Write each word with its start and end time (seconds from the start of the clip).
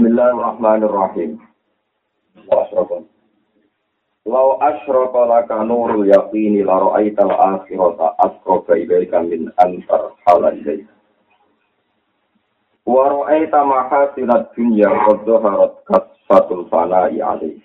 Bismillahirrahmanirrahim. 0.00 1.44
Wasrofon. 2.48 3.04
Lau 4.24 4.56
asyraka 4.56 5.28
laka 5.28 5.60
nurul 5.60 6.08
yaqini 6.08 6.64
la 6.64 6.80
ra'aita 6.80 7.28
al-akhirata 7.28 8.16
asqaba 8.16 8.80
ilaika 8.80 9.20
min 9.20 9.52
antar 9.60 10.16
halal 10.24 10.56
ilaika. 10.56 10.88
Wa 12.88 13.12
ra'aita 13.12 13.60
mahasinat 13.60 14.56
dunya 14.56 14.88
qad 14.88 15.20
dhaharat 15.28 15.84
kasfatul 15.84 16.64
fana'i 16.72 17.20
alaihi. 17.20 17.60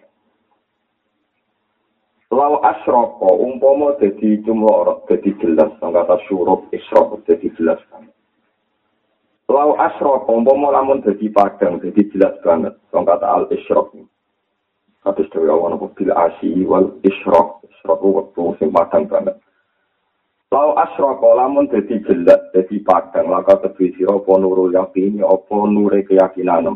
Lau 2.36 2.60
asyraka 2.68 3.32
umpama 3.32 3.96
dadi 3.96 4.44
cumlorot 4.44 5.08
dadi 5.08 5.32
jelas 5.40 5.72
kata 5.80 6.20
syuruk 6.28 6.68
isyrok 6.76 7.16
dadi 7.24 7.48
jelas 7.56 7.80
kan. 7.88 8.12
Lau 9.56 9.72
asrok, 9.80 10.28
umpama 10.28 10.68
lamun 10.68 11.00
dadi 11.00 11.32
padang, 11.32 11.80
dadi 11.80 12.04
jelas 12.12 12.36
banget. 12.44 12.76
Wong 12.92 13.08
kata 13.08 13.24
al 13.24 13.48
isrok. 13.48 13.96
Kados 15.00 15.32
dewe 15.32 15.48
awan 15.48 15.80
apa 15.80 15.88
bil 15.96 16.12
asi 16.12 16.68
wal 16.68 16.92
isrok. 17.08 17.64
Isrok 17.64 18.04
waktu 18.04 18.44
sing 18.60 18.76
padang 18.76 19.08
banget. 19.08 19.40
Lau 20.52 20.76
asrok, 20.76 21.24
lamun 21.24 21.72
dadi 21.72 22.04
jelas, 22.04 22.52
dadi 22.52 22.84
padang, 22.84 23.32
maka 23.32 23.56
tebi 23.64 23.96
sira 23.96 24.20
apa 24.20 24.32
nurul 24.36 24.76
yakin, 24.76 25.24
apa 25.24 25.58
nure 25.72 26.04
keyakinan. 26.04 26.76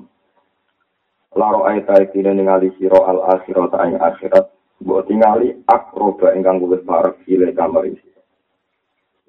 Laro 1.36 1.68
ayat 1.68 1.84
ayat 1.92 2.16
ini 2.16 2.32
ningali 2.32 2.72
siro 2.80 3.04
al 3.04 3.28
akhirat 3.28 3.76
ayat 3.76 4.00
akhirat. 4.00 4.46
Buat 4.80 5.12
tingali 5.12 5.52
akroba 5.68 6.32
ingkang 6.32 6.64
luwes 6.64 6.80
parek 6.88 7.28
ile 7.28 7.52
kamar 7.52 7.92
isi. 7.92 8.08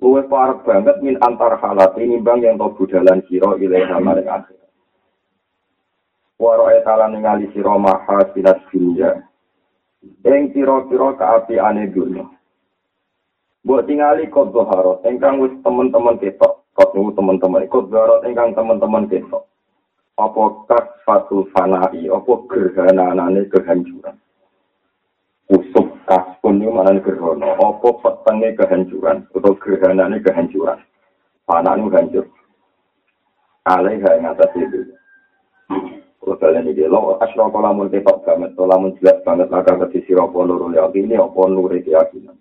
luwih 0.01 0.25
parep 0.33 0.65
banget 0.65 0.97
min 1.05 1.21
antar 1.21 1.61
halat 1.61 1.93
nimbang 2.01 2.41
yang 2.41 2.57
tau 2.57 2.73
budalan 2.73 3.21
sira 3.29 3.53
ilai 3.61 3.85
nama 3.85 4.17
yang. 4.17 4.57
Waro 6.41 6.73
etalan 6.73 7.21
ngali 7.21 7.53
sira 7.53 7.77
maha 7.77 8.25
sinas 8.33 8.57
dunia. 8.73 9.21
Eng 10.25 10.57
siro-siro 10.57 11.13
ke 11.21 11.25
api 11.25 11.61
ane. 11.61 11.93
Buat 13.61 13.85
tingali 13.85 14.25
kot 14.33 14.57
goharot, 14.57 15.05
engkang 15.05 15.37
wis 15.45 15.53
teman-teman 15.61 16.17
kita. 16.17 16.49
Kot 16.73 16.97
nunggu 16.97 17.13
teman-teman, 17.13 17.69
kot 17.69 17.93
goharot 17.93 18.25
engkang 18.25 18.57
teman-teman 18.57 19.05
kita. 19.13 19.37
Apa 20.17 20.65
kas 20.65 20.89
fatul 21.05 21.45
fanai, 21.53 22.09
apa 22.09 22.33
gerhananane 22.49 23.45
kehancuran. 23.53 24.17
Usuh 25.53 25.80
kaspun 26.11 26.59
itu 26.59 26.75
malah 26.75 26.99
gerhana. 26.99 27.55
Apa 27.55 27.89
petengnya 28.03 28.59
kehancuran? 28.59 29.31
Atau 29.31 29.55
gerhananya 29.63 30.19
kehancuran? 30.19 30.83
Panah 31.47 31.79
itu 31.79 31.89
hancur. 31.95 32.27
Alih 33.71 34.03
yang 34.03 34.35
atas 34.35 34.51
itu. 34.59 34.91
Kudal 36.21 36.63
ini 36.63 36.77
dia, 36.77 36.91
lo 36.91 37.17
asyroko 37.23 37.59
lamun 37.63 37.89
tepat 37.89 38.23
banget, 38.27 38.53
lo 38.55 38.69
lamun 38.69 38.93
jelas 39.01 39.19
banget, 39.25 39.49
laka 39.49 39.73
ke 39.83 39.87
sisi 39.99 40.13
roko 40.13 40.45
luru 40.45 40.69
opo 40.69 40.93
ini 40.93 41.17
apa 41.17 41.41
nuri 41.49 41.81
keyakinan. 41.81 42.37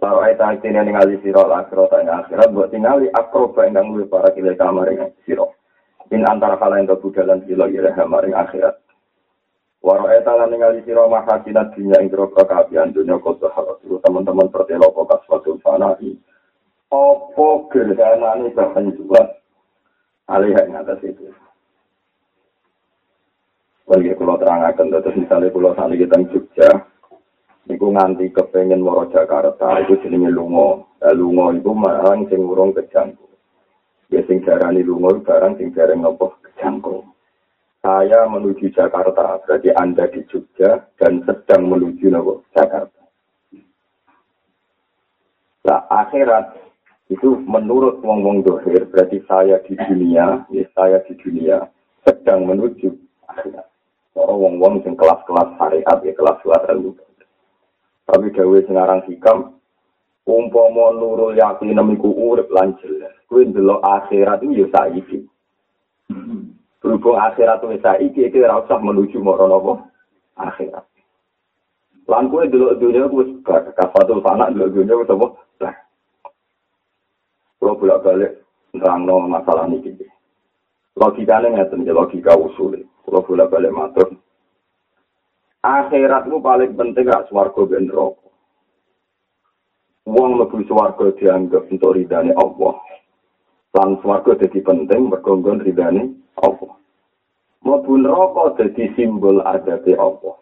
Lalu 0.00 0.18
ayat 0.24 0.40
ayat 0.40 0.64
ini 0.64 0.80
yang 0.80 1.20
siro, 1.20 1.42
lakro 1.44 1.84
tanya 1.92 2.24
akhirat, 2.24 2.48
buat 2.54 2.72
tinggali 2.72 3.12
akro 3.12 3.52
bayang 3.52 3.92
dan 3.92 4.08
para 4.08 4.32
kilai 4.32 4.56
kamar 4.56 4.88
siro. 5.28 5.52
Ini 6.08 6.24
antara 6.24 6.56
hal 6.56 6.72
yang 6.80 6.88
terbudalan, 6.88 7.44
ilo 7.44 7.66
ilah 7.68 7.92
kamar 7.92 8.24
akhirat. 8.24 8.80
Waro 9.80 10.12
eta 10.12 10.36
lan 10.36 10.52
ningali 10.52 10.84
sira 10.84 11.08
mahasinat 11.08 11.72
dunya 11.72 11.96
ing 12.04 12.12
groko 12.12 12.44
kabian 12.44 12.92
dunya 12.92 13.16
kota 13.16 13.48
harus 13.56 13.80
teman-teman 14.04 14.52
pertelo 14.52 14.92
kok 14.92 15.24
suatu 15.24 15.56
fanai. 15.64 16.20
Opo 16.92 17.70
gerhanane 17.72 18.52
bahkan 18.52 18.92
juga 18.92 19.40
alih 20.28 20.52
yang 20.52 20.84
atas 20.84 21.00
itu. 21.00 21.32
Bagi 23.88 24.14
kalau 24.14 24.38
terangkan, 24.38 24.86
terus 25.02 25.18
misalnya 25.18 25.50
kalau 25.50 25.74
saat 25.74 25.90
kita 25.98 26.18
Jogja, 26.30 26.70
Iku 27.70 27.86
nganti 27.94 28.34
kepengen 28.34 28.82
moro 28.82 29.06
Jakarta, 29.14 29.78
itu 29.84 30.00
jenenge 30.02 30.32
lungo. 30.34 30.98
Nah, 30.98 31.14
lungo 31.14 31.54
itu 31.54 31.70
marang 31.70 32.26
sing 32.26 32.42
urung 32.42 32.74
kejangku. 32.74 33.30
Ya 34.10 34.26
sing 34.26 34.42
jarani 34.42 34.82
lungo 34.82 35.22
barang 35.22 35.54
sing 35.54 35.70
jarang 35.76 36.02
ngopo 36.02 36.34
kejangku. 36.42 37.06
Saya 37.80 38.28
menuju 38.28 38.76
Jakarta, 38.76 39.40
berarti 39.44 39.72
Anda 39.72 40.04
di 40.12 40.20
Jogja 40.28 40.84
dan 41.00 41.24
sedang 41.24 41.72
menuju 41.72 42.12
Nopo 42.12 42.44
Jakarta. 42.52 43.00
Nah, 45.64 45.80
akhirat 45.88 46.56
itu 47.08 47.40
menurut 47.44 48.04
wong-wong 48.04 48.44
dohir, 48.44 48.84
berarti 48.88 49.24
saya 49.24 49.60
di 49.64 49.76
dunia, 49.76 50.44
ya 50.52 50.64
saya 50.76 51.00
di 51.08 51.16
dunia, 51.20 51.68
sedang 52.04 52.44
menuju 52.44 52.92
akhirat. 53.28 53.66
Kalau 54.12 54.36
wong-wong 54.36 54.84
yang 54.84 54.96
kelas-kelas 55.00 55.48
syariat, 55.56 55.98
ya 56.04 56.12
kelas-kelas 56.12 56.62
ilmu. 56.76 56.92
Tapi 58.04 58.26
gawe 58.34 58.58
sengarang 58.66 59.02
hikam, 59.08 59.56
umpama 60.28 60.92
nurul 60.98 61.32
yakin 61.38 61.72
nemiku 61.72 62.10
urip 62.12 62.50
lan 62.52 62.76
jelas. 62.82 63.14
Kuwi 63.30 63.48
ndelok 63.48 63.80
akhirat 63.80 64.42
itu 64.44 64.66
ya 64.66 64.66
saiki. 64.74 65.18
Berhubung 66.80 67.20
akhirat 67.20 67.60
wis 67.68 67.84
saiki 67.84 68.24
iki 68.24 68.40
ora 68.40 68.64
usah 68.64 68.80
menuju 68.80 69.20
marana 69.20 69.60
apa? 69.60 69.72
Akhirat. 70.40 70.84
Lan 72.08 72.32
kowe 72.32 72.48
delok 72.48 72.80
dunia 72.80 73.04
wis 73.12 73.28
kafatul 73.76 74.24
fana 74.24 74.48
delok 74.48 74.72
dunia 74.72 74.96
wis 74.96 75.12
apa? 75.12 75.26
Lah. 75.60 75.76
Kalau 77.60 77.76
bolak-balik 77.76 78.40
nerangno 78.72 79.28
masalah 79.28 79.68
niki. 79.68 79.92
Logikane 80.96 81.52
ngeten 81.52 81.84
ya 81.84 81.92
logika 81.92 82.32
usul. 82.32 82.80
Kalau 83.04 83.28
bolak-balik 83.28 83.76
matur. 83.76 84.16
Akhiratmu 85.60 86.40
paling 86.40 86.72
penting 86.72 87.12
gak 87.12 87.28
swarga 87.28 87.60
ben 87.68 87.92
neraka. 87.92 88.24
Wong 90.08 90.40
mlebu 90.40 90.64
swarga 90.64 91.12
dianggap 91.12 91.68
untuk 91.68 91.92
ridane 91.92 92.32
Allah. 92.32 92.80
Lan 93.76 94.00
swarga 94.00 94.40
dadi 94.40 94.64
penting 94.64 95.12
mergo 95.12 95.36
ridane 95.36 96.16
Allah. 96.38 96.72
Mlebu 97.60 97.92
neraka 97.98 98.56
dadi 98.56 98.88
simbol 98.94 99.42
adabe 99.42 99.92
Allah. 99.98 100.36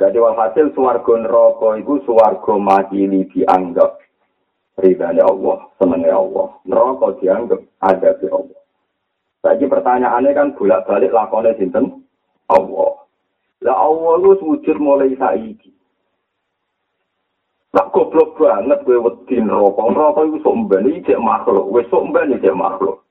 Jadi 0.00 0.16
walhasil 0.16 0.72
swarga 0.72 1.14
neraka 1.20 1.76
iku 1.76 2.00
swarga 2.08 2.56
makili 2.56 3.28
dianggap 3.28 4.00
ridane 4.80 5.20
Allah, 5.20 5.68
senenge 5.76 6.08
Allah. 6.08 6.48
Neraka 6.64 7.20
dianggap 7.20 7.60
adabe 7.84 8.26
Allah. 8.32 8.60
Lagi 9.40 9.64
pertanyaannya 9.68 10.36
kan 10.36 10.48
bolak-balik 10.56 11.12
lakonnya 11.12 11.56
sinten 11.56 12.04
Allah. 12.48 13.04
Lah 13.60 13.76
Allah 13.76 14.12
lu 14.20 14.36
wujud 14.40 14.76
mulai 14.80 15.12
saiki. 15.16 15.68
Tak 17.70 17.92
goblok 17.94 18.34
banget 18.34 18.82
gue 18.82 18.98
wedi 18.98 19.36
neraka. 19.38 19.84
Neraka 19.94 20.20
iku 20.26 20.38
sok 20.42 20.56
mbene 20.66 20.90
iki 20.98 21.14
makhluk. 21.14 21.70
Sok 21.86 22.04
mbene 22.10 22.40
iki 22.40 22.50
makhluk. 22.50 23.04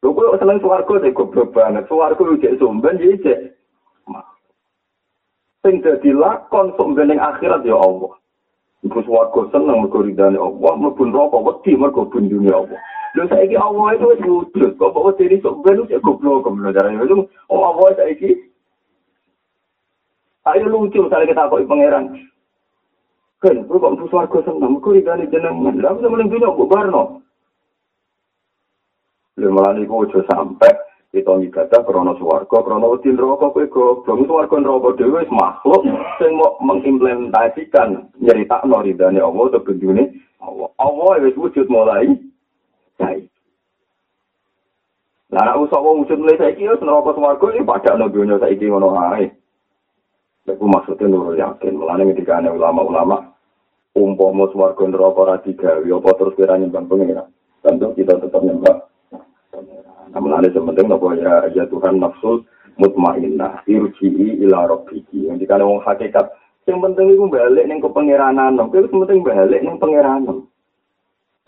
Lho 0.00 0.16
kok 0.16 0.40
seneng 0.40 0.60
swarga 0.64 0.94
dek 0.96 1.12
goblok 1.12 1.52
banget. 1.52 1.84
Swarga 1.84 2.22
yo 2.24 2.40
cek 2.40 2.56
somben 2.56 2.96
yo 2.96 3.20
cek. 3.20 3.38
Sing 5.60 5.84
dadi 5.84 6.10
lakon 6.16 6.72
somben 6.80 7.12
ning 7.12 7.20
akhirat 7.20 7.68
ya 7.68 7.76
Allah. 7.76 8.16
Iku 8.80 9.04
swarga 9.04 9.52
seneng 9.52 9.84
mergo 9.84 10.00
ridane 10.00 10.40
Allah, 10.40 10.72
mlebu 10.72 11.04
neraka 11.04 11.36
wedi 11.44 11.76
mergo 11.76 12.08
bundune 12.08 12.48
Allah. 12.48 12.80
Lho 13.12 13.28
saiki 13.28 13.60
Allah 13.60 13.92
itu 13.92 14.08
wis 14.08 14.20
wujud, 14.24 14.72
kok 14.80 14.96
kok 14.96 15.16
diri 15.20 15.36
somben 15.44 15.84
cek 15.84 16.00
goblok 16.00 16.48
kemen 16.48 16.72
cara 16.72 16.88
itu. 16.88 17.28
Oh 17.52 17.60
Allah 17.60 17.92
saiki 18.00 18.48
Ayo 20.48 20.64
lucu 20.64 21.04
misalnya 21.04 21.28
kita 21.28 21.52
kok 21.52 21.68
pangeran. 21.68 22.04
Kan, 23.44 23.68
kok 23.68 23.76
kok 23.84 24.08
swarga 24.08 24.38
seneng 24.48 24.80
mergo 24.80 24.96
ridane 24.96 25.28
jenengan. 25.28 25.76
Lah 25.76 25.92
aku 25.92 26.08
meneng 26.08 26.32
dunya 26.32 26.48
kok 26.48 26.70
barno. 26.72 27.20
Lembalan 29.40 29.80
iku 29.80 30.04
aja 30.04 30.20
sampai 30.28 30.68
kita 31.10 31.32
ibadah 31.42 31.80
krono 31.82 32.12
swarga, 32.20 32.60
krono 32.60 32.92
wedi 32.92 33.10
neraka 33.10 33.48
kowe 33.50 33.66
goblok 33.72 34.28
swarga 34.28 34.56
neraka 34.60 34.88
dhewe 35.00 35.24
wis 35.24 35.32
makhluk 35.32 35.82
sing 36.20 36.36
mau 36.36 36.60
mengimplementasikan 36.60 38.14
nyeritakno 38.20 38.84
ridane 38.84 39.18
Allah 39.18 39.44
to 39.48 39.58
bendune 39.64 40.12
Allah. 40.44 40.68
Allah 40.76 41.24
wis 41.24 41.34
wujud 41.40 41.66
mulai 41.72 42.14
saiki. 43.00 43.26
Lah 45.32 45.42
nek 45.50 45.58
usah 45.66 45.80
wong 45.80 46.04
wujud 46.04 46.20
mulai 46.20 46.36
saiki 46.36 46.68
wis 46.68 46.84
neraka 46.84 47.16
swarga 47.16 47.46
iki 47.48 47.64
padakno 47.64 48.06
dunya 48.12 48.36
saiki 48.36 48.68
ngono 48.68 48.92
ae. 49.16 49.32
Iku 50.50 50.66
maksudnya 50.66 51.06
nurul 51.08 51.38
yakin, 51.38 51.78
melane 51.78 52.10
ketika 52.10 52.42
ulama-ulama 52.42 53.32
umpama 53.96 54.52
swarga 54.52 54.84
neraka 54.84 55.18
ora 55.24 55.36
digawe 55.40 55.80
apa 55.80 56.10
terus 56.20 56.36
kira 56.36 56.60
nyembah 56.60 56.84
pengiran. 56.84 57.28
Tentu 57.64 57.92
kita 57.98 58.18
tetap 58.20 58.42
nyembah 58.46 58.89
namun 60.10 60.42
sementing 60.50 60.86
nopo 60.90 61.14
ya 61.14 61.46
ya 61.54 61.64
Tuhan 61.70 62.02
nafsul 62.02 62.42
mutmainnah 62.78 63.62
irji'i 63.66 64.42
ila 64.46 64.66
rabbiki 64.70 65.30
yang 65.30 65.38
dikane 65.38 65.62
wong 65.62 65.82
hakikat 65.86 66.30
yang 66.66 66.82
penting 66.82 67.14
itu 67.14 67.26
balik 67.30 67.66
ning 67.66 67.78
kepengiranan 67.78 68.58
nopo 68.58 68.78
itu 68.78 68.90
penting 68.90 69.22
balik 69.22 69.60
ning 69.62 69.78
pengiranan 69.78 70.50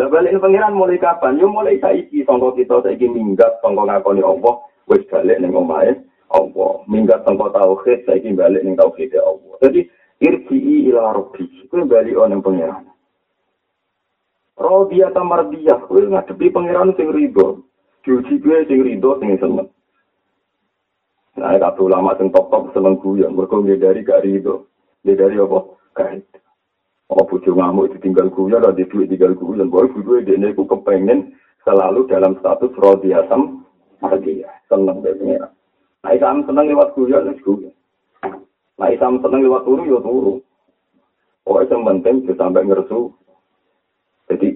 Lah 0.00 0.08
balik 0.08 0.32
ning 0.32 0.42
pengiran 0.42 0.72
mulai 0.72 0.96
kapan? 0.96 1.36
Yo 1.36 1.46
mulai 1.46 1.76
saiki 1.76 2.24
sangka 2.24 2.56
kita 2.56 2.80
saiki 2.80 3.06
minggat 3.06 3.60
sangka 3.60 3.84
ngakoni 3.84 4.24
Allah 4.24 4.64
wis 4.88 5.04
balik 5.12 5.36
ning 5.38 5.52
omahe 5.52 5.94
Allah. 6.32 6.82
Minggat 6.88 7.22
teng 7.22 7.36
kota 7.36 7.60
tauhid 7.60 8.08
saiki 8.08 8.32
balik 8.32 8.64
ning 8.64 8.74
tauhid 8.74 9.12
Allah. 9.20 9.54
Jadi 9.60 9.84
irji'i 10.24 10.90
ila 10.90 11.12
rabbi. 11.12 11.44
Kuwi 11.68 11.86
bali 11.86 12.16
ana 12.16 12.40
pangeran. 12.40 12.88
Rodiyah 14.58 15.14
ta 15.14 15.22
mardiyah, 15.22 15.86
kuwi 15.86 16.08
ngadepi 16.10 16.50
pangeran 16.50 16.96
sing 16.96 17.12
rido. 17.12 17.62
Diuji 18.02 18.42
kuwi 18.42 18.66
sing 18.66 18.82
rido 18.82 19.14
sing 19.22 19.38
seneng. 19.38 19.70
Nah, 21.38 21.54
kata 21.56 21.80
ulama 21.80 22.18
sing 22.18 22.34
top-top 22.34 22.74
seneng 22.74 22.98
guyon, 22.98 23.32
mergo 23.38 23.62
dari 23.62 24.02
gak 24.02 24.26
rido. 24.26 24.68
dari 25.06 25.38
apa? 25.38 25.58
Gak 25.94 26.42
Oh, 27.12 27.28
bojo 27.28 27.52
ngamuk 27.52 27.92
ditinggal 27.92 28.32
guyon, 28.32 28.64
ada 28.64 28.72
duit 28.72 29.06
tinggal 29.12 29.36
guyon. 29.36 29.68
Boy, 29.68 29.84
bojo 29.92 30.16
ini 30.18 30.48
aku 30.48 30.64
kepengen 30.64 31.36
selalu 31.60 32.08
dalam 32.08 32.40
status 32.40 32.72
rodiyatam 32.80 33.68
mardiyah. 34.00 34.50
Seneng 34.66 35.04
dari 35.04 35.20
pangeran. 35.20 35.52
Nah, 36.02 36.10
isam 36.16 36.42
seneng 36.48 36.66
lewat 36.72 36.96
guyon, 36.96 37.28
wis 37.28 37.40
guyon. 37.44 37.74
Nah, 38.80 38.88
isam 38.90 39.20
seneng 39.20 39.44
lewat 39.44 39.62
turu, 39.68 39.82
ya 39.84 40.00
turu. 40.00 40.34
Oh, 41.44 41.58
yang 41.60 41.82
penting 41.84 42.24
bisa 42.24 42.38
sampai 42.38 42.64
ngersu. 42.64 43.12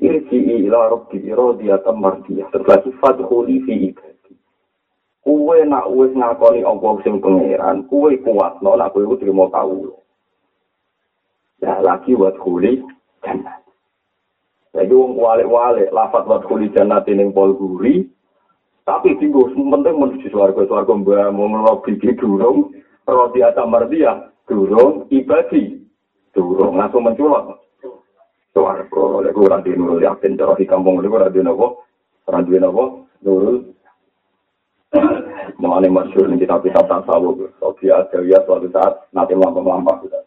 irji 0.06 0.38
ila 0.70 0.94
robbi 0.94 1.18
irodi 1.26 1.74
atam 1.74 1.98
mardiyah 1.98 2.46
terbelah 2.54 2.78
sifat 2.86 3.18
huli 3.26 3.58
fi 3.66 3.90
ibadi. 3.90 4.34
Kue 5.26 5.58
nak 5.66 5.90
uwe 5.90 6.14
ngakoni 6.14 6.62
Allah 6.62 6.94
sing 7.02 7.18
pengeran 7.18 7.90
kuwe 7.90 8.14
kuat 8.22 8.62
no 8.62 8.78
nak 8.78 8.94
kuwe 8.94 9.10
ku 9.10 9.18
terima 9.18 9.50
tau. 9.50 9.98
Ya 11.58 11.82
lagi 11.82 12.14
wat 12.14 12.38
huli 12.38 12.86
jannat 13.26 13.66
jadi 14.76 14.92
wong 14.92 15.16
wale-wale 15.16 15.88
lafat 15.88 16.28
wat 16.28 16.44
huli 16.52 16.68
jannat 16.76 17.08
ini 17.08 17.32
pol 17.32 17.56
guri 17.56 18.04
tapi 18.84 19.16
tinggu 19.16 19.48
penting 19.56 19.96
menuju 19.96 20.28
suarga 20.28 20.68
suarga 20.68 20.92
mbak 20.92 21.32
mau 21.32 21.48
ngelobiki 21.48 22.12
durung 22.20 22.76
roti 23.08 23.40
atam 23.40 23.72
mardiyah 23.72 24.30
durung 24.44 25.08
ibadi 25.08 25.80
durung. 26.36 26.76
Langsung 26.76 27.08
menculok 27.08 27.65
Suarga 28.56 29.20
oleh 29.20 29.36
gue 29.36 29.52
radi 29.52 29.76
nurul 29.76 30.00
yakin 30.00 30.40
cara 30.40 30.56
di 30.56 30.64
kampung 30.64 30.96
oleh 30.96 31.12
gue 31.12 31.20
radi 31.20 31.44
nopo 31.44 31.84
radi 32.24 32.56
nopo 32.56 33.04
nurul. 33.20 33.68
Mengenai 35.60 35.92
masyur 35.92 36.32
ini 36.32 36.40
kita 36.40 36.64
bisa 36.64 36.80
tasawuf. 36.88 37.52
Sobi 37.60 37.92
ada 37.92 38.16
ya 38.24 38.40
suatu 38.48 38.72
saat 38.72 39.12
nanti 39.12 39.36
lampak-lampak 39.36 40.08
kita. 40.08 40.20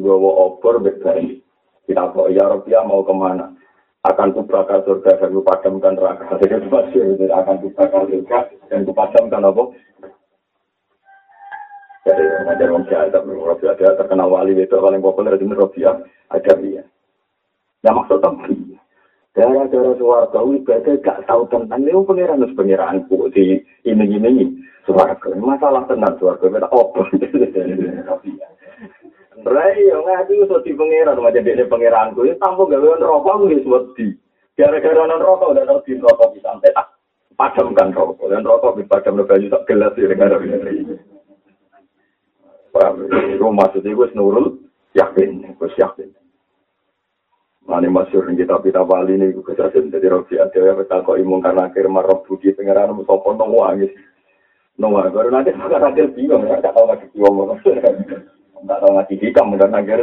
Gowo 0.00 0.56
obor 0.56 0.80
berbari. 0.80 1.44
Kita 1.84 2.08
kok 2.16 2.32
ya 2.32 2.48
Rabia 2.48 2.80
mau 2.80 3.04
ke 3.04 3.12
mana? 3.12 3.52
Akan 4.08 4.32
kubakar 4.32 4.80
surga 4.88 5.20
dan 5.20 5.36
kupadamkan 5.36 6.00
neraka. 6.00 6.40
Jadi 6.40 6.64
masih 6.64 7.28
akan 7.28 7.56
kubakar 7.60 8.08
surga 8.08 8.38
dan 8.72 8.88
kupadamkan 8.88 9.44
apa? 9.44 9.62
Jadi 12.08 12.22
ngajar 12.24 12.68
orang 12.72 12.88
jahat, 12.88 13.12
tapi 13.12 13.36
Rabia 13.36 13.76
ada 13.76 14.00
terkenal 14.00 14.32
wali 14.32 14.56
itu 14.56 14.72
paling 14.72 15.04
populer 15.04 15.36
di 15.36 15.44
Rabia 15.44 16.00
ada 16.32 16.52
dia. 16.56 16.88
Ya 17.80 17.90
maksudnya 17.96 18.30
Gara-gara 19.30 19.94
suarga 19.94 20.42
ibadah 20.42 20.94
gak 21.06 21.22
tahu 21.30 21.46
tentang 21.54 21.86
ini 21.86 21.94
pengiran 22.02 22.42
terus 22.42 22.58
pengiranku 22.58 23.30
di 23.30 23.62
ini 23.86 24.04
ini 24.18 24.58
suarga 24.82 25.30
masalah 25.38 25.86
tenang 25.86 26.18
suarga 26.18 26.50
kita 26.50 26.66
obor 26.74 27.06
Rai 29.40 29.88
yo 29.88 30.04
ngaji 30.04 30.44
iso 30.44 30.60
di 30.60 30.76
pangeran 30.76 31.16
macam 31.22 31.46
dene 31.46 31.64
pangeranku 31.64 32.28
ya 32.28 32.36
tampo 32.36 32.68
gawe 32.68 33.00
rokok 33.00 33.48
wis 33.48 33.64
wedi. 33.64 34.12
Gara-gara 34.52 35.08
non 35.08 35.22
rokok 35.22 35.56
udah 35.56 35.64
tau 35.64 35.80
di 35.88 35.96
rokok 35.96 36.36
bisa 36.36 36.52
sampai 36.52 36.76
tak 36.76 36.92
padamkan 37.40 37.88
rokok 37.96 38.28
dan 38.28 38.44
rokok 38.44 38.76
di 38.76 38.84
padam 38.84 39.24
baju 39.24 39.46
tak 39.48 39.64
gelas 39.64 39.96
ya 39.96 40.12
gara 40.12 40.36
ini. 40.44 40.92
Paham? 42.70 43.08
Itu 43.08 43.48
maksudnya 43.48 43.96
gue 43.96 44.08
nurul 44.12 44.60
yakin, 44.92 45.56
gue 45.56 45.68
yakin. 45.74 46.19
Mane 47.70 47.86
masyur 47.86 48.26
kita 48.34 48.58
kita 48.66 48.82
bali 48.82 49.14
ini 49.14 49.30
gue 49.30 49.46
kesasin 49.46 49.94
jadi 49.94 50.10
rofi 50.10 50.42
ada 50.42 50.58
ya 50.58 50.74
betul 50.74 51.06
kok 51.06 51.14
imun 51.22 51.38
karena 51.38 51.70
akhir 51.70 51.86
marah 51.86 52.18
budi 52.26 52.50
pangeran 52.50 52.98
musopo 52.98 53.30
nong 53.30 53.54
wangis. 53.54 53.94
Wangis 54.74 55.14
baru 55.14 55.30
nanti 55.30 55.54
sekarang 55.54 55.94
akhir 55.94 56.10
bingung 56.18 56.50
ya, 56.50 56.58
gak 56.58 56.74
tahu 56.74 56.90
lagi 56.90 57.06
bingung. 57.14 57.54
Tidak 57.62 58.74
tahu 58.74 58.90
ngaji 58.90 59.14
hikam, 59.22 59.54
mudah 59.54 59.68
nanggar. 59.70 60.02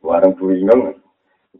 Warang 0.00 0.32
bingung. 0.40 0.96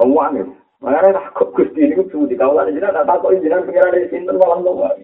Temuan 0.00 0.32
itu. 0.32 0.54
Makanya 0.80 1.20
tak 1.20 1.52
gusti 1.52 1.84
ini 1.84 2.00
di 2.00 2.36
kaulan 2.40 2.72
ini 2.72 2.80
tak 2.80 3.04
ini 3.04 3.52
jangan 3.52 3.68
pengiran 3.68 3.92
dari 3.92 4.08
sini 4.08 4.32
malam 4.32 4.64
temuan. 4.64 4.96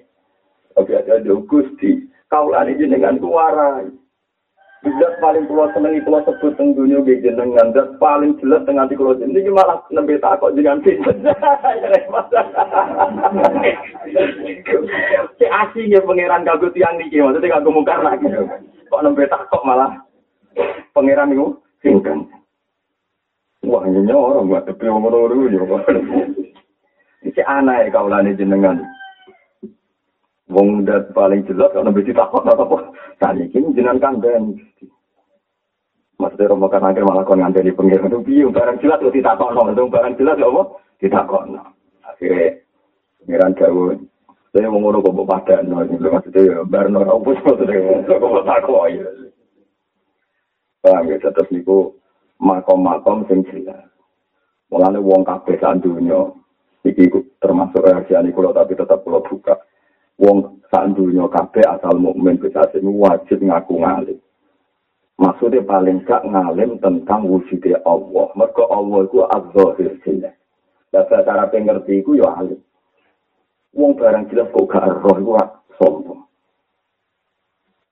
Tapi 0.73 0.91
ada 0.97 1.21
gusti. 1.45 2.01
Kaulan 2.33 2.73
ini 2.73 2.89
dengan 2.89 3.21
suara. 3.21 3.85
Jelas 4.85 5.17
paling 5.19 5.49
pulau 5.49 5.73
seneng 5.73 5.99
pulau 6.05 6.21
sebut 6.29 6.53
teng 6.61 6.77
dunia 6.77 7.01
gede 7.03 7.33
dengan 7.33 7.73
jelas 7.73 7.89
paling 7.97 8.37
jelas 8.39 8.63
teng 8.69 8.77
di 8.87 8.95
pulau 8.95 9.17
ini 9.17 9.47
cuma 9.49 9.65
lah 9.65 9.81
nembe 9.89 10.21
takut 10.21 10.53
dengan 10.53 10.79
si 10.85 10.93
si 15.41 15.47
asing 15.49 15.97
pangeran 16.05 16.45
kagut 16.45 16.71
tiyang 16.77 17.01
niki. 17.01 17.19
Maksudnya 17.19 17.57
tidak 17.57 17.65
kemukar 17.65 17.99
lagi 18.05 18.29
kok 18.87 19.03
nembe 19.03 19.25
takut 19.27 19.63
malah 19.65 19.91
pangeran 20.95 21.33
niku 21.33 21.57
singkan 21.83 22.29
wah 23.67 23.83
nyonya 23.83 24.15
orang 24.15 24.47
buat 24.49 24.63
tapi 24.65 24.87
orang 24.87 25.11
orang 25.11 25.51
itu 25.51 25.59
juga 25.59 25.79
si 27.27 27.43
aneh 27.43 27.91
kau 27.91 28.07
lani 28.07 28.39
jenengan. 28.39 28.79
Wong 30.47 30.87
dat 30.87 31.11
paling 31.11 31.43
jelas 31.51 31.75
kalau 31.75 31.91
nembe 31.91 32.07
ditakok 32.07 32.47
apa 32.47 32.95
Tadi 33.19 33.51
ini 33.51 33.75
jenengan 33.75 33.99
kandang. 33.99 34.55
Maksudnya 36.17 36.53
romo 36.53 36.71
kan 36.71 36.85
akhir 36.85 37.05
malah 37.05 37.25
kon 37.29 37.41
ngandani 37.41 37.77
pengiran 37.77 38.09
itu 38.09 38.21
biung 38.25 38.53
barang 38.53 38.81
jelas 38.81 39.01
itu 39.05 39.21
ditakok 39.21 39.53
no, 39.53 39.69
itu 39.69 39.85
barang 39.89 40.15
jelas 40.17 40.37
ya 40.41 40.49
apa? 40.49 40.63
Ditakok 41.03 41.43
no. 41.49 41.61
Akhirnya 42.05 42.61
pengiran 43.21 43.53
jauh. 43.57 43.93
Saya 44.53 44.73
mau 44.73 44.81
ngono 44.81 45.05
kok 45.05 45.17
pada 45.29 45.57
no, 45.61 45.85
maksudnya 45.85 46.41
ya 46.41 46.57
barno 46.65 47.05
apa 47.05 47.21
maksudnya 47.21 48.05
kok 48.09 48.47
takok 48.49 48.85
ya. 48.89 49.09
Paham 50.81 51.11
ya, 51.11 51.17
tetap 51.19 51.51
niku 51.51 51.99
makom-makom 52.41 53.27
sing 53.29 53.45
jelas. 53.53 53.91
Mulane 54.73 55.03
wong 55.03 55.27
kabeh 55.27 55.59
sak 55.61 55.85
dunya 55.85 56.33
iki 56.87 57.11
termasuk 57.43 57.83
reaksi 57.83 58.15
kula 58.33 58.55
tapi 58.55 58.79
tetap 58.79 59.03
kula 59.03 59.21
buka. 59.25 59.57
Wong 60.17 60.65
sak 60.73 60.97
dunya 60.97 61.29
kabeh 61.29 61.65
asal 61.65 62.01
mukmin 62.01 62.41
bisa 62.41 62.65
wajib 62.73 63.39
ngaku 63.45 63.75
ngalim. 63.85 64.19
Maksudnya 65.17 65.65
paling 65.65 66.05
gak 66.05 66.29
ngalim 66.29 66.77
tentang 66.81 67.25
wujudnya 67.25 67.81
Allah. 67.89 68.29
Mereka 68.37 68.65
Allah 68.69 69.01
itu 69.09 69.19
az-zahir 69.25 69.93
jelas. 70.05 70.37
Dan 70.93 71.09
cara 71.09 71.49
pengerti 71.49 72.05
itu 72.05 72.21
ya 72.21 72.29
alim. 72.37 72.61
Wong 73.77 73.97
barang 73.97 74.29
jelas 74.33 74.49
kok 74.53 74.69
gak 74.69 74.89
roh 75.05 75.17
itu 75.17 75.33
sombong. 75.81 76.25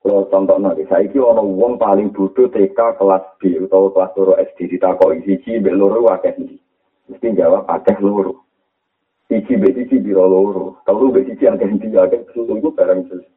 Kalau 0.04 0.28
contoh 0.28 0.60
nanti, 0.60 0.84
saya 0.84 1.08
ini 1.08 1.16
orang 1.16 1.56
wong 1.56 1.80
paling 1.80 2.12
bodoh 2.12 2.44
TK 2.52 2.76
kelas 2.76 3.25
B 3.40 3.56
atau 3.56 3.88
kelas 3.88 4.12
loro 4.20 4.37
SD 4.37 4.76
ditakok 4.76 5.16
siji 5.25 5.64
mbek 5.64 5.72
loro 5.72 6.12
akeh 6.12 6.37
iki. 6.37 6.60
Mesti 7.08 7.32
jawab 7.32 7.64
akeh 7.64 7.96
loro. 8.04 8.43
Siji 9.28 9.56
mbek 9.56 9.74
siji 9.76 9.96
biro 10.04 10.28
loro. 10.28 10.80
Kalau 10.84 11.08
mbek 11.08 11.28
siji 11.28 11.48
akeh 11.48 11.68
iki 11.68 11.96
akeh 11.96 12.20
susu 12.36 12.60
itu 12.60 12.70
barang 12.72 13.08
jelas. 13.08 13.28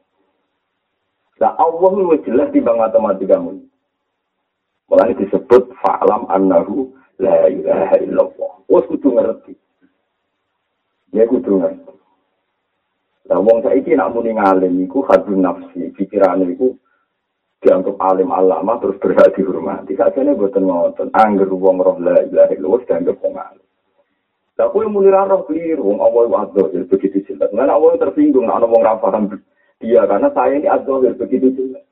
Nah 1.38 1.54
Allah 1.56 1.92
itu 1.96 2.28
jelas 2.28 2.50
di 2.52 2.60
bang 2.60 2.78
matematika 2.82 3.38
mu. 3.40 3.62
Mulai 4.88 5.20
disebut 5.20 5.76
fa'lam 5.84 6.32
annahu 6.32 6.92
la 7.20 7.52
ilaha 7.52 7.96
illallah. 8.00 8.52
Wes 8.72 8.88
kudu 8.88 9.16
ngerti. 9.16 9.54
Ya 11.12 11.28
kudu 11.28 11.60
ngerti. 11.60 11.88
Nah, 13.28 13.44
wong 13.44 13.60
saiki 13.60 13.92
nak 13.92 14.16
muni 14.16 14.32
ngalim 14.40 14.88
iku 14.88 15.04
hadun 15.04 15.44
nafsi, 15.44 15.92
pikirane 16.00 16.56
iku 16.56 16.72
dianggap 17.60 18.00
alim 18.00 18.32
alama 18.32 18.80
terus 18.80 18.96
berhak 19.04 19.36
dihormati. 19.36 20.00
Sakjane 20.00 20.32
boten 20.32 20.64
ngoten. 20.64 21.12
Angger 21.12 21.52
wong 21.52 21.84
roh 21.84 22.00
la 22.00 22.24
ilaha 22.24 22.56
illallah 22.56 22.82
dianggap 22.88 23.20
wong 23.20 23.36
alim. 23.36 23.67
Lah 24.58 24.74
kowe 24.74 24.82
muni 24.90 25.14
ra 25.14 25.30
roh 25.30 25.46
keliru, 25.46 25.86
wong 25.86 26.02
awal 26.02 26.26
wadon 26.34 26.74
ya 26.74 26.82
begitu 26.90 27.22
jelas. 27.30 27.54
Mana 27.54 27.78
awal 27.78 28.02
tersinggung 28.02 28.50
ana 28.50 28.66
wong 28.66 28.82
ra 28.82 28.98
paham 28.98 29.30
dia 29.78 30.02
karena 30.10 30.34
saya 30.34 30.58
ini 30.58 30.66
adzahir 30.66 31.14
begitu 31.14 31.54
jelas. 31.54 31.86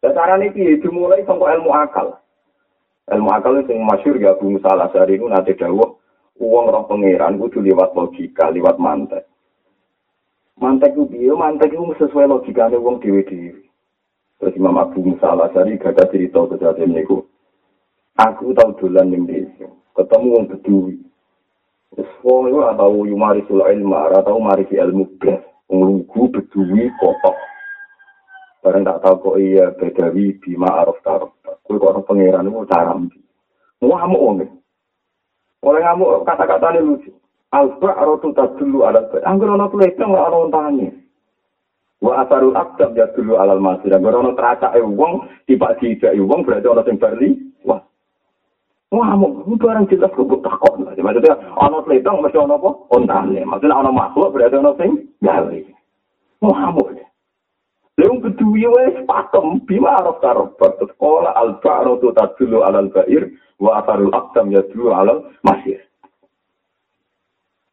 Dan 0.00 0.16
cara 0.16 0.40
ini 0.40 0.80
dimulai 0.80 1.28
sampai 1.28 1.60
ilmu 1.60 1.76
akal. 1.76 2.16
Ilmu 3.12 3.28
akal 3.28 3.60
itu 3.60 3.76
yang 3.76 3.84
masyur 3.84 4.16
ya 4.16 4.32
Abu 4.32 4.48
Musa 4.48 4.72
al-Asari 4.72 5.20
itu 5.20 5.28
nanti 5.28 5.52
dawuh 5.52 6.00
uang 6.40 6.66
roh 6.72 6.84
pangeran 6.88 7.36
kudu 7.36 7.60
lewat 7.60 7.92
logika, 7.92 8.48
lewat 8.48 8.80
mantek. 8.80 9.28
Mantek 10.56 10.96
itu 10.96 11.04
biyo, 11.04 11.36
mantek 11.36 11.76
itu 11.76 11.84
sesuai 12.00 12.32
logikanya 12.32 12.80
uang 12.80 13.04
dewi-dewi. 13.04 13.68
Terus 14.40 14.56
Imam 14.56 14.80
Abu 14.80 15.04
Musa 15.04 15.32
al-Asari 15.36 15.76
gak 15.76 16.00
ada 16.00 16.08
cerita 16.08 16.44
kejadian 16.48 16.96
itu. 16.96 17.24
Aku 18.16 18.56
tahu 18.56 18.72
dolan 18.80 19.12
yang 19.12 19.28
desa, 19.28 19.68
ketemu 19.92 20.26
wong 20.32 20.44
bedui. 20.48 21.05
Wong 21.96 22.52
iku 22.52 22.60
ora 22.60 22.76
tau 22.76 23.08
yumari 23.08 23.40
sul 23.48 23.64
ilmu, 23.64 23.96
ora 23.96 24.20
tau 24.20 24.36
mari 24.36 24.68
ki 24.68 24.76
ilmu 24.76 25.16
blas. 25.16 25.40
Wong 25.72 26.04
beduwi 26.12 26.92
kotak. 27.00 27.36
Bareng 28.60 28.84
tak 28.84 29.00
tau 29.00 29.16
kok 29.22 29.38
iya 29.40 29.72
bedawi 29.78 30.36
bima 30.42 30.82
arof 30.82 31.00
tarof. 31.00 31.32
Kuwi 31.64 31.80
kok 31.80 31.96
ana 31.96 32.00
pangeran 32.04 32.48
iku 32.50 32.68
cara 32.68 32.92
mbi. 32.98 33.18
Ngamuk 33.80 34.22
wong 34.22 34.36
e. 34.42 34.46
iki. 34.46 34.56
Ngamuk 35.62 36.26
kata-katane 36.26 36.80
lucu. 36.84 37.10
Al-ba'ru 37.54 38.20
tadulu 38.34 38.84
ala 38.84 39.06
bed. 39.08 39.22
Angger 39.24 39.54
ana 39.54 39.70
tulis 39.72 39.94
nang 39.96 40.12
ora 40.12 40.36
ontane. 40.36 40.92
Wa 42.02 42.26
asarul 42.26 42.52
aqdam 42.52 42.92
ya 42.92 43.08
tulu 43.16 43.40
ala 43.40 43.56
al 43.56 43.62
masir. 43.62 43.94
Angger 43.94 44.12
ana 44.12 44.36
tracake 44.36 44.82
wong 44.84 45.24
dipak 45.48 45.80
dijaki 45.80 46.20
wong 46.20 46.44
berarti 46.44 46.68
ana 46.68 46.82
sing 46.84 47.00
berli. 47.00 47.38
Wah. 47.64 47.80
Ngamuk. 48.94 49.50
Ini 49.50 49.54
barang 49.58 49.86
jelas 49.90 50.14
kok 50.14 50.42
takon. 50.46 50.86
Maksudnya 50.86 51.34
orang 51.58 51.82
tuleteng 51.82 52.22
mesti 52.22 52.38
orang 52.38 52.54
apa? 52.54 52.70
Ontane. 52.94 53.40
Maksudnya 53.42 53.78
orang 53.82 53.98
makhluk 53.98 54.30
berarti 54.30 54.56
orang 54.62 54.78
yang 54.78 54.92
gali. 55.18 55.60
Ngamuk. 56.38 56.88
Leung 57.96 58.20
kedua 58.20 58.68
wes 58.76 58.94
pakem 59.08 59.64
bima 59.66 59.98
araf 59.98 60.22
taraf. 60.22 60.54
Sekolah 60.60 61.34
alba 61.34 61.70
arotu 61.82 62.14
tak 62.14 62.38
dulu 62.38 62.62
alal 62.62 62.86
bair. 62.92 63.26
Wa 63.58 63.82
asarul 63.82 64.12
akdam 64.14 64.54
ya 64.54 64.62
dulu 64.70 64.92
alal 64.94 65.34
masir. 65.42 65.80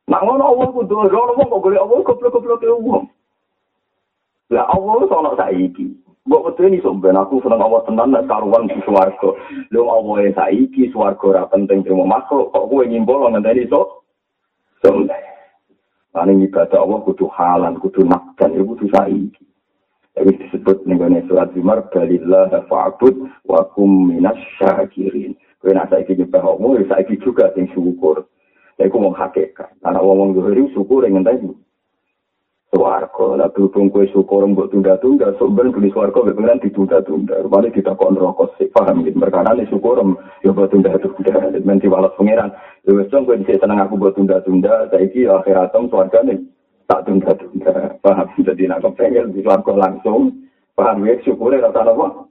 Nah 0.08 0.20
ngono 0.20 0.43
Allah 0.43 0.67
kudu 0.74 0.93
ora 0.98 1.32
wong 1.36 1.48
kok 1.48 1.62
golek 1.63 1.79
Allah 1.79 1.98
goblok-goblok 2.03 2.63
e 2.63 2.72
wong. 2.72 3.05
Lah 4.51 4.65
Allah 4.67 5.08
ana 5.08 5.32
saiki. 5.39 6.02
Mbok 6.24 6.56
ini 6.63 6.80
sampean 6.80 7.20
aku 7.20 7.44
seneng 7.44 7.60
Allah 7.60 7.84
tenan 7.84 8.15
nek 8.15 8.32
karuan 8.32 8.72
di 8.72 8.80
swarga. 8.88 9.36
Lho 9.75 9.84
Allah 9.92 10.32
saiki 10.32 10.88
swarga 10.96 11.25
ora 11.27 11.44
penting 11.51 11.84
terima 11.84 12.08
makhluk 12.08 12.56
kok 12.56 12.63
kowe 12.72 12.84
nyimpul 12.88 13.27
ngenteni 13.27 13.68
iso. 13.68 14.08
Sampeyan. 14.80 15.34
Paling 16.13 16.46
ibadah 16.46 16.77
Allah 16.77 17.01
kudu 17.10 17.25
halan, 17.25 17.82
kudu 17.82 18.06
nakdan, 18.06 18.53
itu 18.53 18.70
kudu 18.70 18.86
saiki. 18.94 19.44
Tapi 20.13 20.30
disebut 20.38 20.86
nih 20.86 21.25
surat 21.25 21.50
Zumar, 21.58 21.89
Balillah 21.89 22.53
fa'bud 22.70 23.18
wa 23.50 23.65
kum 23.74 24.13
minas 24.13 24.38
syakirin. 24.62 25.34
Kau 25.58 25.74
nak 25.74 25.89
saiki 25.89 26.13
nyembah 26.13 26.46
Allah, 26.46 26.86
saiki 26.86 27.18
juga 27.18 27.50
sing 27.58 27.65
syukur. 27.74 28.30
Saya 28.77 28.94
ku 28.94 29.01
mau 29.01 29.10
hakikat. 29.10 29.74
Karena 29.82 30.06
ngomong 30.06 30.38
zuhuri 30.38 30.70
syukur 30.77 31.01
yang 31.01 31.25
tadi. 31.25 31.50
Suwargo. 32.74 33.38
Lah 33.38 33.53
berhubung 33.53 33.94
kue 33.94 34.10
syukur 34.10 34.50
mbok 34.50 34.74
tunda-tunda. 34.74 35.38
Sebenarnya 35.38 35.77
beli 35.77 35.94
suwargo 35.94 36.25
beneran 36.25 36.58
ditunda-tunda. 36.58 37.46
Rupanya 37.46 37.70
ditakon 37.70 38.18
rokok 38.18 38.58
sih. 38.58 38.65
Paham 38.74 39.06
gitu. 39.06 39.22
Mereka 39.22 39.46
nanti 39.46 39.70
syukur 39.70 40.01
ya 40.42 40.50
buat 40.50 40.74
tunda-tunda. 40.74 41.53
Menti 41.62 41.86
walas 41.86 42.18
pengiran. 42.18 42.50
Ya 42.89 42.98
wes 42.98 43.13
dong 43.13 43.30
kue 43.30 43.38
di 43.38 43.46
sini 43.46 43.62
seneng 43.62 43.77
aku 43.77 44.01
buat 44.01 44.18
tunda-tunda. 44.18 44.89
Saya 44.89 45.06
ki 45.06 45.30
akhiratem 45.30 45.86
suwarga 45.94 46.25
nih. 46.25 46.42
Tak 46.89 47.06
tunda-tunda. 47.06 47.94
Paham. 48.01 48.27
Jadi 48.50 48.65
nak 48.65 48.82
kepengen 48.82 49.38
di 49.38 49.46
suwargo 49.46 49.77
langsung. 49.77 50.34
Paham 50.74 51.06
ya 51.06 51.13
syukurnya 51.22 51.70
rata 51.70 51.86
apa? 51.86 52.25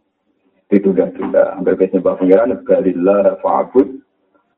Ditunda-tunda. 0.75 1.55
Hampir 1.55 1.79
kesnya 1.79 2.03
bapak 2.03 2.27
pengiran. 2.27 2.59
Balillah 2.67 3.39
fa'abud. 3.39 3.89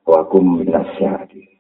Wakum 0.09 0.65
minasyadi. 0.65 1.54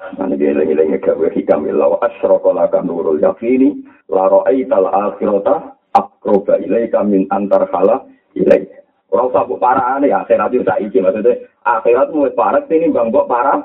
Nah, 0.00 0.26
ini 0.32 0.48
eling-eling 0.48 0.96
gawe 0.96 1.28
hikam 1.28 1.68
ilau 1.68 2.00
asyraka 2.00 2.50
laka 2.56 2.80
nurul 2.80 3.20
yakini 3.20 3.84
la 4.08 4.32
ra'aital 4.32 4.88
akhirata 4.88 5.76
akroba 5.92 6.56
ilaika 6.56 7.04
min 7.04 7.28
antar 7.28 7.68
khala 7.68 8.08
ilaika. 8.32 8.80
Ora 9.12 9.28
usah 9.28 9.42
mbok 9.44 9.60
parane 9.60 10.08
akhirat 10.08 10.56
yo 10.56 10.64
saiki 10.64 11.04
maksudnya 11.04 11.44
akhirat 11.66 12.14
mu 12.16 12.30
parah 12.32 12.64
ini 12.72 12.88
bang 12.88 13.12
mbok 13.12 13.28
parah. 13.28 13.60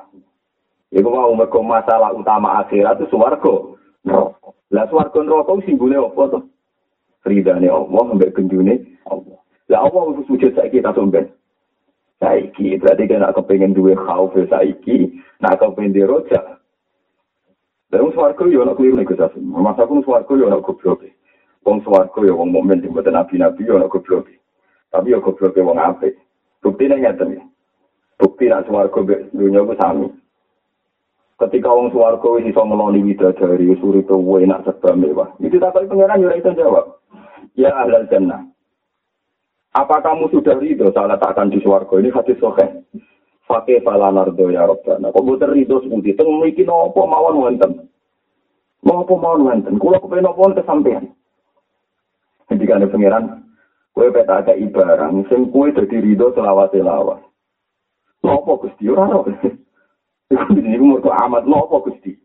Iku 0.91 1.07
mau 1.07 1.31
mergo 1.31 1.63
masalah 1.63 2.11
utama 2.11 2.65
akhirat 2.65 2.99
itu. 2.99 3.15
Neraka. 3.15 4.51
Lah 4.75 4.85
swarga 4.91 5.19
neraka 5.23 5.53
simbole 5.63 5.95
apa 5.95 6.21
to? 6.35 6.39
Ridane 7.23 7.71
Allah 7.71 8.05
mbek 8.11 8.35
gendune 8.35 8.99
Allah. 9.07 9.39
Lah 9.71 9.87
Allah 9.87 10.03
wis 10.17 10.27
sujud 10.27 10.51
saiki 10.51 10.83
ta 10.83 10.91
somben. 10.91 11.31
Saiki. 12.19 12.79
Berarti 12.79 13.03
kan 13.07 13.27
aku 13.27 13.41
pengen 13.43 13.75
duwe 13.75 13.95
khauf 13.95 14.35
saiki 14.35 15.19
nak 15.43 15.59
aku 15.59 15.75
pengen 15.75 15.95
diroja 15.95 16.55
dan 17.91 18.11
swarga 18.11 18.43
yo 18.49 18.65
nak 18.65 18.75
keliru 18.75 18.97
nih 18.97 19.07
kesas 19.07 19.31
masa 19.39 19.85
aku 19.85 20.01
swarga 20.03 20.33
yo 20.35 20.49
nak 20.49 20.65
goblok. 20.65 21.05
Wong 21.63 21.79
swarga 21.85 22.19
yo 22.25 22.35
wong 22.35 22.51
momen 22.51 22.81
di 22.81 22.89
mboten 22.89 23.13
nabi 23.13 23.39
nabi 23.39 23.63
yo 23.67 23.77
nak 23.77 23.93
goblok. 23.93 24.27
Tapi 24.89 25.13
yo 25.13 25.21
goblok 25.21 25.55
wong 25.55 25.77
apik. 25.79 26.17
Bukti 26.59 26.89
nih 26.89 26.97
ngeten 27.03 27.39
ya. 27.39 27.43
Bukti 28.17 28.49
nak 28.49 28.65
swarga 28.67 28.99
dunia 29.31 29.63
ku 29.63 29.75
sami. 29.77 30.07
Ketika 31.35 31.69
wong 31.71 31.93
swarga 31.93 32.27
wis 32.35 32.47
iso 32.47 32.61
ngeloni 32.63 33.05
widadari 33.05 33.69
urip 33.69 34.09
enak 34.11 34.63
serba 34.65 34.91
mewah. 34.95 35.29
Itu 35.39 35.61
tak 35.61 35.75
pengiran 35.75 36.19
yo 36.19 36.27
ora 36.31 36.39
iso 36.39 36.51
jawab. 36.51 36.85
Ya 37.55 37.71
ahlal 37.71 38.07
jannah 38.11 38.54
Apa 39.75 39.99
kamu 39.99 40.31
sudah 40.31 40.55
ridho 40.55 40.87
saat 40.95 41.19
akan 41.19 41.51
di 41.51 41.59
suarga 41.59 41.99
ini 41.99 42.07
hadis 42.07 42.39
sohe? 42.39 42.87
Fakih 43.43 43.83
pala 43.83 44.07
nardo 44.07 44.47
ya 44.47 44.63
Rabbana. 44.63 45.11
Kok 45.11 45.19
buatan 45.19 45.51
ridho 45.51 45.83
seperti 45.83 46.15
itu 46.15 46.23
memiliki 46.23 46.63
nopo 46.63 47.03
mawon 47.03 47.43
wenten. 47.43 47.91
Nopo 48.87 49.19
mawon 49.19 49.51
wenten. 49.51 49.75
Kulo 49.75 49.99
kepengen 49.99 50.31
nopo 50.31 50.47
kesampean. 50.55 51.11
Ketika 52.47 52.79
ada 52.79 52.87
pengiran, 52.87 53.43
kue 53.91 54.07
peta 54.15 54.39
ada 54.39 54.55
ibarang, 54.55 55.27
sing 55.27 55.51
kue 55.51 55.75
jadi 55.75 55.97
ridho 55.99 56.31
selawat 56.31 56.71
selawat. 56.71 57.19
Nopo 58.23 58.63
gusti 58.63 58.87
ora 58.87 59.11
ora. 59.11 59.35
Iku 60.33 60.57
ini 60.57 60.79
umur 60.79 61.03
amat 61.03 61.43
nopo 61.45 61.83
gusti. 61.83 62.15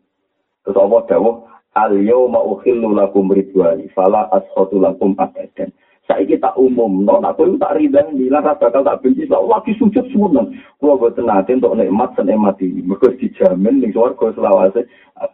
Terus 0.63 0.79
Allah 0.79 1.03
dawuh, 1.03 1.35
al 1.75 1.99
yauma 1.99 2.39
ukhillu 2.47 2.95
lakum 2.95 3.27
ridwani, 3.27 3.91
fala 3.91 4.31
askhatu 4.31 4.79
lakum 4.79 5.19
abadan. 5.19 5.69
Saiki 6.11 6.35
tak 6.43 6.59
umum 6.59 7.07
no 7.07 7.23
nak 7.23 7.39
kowe 7.39 7.47
tak 7.55 7.79
ridah 7.79 8.03
nila 8.11 8.43
bakal 8.43 8.83
tak 8.83 8.99
benci 8.99 9.23
lak 9.31 9.47
lagi 9.47 9.71
sujud 9.79 10.03
sunan 10.11 10.51
kula 10.83 10.99
boten 10.99 11.23
nate 11.23 11.55
untuk 11.55 11.79
nikmat 11.79 12.11
senikmat 12.19 12.59
mergo 12.83 13.07
dijamin 13.15 13.79
ning 13.79 13.95
swarga 13.95 14.35
selawase. 14.35 14.83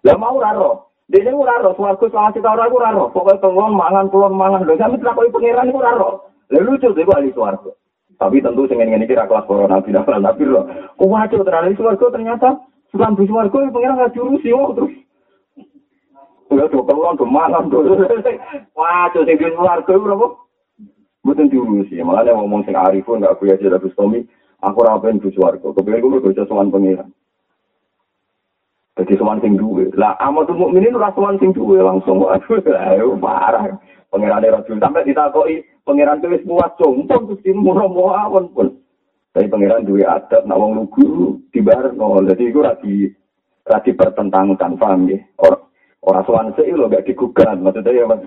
Lah 0.05 0.17
mau 0.21 0.37
ora 0.37 0.53
ro? 0.53 0.93
Dene 1.09 1.33
ora 1.33 1.57
ro 1.65 1.73
swarga 1.73 2.05
selawase 2.05 2.45
ta 2.45 2.53
ora 2.53 2.69
ora 2.69 2.93
ro. 2.93 3.09
Pokoke 3.09 3.41
tenggon 3.41 3.73
mangan 3.73 4.13
kulon 4.13 4.37
mangan. 4.37 4.69
Lho 4.69 4.77
sampe 4.77 5.01
tak 5.01 5.17
kowe 5.17 5.25
pangeran 5.33 5.73
iku 5.73 5.81
ora 5.81 5.97
ro. 5.97 6.09
Lha 6.53 6.61
lucu 6.61 6.93
dhewe 6.93 7.13
ahli 7.17 7.33
swarga. 7.33 7.73
Tapi 8.21 8.45
tentu 8.45 8.69
sing 8.69 8.77
ngene 8.77 9.09
iki 9.09 9.17
ra 9.17 9.25
kelas 9.25 9.49
corona 9.49 9.81
tidak 9.81 10.05
pernah 10.05 10.29
tapi 10.29 10.45
wae 11.01 11.25
terus 11.25 11.77
swarga 11.77 12.05
ternyata 12.13 12.49
Sulam 12.87 13.19
di 13.19 13.27
swarga 13.27 13.67
pangeran 13.67 13.99
gak 13.99 14.15
diurusi 14.15 14.55
oh 14.55 14.71
terus. 14.71 14.95
Ya, 16.47 16.63
tuh, 16.71 16.79
kalau. 16.87 17.11
Wah, 17.11 19.03
tuh, 19.11 19.27
di 19.27 19.35
swarga, 19.35 19.93
berapa? 19.99 20.46
Mboten 21.27 21.51
diurusi, 21.51 21.99
malah 22.07 22.23
nek 22.23 22.39
ngomong 22.39 22.63
sing 22.63 22.71
arifun 22.71 23.19
gak 23.19 23.35
kuya 23.43 23.59
jadi 23.59 23.75
Gus 23.83 23.91
Tomi, 23.99 24.23
aku 24.63 24.79
ora 24.79 24.95
pengen 24.95 25.19
Gus 25.19 25.35
Warga, 25.35 25.75
kepengen 25.75 25.99
kulo 25.99 26.23
kerja 26.23 26.47
sowan 26.47 26.71
pengiran. 26.71 27.11
Jadi 28.95 29.19
sowan 29.19 29.43
sing 29.43 29.59
duwe. 29.59 29.91
Lah 29.99 30.15
amal 30.23 30.47
tuh 30.47 30.55
mukminin 30.55 30.95
ora 30.95 31.11
sowan 31.11 31.35
sing 31.43 31.51
duwe 31.51 31.83
langsung 31.83 32.23
aduh 32.31 32.63
ayo 32.63 33.19
parah. 33.19 33.75
Pangeran 34.07 34.39
Rasul 34.39 34.79
sampai 34.79 35.03
ditakoki 35.03 35.67
pangeran 35.83 36.23
wis 36.31 36.47
puas 36.47 36.71
jompong 36.79 37.35
terus 37.35 37.43
dimuro 37.43 37.91
awon 37.91 38.47
pun. 38.55 38.79
Tapi 39.35 39.51
pangeran 39.51 39.83
duwe 39.83 40.07
adab 40.07 40.47
nak 40.47 40.55
wong 40.55 40.79
lugu 40.79 41.43
dibarno. 41.51 42.23
Dadi 42.23 42.47
iku 42.47 42.63
ora 42.63 42.79
di 42.79 43.11
ora 43.67 43.83
dipertentangkan, 43.83 44.79
paham 44.79 45.11
ya? 45.11 45.19
Ora 45.43 45.59
ora 46.07 46.23
sowan 46.23 46.55
sik 46.55 46.71
lho 46.71 46.87
gak 46.87 47.03
digugat, 47.03 47.59
maksudnya 47.59 47.99
ya 47.99 48.07
Mas. 48.07 48.23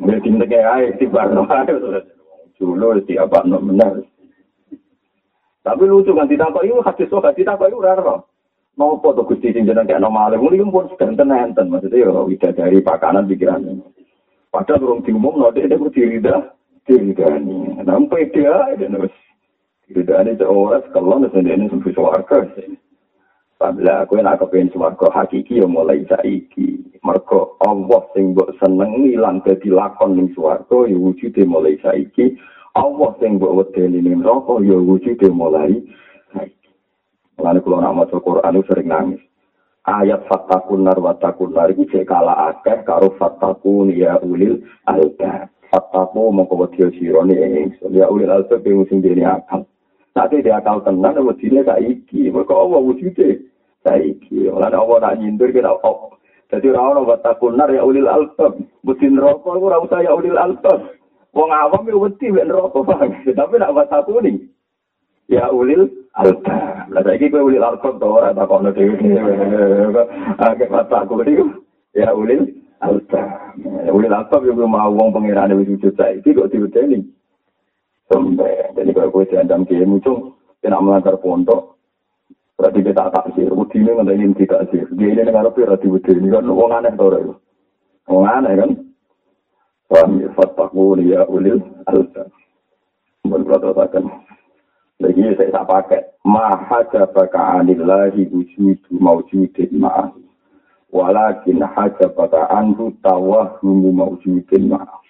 Mereka 0.00 0.48
ae 0.80 0.96
dibarno 0.96 1.44
ae. 1.44 1.68
dulu 2.62 3.02
di 3.02 3.18
apa 3.18 3.42
benar. 3.42 3.98
Tapi 5.62 5.82
lucu 5.86 6.14
kan 6.14 6.30
tidak 6.30 6.54
kok 6.54 6.62
itu 6.62 6.78
hadis 6.86 7.10
kok 7.10 7.26
tidak 7.34 7.58
kok 7.58 7.70
itu 7.70 7.82
raro. 7.82 8.30
Mau 8.78 8.96
foto 9.02 9.26
gusti 9.26 9.52
jenengan 9.52 9.84
kayak 9.84 10.00
normal, 10.00 10.32
mulai 10.40 10.64
pun 10.64 10.88
sedang 10.96 11.12
enten 11.28 11.68
maksudnya 11.68 12.08
ya 12.08 12.24
tidak 12.40 12.56
dari 12.56 12.78
pakanan 12.80 13.28
pikirannya. 13.28 13.84
Padahal 14.48 14.80
belum 14.80 15.00
diumum, 15.04 15.40
nanti 15.40 15.64
ada 15.64 15.80
pun 15.80 15.92
dirida, 15.92 16.56
dirida 16.88 17.40
ini. 17.40 17.80
Nampai 17.84 18.32
dia, 18.36 18.76
dan 18.76 18.96
terus 18.96 19.16
dirida 19.88 20.24
ini 20.24 20.36
seorang 20.36 20.84
sekolah, 20.88 21.16
dan 21.32 21.44
ini 21.48 21.68
sembuh 21.72 21.92
suarke. 21.92 22.40
Pabila 23.62 24.02
aku 24.02 24.18
nak 24.18 24.42
kepengen 24.42 24.74
suarga 24.74 25.06
hakiki, 25.14 25.62
ya 25.62 25.70
mulai 25.70 26.02
saiki. 26.10 26.82
Mereka 26.98 27.62
Allah 27.62 28.02
sing 28.10 28.34
mbok 28.34 28.58
seneng 28.58 29.06
ilang 29.06 29.38
dadi 29.46 29.70
lakon 29.70 30.18
ning 30.18 30.34
suarga, 30.34 30.90
ya 30.90 30.98
wujude 30.98 31.46
mulai 31.46 31.78
saiki. 31.78 32.34
Allah 32.74 33.14
sing 33.22 33.38
mbok 33.38 33.62
wedeni 33.62 34.02
ning 34.02 34.18
neraka 34.18 34.58
ya 34.66 34.74
wujude 34.74 35.30
mulai 35.30 35.78
saiki. 36.34 36.74
Lan 37.38 37.62
kula 37.62 37.86
nak 37.86 38.02
maca 38.02 38.18
Quran 38.18 38.66
sering 38.66 38.90
nangis. 38.90 39.22
Ayat 39.86 40.26
fatakun 40.26 40.82
nar 40.82 40.98
wa 40.98 41.14
takun 41.22 41.54
nar 41.54 41.70
iki 41.70 41.86
cek 41.86 42.10
kala 42.10 42.34
akeh 42.50 42.82
karo 42.82 43.14
fatakun 43.14 43.94
ya 43.94 44.18
ulil 44.26 44.58
albab. 44.90 45.54
Fataku 45.70 46.34
mongko 46.34 46.66
wedi 46.66 46.98
sirone 46.98 47.38
ingsun 47.38 47.94
ya 47.94 48.10
ulil 48.10 48.26
albab 48.26 48.58
sing 48.66 48.82
sing 48.90 48.98
dene 49.06 49.22
akal. 49.22 49.70
Sak 50.18 50.34
dia 50.34 50.58
akal 50.58 50.82
tenan 50.82 51.14
wedine 51.22 51.62
saiki. 51.62 52.26
Mergo 52.26 52.58
Allah 52.58 52.82
wujude 52.82 53.51
saiki. 53.82 54.48
Lan 54.48 54.72
Allah 54.72 54.96
nak 54.98 55.16
nyindir 55.18 55.50
kira 55.50 55.74
Jadi 56.52 56.68
orang 56.68 57.08
orang 57.08 57.22
takunar 57.24 57.68
ya 57.72 57.80
ulil 57.80 58.08
albab. 58.08 58.60
Butin 58.84 59.16
rokok 59.16 59.56
itu 59.56 59.66
rasa 59.72 59.96
ya 60.04 60.12
ulil 60.12 60.36
albab. 60.36 60.78
Wong 61.32 61.48
awam 61.48 61.88
ya 61.88 61.96
wedi 61.96 62.28
rokok 62.28 62.84
paham. 62.84 63.10
Tapi 63.38 63.54
nak 63.56 63.72
buat 63.72 63.88
takuni. 63.88 64.36
Ya 65.32 65.48
ulil 65.48 65.88
albab. 66.12 66.92
Lah 66.92 67.02
saiki 67.08 67.32
kowe 67.32 67.48
ulil 67.48 67.64
albab 67.64 67.96
to 67.96 68.04
ora 68.04 68.36
takokno 68.36 68.68
dhewe. 68.76 69.00
Akeh 70.44 70.68
mata 70.68 71.08
aku 71.08 71.24
iki. 71.24 71.44
Ya 71.96 72.12
ulil 72.12 72.52
albab. 72.84 73.56
Ulil 73.88 74.12
albab 74.12 74.44
yo 74.44 74.52
mau 74.68 74.92
wong 74.92 75.08
pangerane 75.08 75.56
wis 75.56 75.72
wujud 75.72 75.96
saiki 75.96 76.36
kok 76.36 76.52
diwedeni. 76.52 77.00
Sampai 78.12 78.76
jadi 78.76 78.92
kalau 78.92 79.08
kowe 79.08 79.24
diandam 79.24 79.64
kiai 79.64 79.88
muncung, 79.88 80.36
kena 80.60 80.76
melanggar 80.84 81.16
pondok, 81.16 81.71
Berarti 82.62 82.78
kita 82.86 83.10
tak 83.10 83.26
sih, 83.34 83.42
ini 83.42 83.90
nggak 83.90 84.14
ingin 84.14 84.38
tidak 84.38 84.70
sih. 84.70 84.86
Dia 84.94 85.10
ini 85.10 85.26
dengan 85.26 85.50
lebih 85.50 85.66
rati 85.66 85.90
ini 85.90 86.30
kan 86.30 86.46
uang 86.46 86.70
aneh 86.70 86.94
tau 86.94 87.10
itu. 87.10 87.34
Uang 88.06 88.22
aneh 88.22 88.54
kan. 88.54 88.70
Paham 89.90 90.22
ya, 90.22 90.30
fataku 90.38 90.94
ya 91.02 91.26
ulil 91.26 91.58
alsa. 91.90 92.30
Mohon 93.26 93.66
teratakan. 93.66 94.06
Lagi 95.02 95.34
saya 95.34 95.50
tak 95.50 95.66
pakai. 95.66 96.02
Maha 96.22 96.86
jabaka 96.94 97.58
anillahi 97.58 98.30
wujudu 98.30 98.94
mawjudin 98.94 99.82
ma'ah. 99.82 100.14
Walakin 100.94 101.66
hajabaka 101.66 102.46
anhu 102.46 102.94
tawahumu 103.02 103.90
mawjudin 103.90 104.70
ma'ah. 104.70 105.01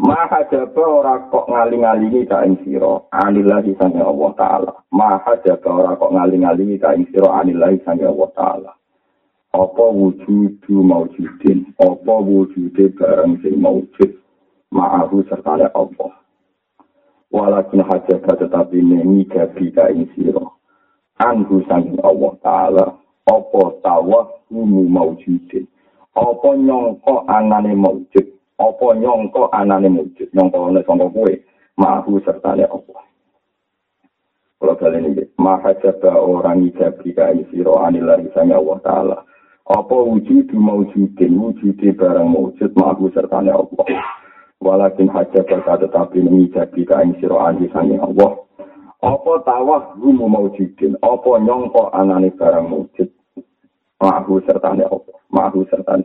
Maha 0.00 0.48
jaba 0.48 0.80
ora 0.80 1.14
kok 1.28 1.44
ngaling-alingi 1.52 2.24
ka 2.24 2.40
ing 2.48 2.56
sira 2.64 3.04
anillahi 3.12 3.76
sange 3.76 4.00
Allah 4.00 4.32
taala. 4.32 4.72
Maha 4.96 5.36
jaba 5.44 5.68
ora 5.76 5.92
kok 6.00 6.16
ngaling-alingi 6.16 6.80
ka 6.80 6.96
ing 6.96 7.04
sira 7.12 7.28
anillahi 7.44 7.84
sange 7.84 8.08
Allah 8.08 8.32
taala. 8.32 8.72
Apa 9.52 9.84
wujudu 9.92 10.80
maujudin, 10.80 11.76
apa 11.76 12.14
wujude 12.16 12.96
barang 12.96 13.44
sing 13.44 13.60
maujud 13.60 14.10
ma'ahu 14.72 15.20
serta 15.28 15.68
Allah. 15.68 16.12
Walakin 17.28 17.84
hajaba 17.84 18.40
tetapi 18.40 18.80
nengi 18.80 19.28
gabi 19.28 19.68
ka 19.68 19.92
ing 19.92 20.08
sira. 20.16 20.48
Anhu 21.20 21.60
sange 21.68 22.00
Allah 22.00 22.32
taala. 22.40 22.86
Apa 23.28 23.84
tawah 23.84 24.32
umu 24.48 24.88
maujudin. 24.88 25.68
Apa 26.16 26.56
nyongko 26.56 27.28
anane 27.28 27.76
maujud 27.76 28.39
apa 28.60 28.86
nyongko 28.94 29.48
anane 29.56 29.88
mujud 29.88 30.28
nyongko 30.36 30.68
ana 30.68 30.84
sangka 30.84 31.08
kowe 31.08 31.32
mahu 31.80 32.20
serta 32.20 32.52
ne 32.56 32.64
apa 32.68 33.00
kalau 34.60 34.76
kalian 34.76 35.16
ini 35.16 35.24
maha 35.40 35.72
jaba 35.80 36.20
orang 36.20 36.68
ijabi 36.68 37.16
kai 37.16 37.40
siro 37.48 37.80
anilari 37.80 38.28
sanya 38.36 38.60
Allah 38.60 38.76
Ta'ala. 38.84 39.16
Apa 39.64 39.96
wujud 39.96 40.52
mawujudin 40.52 41.32
wujudi 41.40 41.96
barang 41.96 42.28
mawujud 42.28 42.76
mahu 42.76 43.08
serta 43.16 43.40
ne 43.40 43.56
apa 43.56 43.88
walakin 44.60 45.08
hajab 45.08 45.48
berkata 45.48 45.88
tetapi 45.88 46.20
mengijabi 46.20 46.84
kai 46.84 47.08
siro 47.24 47.40
anilari 47.40 47.72
sanya 47.72 48.04
Allah. 48.04 48.36
Apa 49.00 49.40
tawah 49.48 49.96
gumu 49.96 50.28
mawujudin 50.28 50.92
apa 51.00 51.40
nyongko 51.40 51.96
anane 51.96 52.28
barang 52.36 52.68
mawujud 52.68 53.08
mahu 53.96 54.44
serta 54.44 54.76
ne 54.76 54.84
apa 54.84 55.12
mahu 55.32 55.64
serta 55.72 56.04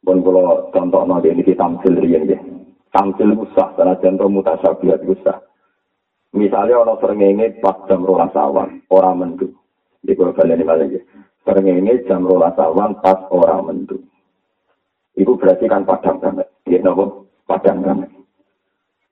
pun 0.00 0.24
kalau 0.24 0.72
contoh 0.72 1.02
nanti 1.04 1.28
ini 1.28 1.44
kita 1.44 1.60
tamsil 1.60 1.94
rian 2.00 2.24
ya. 2.24 2.40
Tamsil 2.90 3.30
usah, 3.38 3.78
karena 3.78 3.94
contoh 4.02 4.26
mutasabihat 4.26 5.06
usah. 5.06 5.38
Misalnya 6.34 6.82
orang 6.82 6.98
serengenge 6.98 7.58
pas 7.62 7.78
jam 7.86 8.06
rolas 8.06 8.34
awan, 8.34 8.82
orang 8.90 9.14
mendu. 9.18 9.50
Di 10.02 10.14
kalau 10.14 10.34
kalian 10.34 10.62
ini 10.62 10.66
lagi. 10.66 10.98
Serengenge 11.42 12.06
jam 12.06 12.26
rolas 12.26 12.54
awan 12.58 12.98
pas 12.98 13.18
orang 13.30 13.66
mendu. 13.66 13.98
Itu 15.14 15.34
berarti 15.38 15.66
kan 15.66 15.86
padang 15.86 16.18
banget. 16.22 16.46
Ya, 16.70 16.78
nopo? 16.82 17.30
Padang 17.46 17.82
banget. 17.82 18.10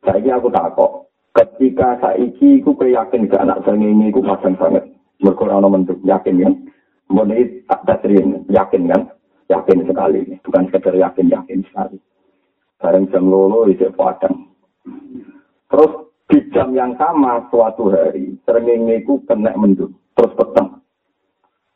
Saya 0.03 0.39
aku 0.39 0.51
takut. 0.51 1.11
Ketika 1.35 2.03
saiki 2.03 2.63
aku 2.67 2.75
yakin 2.83 3.31
ke 3.31 3.37
anak 3.39 3.63
serengenge 3.63 4.15
aku 4.15 4.23
padang 4.23 4.55
banget. 4.59 4.85
Mereka 5.19 5.43
orang 5.43 5.71
mendu. 5.75 5.95
Yakin 6.07 6.43
kan? 6.43 6.55
Mungkin 7.11 7.67
tak 7.67 7.83
dasrin. 7.87 8.47
Yakin 8.47 8.91
kan? 8.91 9.03
Yakin 9.49 9.89
sekali, 9.89 10.21
bukan 10.45 10.65
sekedar 10.69 10.95
yakin-yakin 10.95 11.65
sekali. 11.69 11.99
Bareng 12.79 13.11
jam 13.11 13.27
lolo 13.27 13.67
itu 13.67 13.91
padang. 13.97 14.53
Terus 15.69 15.93
di 16.29 16.39
jam 16.53 16.77
yang 16.77 16.95
sama 17.01 17.49
suatu 17.49 17.89
hari, 17.89 18.37
serengenge 18.45 19.03
ku 19.09 19.25
kena 19.25 19.57
mendung, 19.57 19.97
terus 20.15 20.33
peteng. 20.37 20.79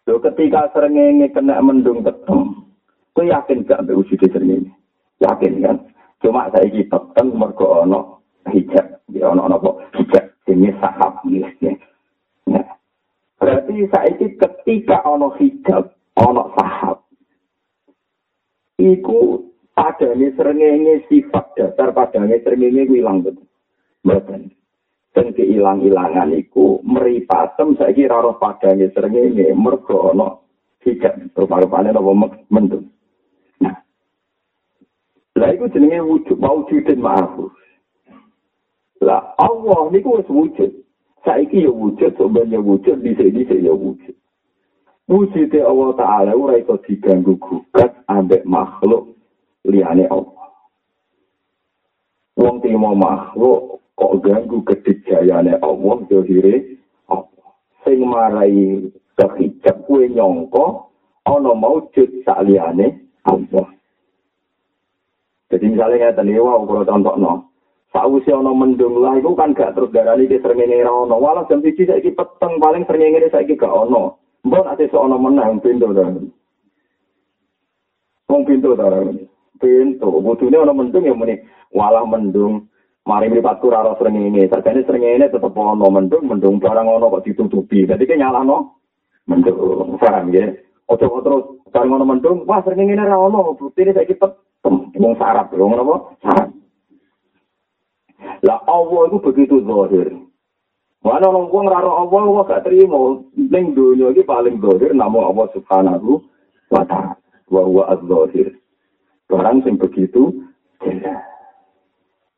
Loh, 0.07 0.21
ketika 0.21 0.69
serengenge 0.77 1.33
kena 1.33 1.59
mendung 1.65 2.05
peteng, 2.05 2.69
ku 3.17 3.21
yakin 3.25 3.65
gak 3.65 3.83
ambil 3.83 4.05
wujud 4.05 4.21
serengenge? 4.21 4.71
Yakin 5.25 5.65
kan? 5.65 5.77
Cuma 6.23 6.53
saya 6.55 6.71
ini 6.71 6.87
peteng 6.87 7.35
mergo 7.35 7.83
ono 7.83 8.23
hijab, 8.47 9.03
ya 9.11 9.33
ono 9.33 9.49
ono 9.51 9.59
hijab, 9.97 10.25
ini 10.47 10.71
sahab 10.79 11.19
ya. 11.27 12.63
Berarti 13.43 13.75
saya 13.91 14.07
ini 14.15 14.39
ketika 14.39 15.03
ono 15.03 15.35
hijab, 15.35 15.91
ono 16.15 16.55
sahab, 16.55 17.03
iku 18.83 19.47
padane 19.71 20.35
srengenge 20.35 21.07
sifat 21.07 21.55
dasar 21.55 21.95
padane 21.95 22.43
srengenge 22.43 22.91
ilang 22.91 23.23
betul. 23.23 23.47
Mboten. 24.03 24.51
Dan 25.13 25.37
keilang-ilangan 25.37 26.33
iku 26.33 26.81
meripatem 26.83 27.77
saiki 27.77 28.09
ora 28.09 28.33
roh 28.33 28.37
padane 28.41 28.91
srengenge 28.91 29.55
mergo 29.55 30.11
ana 30.11 30.41
hijab 30.83 31.15
rupa-rupane 31.37 31.95
apa 31.95 32.13
mendung. 32.51 32.91
Nah. 33.63 33.77
Lah 35.39 35.51
iku 35.55 35.71
jenenge 35.71 36.03
wujud 36.03 36.37
maujudin 36.41 36.99
ma'ruf. 36.99 37.55
Lah 39.03 39.35
Allah 39.39 39.91
niku 39.91 40.19
wis 40.19 40.31
wujud. 40.31 40.71
Saiki 41.23 41.63
ya 41.63 41.71
wujud, 41.71 42.19
sebenarnya 42.19 42.59
wujud, 42.59 42.99
bisa-bisa 42.99 43.55
ya 43.55 43.71
wujud. 43.71 44.11
Wujude 45.13 45.61
Allah 45.61 45.93
Ta'ala 45.93 46.33
ora 46.33 46.57
iso 46.57 46.81
diganggu 46.89 47.37
gugat 47.37 48.01
ambek 48.09 48.49
makhluk 48.49 49.13
liyane 49.69 50.09
Allah. 50.09 50.49
Wong 52.41 52.65
timo 52.65 52.97
makhluk 52.97 53.85
kok 53.93 54.25
ganggu 54.25 54.65
kedijayane 54.65 55.61
Allah 55.61 55.97
dohire 56.09 56.81
Allah. 57.13 57.49
Sing 57.85 58.01
marai 58.09 58.89
kehijab 59.21 59.85
kue 59.85 60.09
nyongko 60.09 60.89
ana 61.29 61.53
maujud 61.61 62.25
sak 62.25 62.49
liyane 62.49 62.97
Allah. 63.29 63.69
Jadi 65.53 65.77
misalnya 65.77 66.09
ngeten 66.09 66.33
iki 66.33 66.41
wae 66.41 66.65
kula 66.65 66.89
contohno. 66.89 67.53
Sausi 67.93 68.33
ana 68.33 68.49
mendung 68.57 68.97
lah 68.97 69.21
iku 69.21 69.37
kan 69.37 69.53
gak 69.53 69.77
terus 69.77 69.93
darani 69.93 70.25
ki 70.25 70.41
srengenge 70.41 70.81
ra 70.81 71.05
ono. 71.05 71.21
Walau 71.21 71.45
jam 71.53 71.61
1 71.61 71.77
saiki 71.77 72.17
peteng 72.17 72.57
paling 72.57 72.89
srengenge 72.89 73.29
saiki 73.29 73.61
gak 73.61 73.69
ono. 73.69 74.22
Mbok 74.43 74.65
nek 74.67 74.81
iso 74.83 74.99
ana 74.99 75.17
wong 75.19 75.63
pintu 75.63 75.95
ta. 75.95 76.05
Wong 78.27 78.43
pintu 78.43 78.75
ta. 78.75 78.87
Pintu, 79.63 80.09
butune 80.19 80.57
ana 80.59 80.75
mendung 80.75 81.07
ya 81.07 81.15
muni 81.15 81.39
walah 81.71 82.03
mendung. 82.03 82.67
Mari 83.07 83.31
mripatku 83.31 83.71
ora 83.71 83.87
ora 83.87 83.99
srengenge. 83.99 84.51
Sakjane 84.51 84.83
srengenge 84.83 85.31
tetep 85.31 85.55
ana 85.55 85.87
mendung, 85.87 86.27
mendung 86.27 86.59
barang 86.59 86.87
ana 86.87 87.07
kok 87.07 87.23
ditutupi. 87.23 87.87
Dadi 87.87 88.07
ki 88.07 88.19
nyalano 88.19 88.83
mendung. 89.31 89.99
Paham 90.03 90.35
ya? 90.35 90.51
Ojo 90.91 91.07
terus 91.23 91.45
barang 91.71 91.95
ana 91.95 92.07
mendung, 92.07 92.43
wah 92.43 92.59
srengenge 92.67 92.99
ora 92.99 93.15
ana, 93.15 93.55
butine 93.55 93.95
saiki 93.95 94.19
tetep 94.19 94.39
wong 94.99 95.15
sarap, 95.19 95.55
wong 95.55 95.79
apa? 95.79 95.95
Sarap. 96.23 96.49
Lah 98.43 98.59
Allah 98.67 99.03
itu 99.07 99.19
begitu 99.23 99.63
zahir. 99.63 100.09
Wana 101.03 101.27
orang 101.35 101.51
kuang 101.51 101.67
raro 101.67 101.99
Allah, 101.99 102.23
Allah 102.23 102.45
gak 102.47 102.65
terima. 102.71 103.19
Neng 103.35 103.75
dunia 103.75 104.15
ini 104.15 104.23
paling 104.23 104.63
dohir, 104.63 104.95
namo 104.95 105.27
Allah 105.27 105.51
subhanahu 105.51 106.23
wa 106.71 106.83
ta'ala. 106.87 107.19
Wahuwa 107.51 107.91
az-dohir. 107.91 108.55
Barang 109.27 109.67
sing 109.67 109.83
begitu, 109.83 110.47
jelas. 110.79 111.27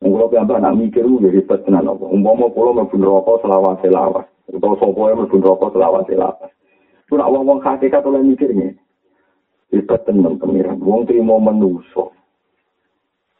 Ngulau 0.01 0.33
piambah 0.33 0.57
nak 0.59 0.81
mikir, 0.81 1.05
ya 1.05 1.29
ribet 1.29 1.61
tenan 1.61 1.85
Allah. 1.85 2.09
Umpama 2.09 2.49
kulau 2.51 2.73
mabun 2.73 3.05
rokok 3.05 3.45
selawas 3.45 3.77
selawas. 3.85 4.25
Atau 4.49 4.77
sopoknya 4.81 5.23
mabun 5.23 5.45
rokok 5.45 5.69
selawas 5.77 6.05
selawas. 6.09 6.51
Itu 7.05 7.21
nak 7.21 7.29
wong-wong 7.29 7.61
kakekat 7.61 8.01
oleh 8.01 8.25
mikirnya. 8.25 8.73
Ribet 9.69 10.01
tenan 10.09 10.41
kemiran. 10.41 10.81
Wong 10.81 11.05
terima 11.05 11.37
menuso. 11.37 12.14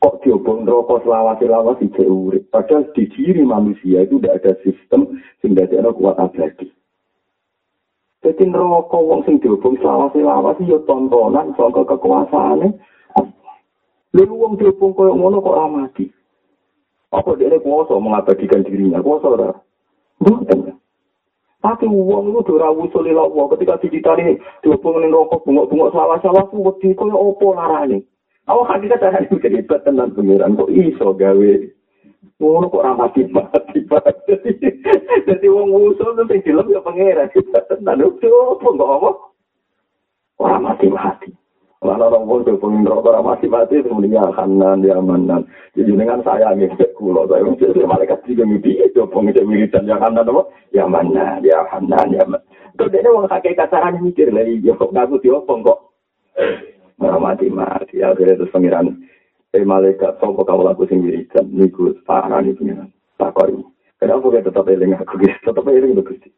Kok 0.05 0.21
diobong 0.21 0.69
rokok 0.69 1.01
selawat-selawat 1.01 1.81
di 1.81 2.05
urip. 2.05 2.45
Padahal 2.53 2.85
di 2.93 3.09
diri 3.09 3.41
manusia 3.41 4.05
itu 4.05 4.21
tidak 4.21 4.37
ada 4.45 4.53
sistem 4.61 5.17
sing 5.41 5.57
ada 5.57 5.89
kuat 5.97 6.21
abadi. 6.21 6.69
Jadi 8.21 8.43
rokok 8.53 9.01
wong 9.01 9.25
sing 9.25 9.41
diobong 9.41 9.81
selawat-selawat 9.81 10.61
ya 10.61 10.77
tontonan 10.85 11.57
soal 11.57 11.73
kekuasaannya. 11.73 12.69
Lalu 14.13 14.33
wong 14.37 14.53
diobong 14.61 14.93
kaya 14.93 15.09
ngono 15.09 15.41
kok 15.41 15.57
amati. 15.57 16.05
Apa 17.09 17.33
dia 17.41 17.57
kuasa 17.57 17.97
mengabadikan 17.97 18.61
dirinya? 18.61 19.01
Kuasa 19.01 19.25
ora? 19.25 19.49
Bukan. 20.21 20.69
Tapi 21.65 21.89
uang 21.89 22.29
itu 22.29 22.61
ora 22.61 22.69
wusuli 22.69 23.09
lawa 23.09 23.49
ketika 23.57 23.81
dicitari 23.81 24.37
ning 24.37 24.37
rokok 25.09 25.41
bungok-bungok 25.49 25.97
sawah-sawah 25.97 26.45
ku 26.53 26.61
wedi 26.61 26.93
koyo 26.93 27.17
opo 27.17 27.57
larane. 27.57 28.05
Awak 28.45 28.69
hakikat 28.77 29.01
cara 29.01 29.19
itu 29.25 29.41
jadi 29.41 29.65
tenan 29.65 30.13
pengiran 30.13 30.53
kok 30.53 30.69
iso 30.69 31.17
gawe 31.17 31.51
ngono 32.35 32.67
kok 32.67 32.81
ora 32.83 32.93
mati 32.93 33.23
mati 33.31 33.79
jadi 35.27 35.47
wong 35.47 35.71
wusul 35.71 36.19
tuh 36.19 36.27
sing 36.27 36.43
dilem 36.43 36.67
ya 36.67 36.83
pangeran 36.83 37.31
tenan 37.71 38.05
opo 38.05 38.53
kok 38.59 38.91
apa 38.91 39.11
ora 40.43 40.57
mati 40.59 40.87
mati 40.91 41.31
Mana 41.85 42.09
orang 42.09 42.25
pun 42.25 42.41
tuh 42.41 42.57
pengen 42.57 42.81
rokok 42.81 43.13
orang 43.13 43.37
masih 43.37 43.45
mati 43.45 43.77
semuanya 43.85 44.25
kanan 44.33 44.81
dia 44.81 44.97
manan. 44.97 45.45
Jadi 45.77 45.93
dengan 45.93 46.17
saya 46.25 46.49
nih 46.57 46.73
kulo 46.97 47.29
saya 47.29 47.45
mesti 47.45 47.85
malaikat 47.85 48.25
juga 48.25 48.41
mimpi 48.41 48.73
itu 48.73 49.05
pengen 49.13 49.45
wiridan 49.45 49.85
yang 49.85 50.01
kanan 50.01 50.25
apa? 50.25 50.49
Ya 50.73 50.89
mana 50.89 51.37
dia 51.45 51.61
kanan 51.69 52.09
ya. 52.09 52.25
Terus 52.73 52.89
dia 52.89 53.05
orang 53.05 53.29
kakek 53.29 53.53
kasaran 53.53 54.01
mikir 54.01 54.33
lagi 54.33 54.65
yo 54.65 54.73
dia 55.21 55.37
kok. 55.45 55.79
Orang 57.01 57.23
mati 57.23 57.51
ya 57.95 58.15
terus 58.15 58.51
pengiran. 58.51 58.95
Eh 59.55 59.63
malaikat 59.63 60.19
sopo 60.19 60.43
kamu 60.43 60.67
laku 60.67 60.83
sing 60.87 61.03
wiridan 61.03 61.47
niku 61.51 61.91
nih 61.91 62.55
pengiran. 62.55 62.89
Takoi. 63.15 63.55
Kenapa 63.95 64.27
kita 64.27 64.51
tetap 64.51 64.67
eling 64.67 64.91
aku 64.95 65.15
gitu? 65.23 65.35
Tetap 65.39 65.65
eling 65.67 65.95
itu 65.95 66.03
gusti. 66.03 66.29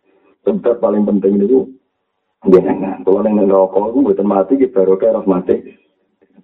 Tetap 0.46 0.78
paling 0.78 1.04
penting 1.10 1.42
itu 1.42 1.66
jenengan. 2.46 3.02
Kalau 3.02 3.26
neng 3.26 3.50
rokok, 3.50 3.92
aku 3.92 4.06
buatan 4.06 4.30
mati, 4.30 4.62
kita 4.62 4.86
baru 4.86 4.96
kayak 5.02 5.26
mati. 5.26 5.56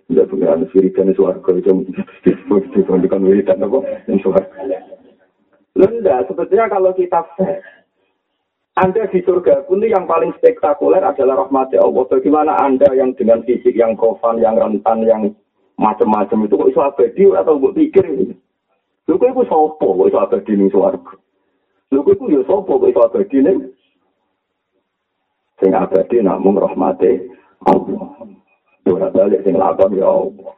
Tidak 0.10 0.30
sirikan 0.73 1.10
di 1.10 1.13
suarga 1.15 1.54
itu, 1.54 1.86
disebutkan 2.26 3.23
wiridan 3.23 3.62
apa? 3.62 3.80
Suarga. 4.19 4.65
Lenda, 5.73 6.21
sebetulnya 6.30 6.69
kalau 6.69 6.93
kita 6.93 7.21
anda 8.73 9.05
di 9.05 9.21
surga 9.21 9.69
pun 9.69 9.86
yang 9.86 10.09
paling 10.09 10.33
spektakuler 10.41 11.05
adalah 11.05 11.45
rahmat 11.45 11.77
Allah. 11.77 12.09
Bagaimana 12.09 12.57
Anda 12.57 12.89
yang 12.97 13.13
dengan 13.13 13.45
fisik 13.45 13.77
yang 13.77 13.93
kofan, 13.93 14.41
yang 14.41 14.57
rentan, 14.57 15.05
yang 15.05 15.29
macam-macam 15.77 16.49
itu 16.49 16.57
kok 16.57 16.71
iso 16.73 16.81
abadi 16.81 17.23
atau 17.38 17.62
buat 17.62 17.77
pikir 17.77 18.01
ini? 18.01 18.33
Lu 19.05 19.21
kok 19.21 19.29
itu 19.29 19.45
sopo 19.45 19.93
kok 19.93 20.09
iso 20.09 20.17
abadi 20.17 20.57
ning 20.57 20.73
swarga? 20.73 21.13
Lu 21.93 22.01
kok 22.01 22.17
itu 22.17 22.33
ya 22.33 22.41
sopo 22.49 22.81
kok 22.81 22.89
iso 22.89 23.01
abadi 23.05 23.38
ning 23.45 23.57
sing 25.62 25.69
abadi 25.77 26.25
namung 26.25 26.57
rahmate 26.57 27.29
Allah. 27.69 28.25
Ora 28.89 29.13
balik 29.13 29.45
sing 29.45 29.53
lakon 29.53 30.01
ya 30.01 30.09
Allah. 30.09 30.53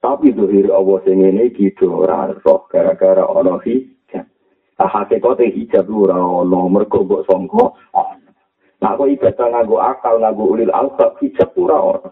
Tapi 0.00 0.32
zuhir 0.32 0.72
Allah 0.72 1.04
sing 1.04 1.20
ngene 1.20 1.52
iki 1.52 1.68
ora 1.84 2.32
roh 2.32 2.64
gara-gara 2.72 3.28
ana. 3.28 3.60
Hakikate 4.88 5.52
hijab 5.54 5.86
ora 5.90 6.16
ana 6.16 6.60
mergo 6.66 7.06
mbok 7.06 7.26
sangka. 7.28 7.70
Nah, 8.82 8.98
kok 8.98 9.06
ibadah 9.14 9.46
nganggo 9.46 9.78
akal, 9.78 10.18
nganggo 10.18 10.58
ulil 10.58 10.74
albab, 10.74 11.14
hijab 11.22 11.54
ora 11.54 11.78
ana. 11.78 12.10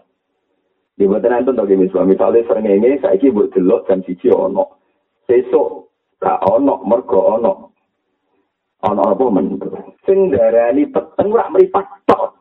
Di 0.95 1.03
boten 1.03 1.35
enten 1.35 1.57
to 1.57 1.65
misalnya, 1.67 2.45
sering 2.47 2.67
ini 2.67 3.01
saya 3.03 3.27
buat 3.33 3.51
delok 3.51 3.89
jam 3.89 3.99
siji 4.07 4.31
ono. 4.31 4.79
Sesuk 5.27 5.91
gak 6.21 6.45
ono 6.45 6.85
mergo 6.85 7.19
ono 7.39 7.53
ana 8.85 9.13
apa 9.13 9.25
men 9.29 9.57
sing 10.05 10.29
darani 10.33 10.85
peteng 10.89 11.33
ora 11.33 11.49
mripat 11.49 11.85
tok 12.05 12.37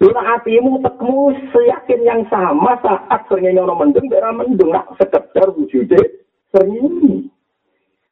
Luna 0.00 0.24
hatimu 0.24 0.80
tekmu 0.80 1.28
seyakin 1.52 2.00
yang 2.08 2.24
sama 2.32 2.72
saat 2.80 3.20
sering 3.28 3.52
ono 3.52 3.76
mendung, 3.76 4.08
bera 4.08 4.32
mendung, 4.32 4.72
nak 4.72 4.96
sekedar 4.96 5.52
wujudnya 5.52 6.00
sering. 6.56 7.28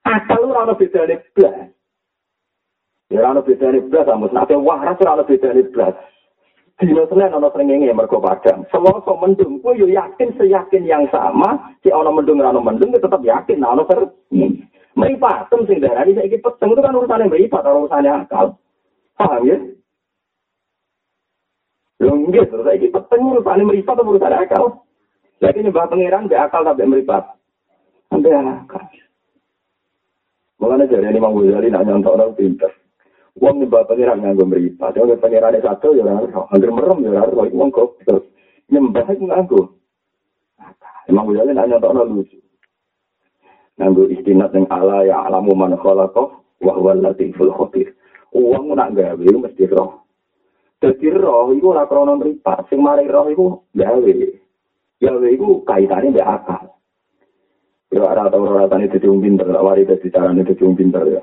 Asal 0.09 0.41
lu 0.41 0.57
rana 0.57 0.73
beda 0.73 1.05
nih 1.05 1.21
belas. 1.37 1.69
Ya 3.13 3.21
rana 3.21 3.45
beda 3.45 3.67
nih 3.69 3.85
belas, 3.93 4.09
amus 4.09 4.33
nanti 4.33 4.57
waras 4.57 4.97
rana 5.05 5.21
beda 5.21 5.53
nih 5.53 5.69
belas. 5.69 5.93
Dino 6.79 7.05
senen 7.11 7.35
ono 7.35 7.51
sering 7.51 7.75
ini 7.75 7.91
mergo 7.91 8.23
padang. 8.23 8.63
Selasa 8.71 9.13
mendung, 9.19 9.59
gue 9.59 9.83
yo 9.83 9.91
yakin 9.91 10.31
seyakin 10.39 10.87
yang 10.87 11.05
sama, 11.11 11.75
si 11.83 11.91
ono 11.91 12.15
mendung 12.15 12.39
rana 12.39 12.63
mendung, 12.63 12.95
tetap 12.95 13.19
yakin, 13.21 13.61
ono 13.67 13.83
sering. 13.85 14.65
Meripatem 14.95 15.67
sing 15.67 15.79
darani 15.83 16.17
saiki 16.17 16.39
peteng 16.43 16.75
itu 16.75 16.83
kan 16.83 16.97
urusannya 16.97 17.31
meripat, 17.31 17.63
urusannya 17.67 18.27
akal. 18.27 18.59
Paham 19.15 19.47
ya? 19.47 19.57
Lho 22.03 22.13
nggih, 22.15 22.47
terus 22.47 22.67
saiki 22.67 22.89
peteng 22.91 23.23
urusannya 23.27 23.63
meripat 23.67 23.99
urusannya 23.99 24.43
akal? 24.43 24.87
Lagi 25.39 25.63
nyembah 25.63 25.87
pangeran 25.87 26.27
be 26.27 26.35
akal 26.35 26.67
sampai 26.67 26.87
meripat. 26.87 27.27
Sampai 28.11 28.35
akal. 28.35 28.83
Mulane 30.59 30.91
jare 30.91 31.07
ini 31.11 31.23
Mang 31.23 31.39
Ghazali 31.39 31.71
nak 31.71 31.87
nyontokno 31.87 32.35
pinter. 32.35 32.73
Wong 33.39 33.63
nyembah 33.63 33.87
pangeran 33.87 34.19
nganggo 34.19 34.45
meripat. 34.47 34.99
Ya 34.99 35.17
pangerane 35.17 35.59
satu 35.63 35.95
ya 35.95 36.03
ora 36.03 36.27
ora. 36.27 36.41
Angger 36.51 36.71
merem 36.75 36.99
ya 37.07 37.11
ora 37.15 37.31
ora. 37.31 37.47
Wong 37.55 37.71
kok 37.71 38.03
nyembah 38.69 39.07
iku 39.07 39.25
nganggo. 39.27 39.61
Emang 41.07 41.31
Ghazali 41.31 41.55
nak 41.55 41.69
nyontokno 41.71 42.03
lucu. 42.05 42.39
nganggo 43.79 44.11
istinat 44.11 44.51
yang 44.53 44.67
ala 44.69 45.07
ya 45.07 45.23
alamu 45.31 45.55
man 45.55 45.79
khalaqa 45.79 46.35
wa 46.59 46.73
huwa 46.75 46.99
latiful 46.99 47.55
khabir. 47.55 47.95
Wong 48.35 48.75
nak 48.75 48.93
gawe 48.93 49.15
mesti 49.15 49.65
roh. 49.71 50.03
Dadi 50.83 51.11
roh 51.11 51.51
iku 51.55 51.75
ora 51.75 51.87
krana 51.87 52.19
mripat, 52.19 52.71
sing 52.71 52.83
mari 52.83 53.07
roh 53.07 53.31
iku 53.31 53.47
gawe. 53.73 54.13
Gawe 54.99 55.27
iku 55.31 55.63
kaitane 55.63 56.11
mbek 56.11 56.27
akal. 56.27 56.78
Ora 57.89 58.29
tau 58.29 58.45
ora 58.45 58.69
tani 58.69 58.87
dadi 58.87 59.09
wong 59.09 59.25
pinter, 59.25 59.49
wari 59.49 59.89
dadi 59.89 60.13
carane 60.13 60.45
dadi 60.45 60.61
wong 60.61 60.77
pinter 60.77 61.03
ya. 61.09 61.23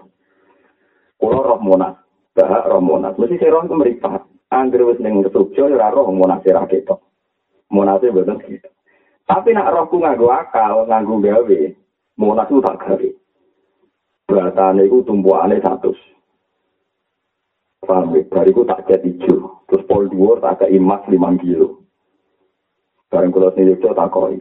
Kulo 1.21 1.39
roh 1.45 1.59
monas, 1.61 1.93
bahak 2.33 2.65
roh 2.65 2.81
monas. 2.81 3.13
Mesti 3.21 3.37
sing 3.37 3.53
roh 3.53 3.63
mripat. 3.69 4.25
Angger 4.49 4.81
wis 4.89 5.01
ning 5.01 5.21
ya 5.21 5.29
ora 5.61 5.93
roh 5.93 6.09
monas 6.09 6.41
ora 6.41 6.65
ketok. 6.65 6.99
Monase 7.69 8.09
boten 8.09 8.41
gitu. 8.45 8.69
Tapi 9.25 9.57
nak 9.57 9.73
rohku 9.73 9.97
nganggo 9.97 10.29
akal, 10.29 10.85
nganggo 10.85 11.17
gawe, 11.17 11.59
Monas 12.15 12.47
itu 12.47 12.61
tak 12.61 12.77
gawe. 12.77 13.09
Beratane 14.29 14.85
itu 14.85 15.01
tumpuannya 15.01 15.59
satu. 15.59 15.91
Paham 17.85 18.17
ya? 18.17 18.21
Bariku 18.25 18.65
tak 18.65 18.85
jadi 18.89 19.05
hijau. 19.05 19.61
Terus 19.69 19.85
pol 19.85 20.09
dua 20.09 20.41
tak 20.41 20.65
ke 20.65 20.73
emas 20.73 21.05
lima 21.09 21.33
kilo. 21.37 21.85
Barang 23.09 23.29
kalau 23.29 23.53
sini 23.53 23.77
itu 23.77 23.89
tak 23.93 24.09
koi. 24.09 24.37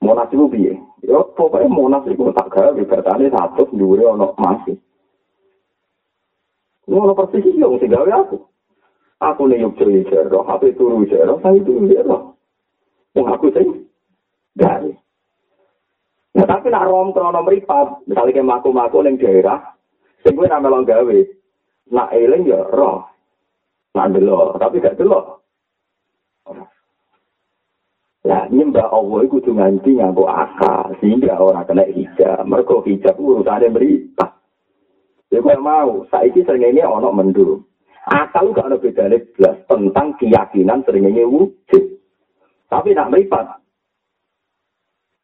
Monas 0.00 0.32
itu 0.32 0.48
biye. 0.48 0.74
Ya 1.04 1.20
pokoknya 1.36 1.68
monas 1.68 2.04
itu 2.08 2.24
tak 2.32 2.48
gawe. 2.48 2.80
Beratane 2.80 3.28
satu. 3.28 3.68
Dua 3.76 4.16
ono 4.16 4.32
masih. 4.40 4.76
Ngono 6.90 7.14
persis 7.14 7.46
iki 7.46 7.62
wong 7.62 7.78
sing 7.78 7.94
gawe 7.94 8.10
aku. 8.10 8.42
Aku 9.20 9.46
nek 9.46 9.60
yo 9.60 9.68
ceri 9.76 10.02
jero, 10.08 10.48
apa 10.48 10.64
turu 10.74 11.04
jero, 11.04 11.36
saya 11.44 11.60
turu 11.60 11.86
jero. 11.86 12.34
Wong 13.12 13.26
aku 13.30 13.52
sing 13.52 13.86
gawe. 14.56 14.90
Nah, 16.30 16.46
tapi 16.46 16.66
nak 16.70 16.86
rom 16.86 17.10
krono 17.10 17.42
meripat, 17.42 18.06
misalnya 18.06 18.38
kayak 18.38 18.48
maku-maku 18.48 19.02
neng 19.02 19.18
daerah, 19.18 19.74
sing 20.22 20.38
gue 20.38 20.46
nama 20.46 20.70
gawe, 20.70 21.18
nak 21.90 22.14
eling 22.14 22.46
ya 22.46 22.62
roh, 22.70 23.02
nak 23.98 24.14
delo, 24.14 24.54
tapi 24.54 24.78
gak 24.78 24.94
delo. 24.94 25.42
Lah 28.20 28.44
nyembah 28.52 28.92
Allah 28.92 29.24
itu 29.24 29.40
tuh 29.40 29.56
nganti 29.56 29.96
nganggo 29.96 30.28
akal 30.28 30.92
sehingga 31.00 31.40
orang 31.40 31.64
kena 31.64 31.88
hijab. 31.88 32.44
Mereka 32.44 32.84
hijab 32.84 33.16
urusannya 33.16 33.72
berita. 33.72 34.36
Ya 35.30 35.38
gue 35.40 35.56
mau, 35.56 36.04
saiki 36.10 36.44
seringnya 36.44 36.90
ono 36.90 37.14
mendung. 37.14 37.64
Akal 38.04 38.50
gak 38.52 38.66
ada 38.68 38.76
beda 38.76 39.08
belas 39.36 39.56
tentang 39.70 40.18
keyakinan 40.18 40.84
seringnya 40.84 41.24
wujud. 41.24 41.84
Tapi 42.66 42.94
nak 42.94 43.10
meripat, 43.10 43.60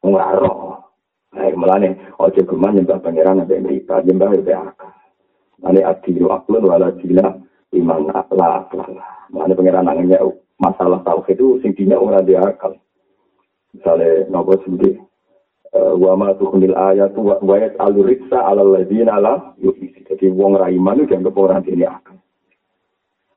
roh. 0.03 0.77
Nah, 1.37 1.53
melane 1.53 2.15
ojo 2.17 2.41
guman 2.47 2.79
nyembah 2.79 3.03
pangeran 3.03 3.43
ada 3.43 3.55
mripat, 3.59 4.07
nyembah 4.07 4.31
ya 4.41 4.63
akal. 4.73 4.89
Mane 5.61 5.81
adilu 5.83 6.31
aklun 6.31 6.65
wala 6.65 6.89
dina 6.97 7.35
iman 7.77 8.09
la 8.09 8.47
akal. 8.63 8.95
Mane 9.29 9.53
pangeran 9.53 9.85
nangnya 9.85 10.23
masalah 10.57 11.03
tauhid 11.05 11.37
itu 11.37 11.59
sing 11.61 11.75
dina 11.77 11.99
ora 11.99 12.23
dia 12.23 12.41
akal. 12.41 12.73
Misale 13.77 14.25
nopo 14.33 14.57
sendiri 14.65 14.97
eh, 15.77 15.93
wa 15.93 16.17
ma 16.17 16.33
tuhnil 16.33 16.73
ayat 16.73 17.13
wa 17.13 17.37
ayat 17.53 17.77
aluriksa 17.77 18.41
ala 18.41 18.65
ladina 18.65 19.21
la 19.21 19.53
yu'isi. 19.61 20.01
Jadi 20.09 20.33
wong 20.33 20.57
ra 20.57 20.73
iman 20.73 20.97
itu 21.05 21.13
dianggap 21.13 21.37
orang 21.37 21.61
ini 21.69 21.85
akal. 21.85 22.17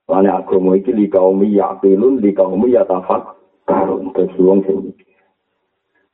Mane 0.08 0.32
agama 0.32 0.80
iki 0.80 0.96
li 0.96 1.12
kaumi 1.12 1.60
yaqilun 1.60 2.24
li 2.24 2.32
kaumi 2.32 2.72
yatafak 2.72 3.36
karun. 3.68 4.16
Terus 4.16 4.32
wong 4.40 4.64
sing 4.64 4.96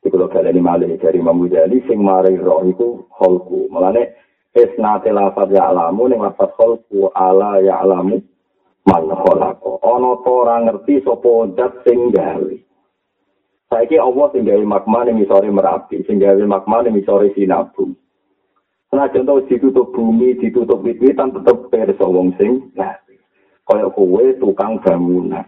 Iku 0.07 0.23
kalau 0.23 0.31
kalian 0.31 0.63
malih 0.63 0.95
dari 1.03 1.19
Imam 1.19 1.43
Ghazali 1.43 1.83
sing 1.91 1.99
mari 1.99 2.39
roh 2.39 2.63
iku 2.63 3.11
holku. 3.11 3.67
Mulane 3.75 4.15
isnate 4.55 5.11
lafaz 5.11 5.51
ya 5.51 5.75
alamu 5.75 6.07
ning 6.07 6.23
lafaz 6.23 6.55
holku 6.55 7.11
ala 7.11 7.59
ya 7.59 7.83
alamu 7.83 8.23
man 8.87 9.03
kholako. 9.11 9.83
Ono 9.83 10.23
to 10.23 10.31
ora 10.31 10.63
ngerti 10.63 11.03
sapa 11.03 11.51
zat 11.59 11.83
sing 11.83 12.15
gawe. 12.15 12.66
Saiki 13.67 13.99
Allah 13.99 14.31
sing 14.31 14.47
gawe 14.47 14.63
magma 14.63 15.03
ning 15.03 15.19
isore 15.27 15.51
Merapi, 15.51 16.07
sing 16.07 16.23
gawe 16.23 16.39
magma 16.47 16.87
ning 16.87 17.03
isore 17.03 17.35
Sinabung. 17.35 17.99
Senajan 18.87 19.27
tau 19.27 19.43
ditutup 19.43 19.91
bumi, 19.91 20.39
ditutup 20.39 20.87
wit-witan 20.87 21.35
tetep 21.35 21.67
perso 21.67 22.07
wong 22.07 22.31
sing 22.39 22.71
ngapi. 22.79 23.19
Kaya 23.67 23.91
kowe 23.91 24.23
tukang 24.39 24.79
bangunan. 24.79 25.43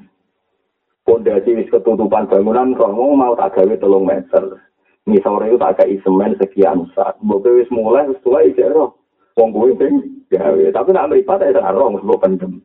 Pondasi 1.07 1.55
wis 1.55 1.71
ketutupan 1.71 2.27
bangunan, 2.27 2.75
romo 2.75 3.15
mau 3.15 3.39
tak 3.39 3.55
gawe 3.55 3.75
telung 3.79 4.11
meter. 4.11 4.67
Misore 5.07 5.55
itu 5.55 5.63
tak 5.63 5.79
kayak 5.79 6.03
semen 6.03 6.35
sekian 6.43 6.91
saat. 6.99 7.15
Mbok 7.23 7.47
wis 7.47 7.71
mulai 7.71 8.11
wis 8.11 8.19
tua 8.27 8.43
iki 8.43 8.67
ero. 8.67 8.99
Wong 9.39 9.55
kowe 9.55 9.71
sing 9.79 10.27
gawe, 10.27 10.75
tapi 10.75 10.91
nak 10.91 11.15
mripat 11.15 11.47
ya 11.47 11.63
ora 11.63 11.71
rong 11.71 12.03
mbok 12.03 12.27
pendem. 12.27 12.59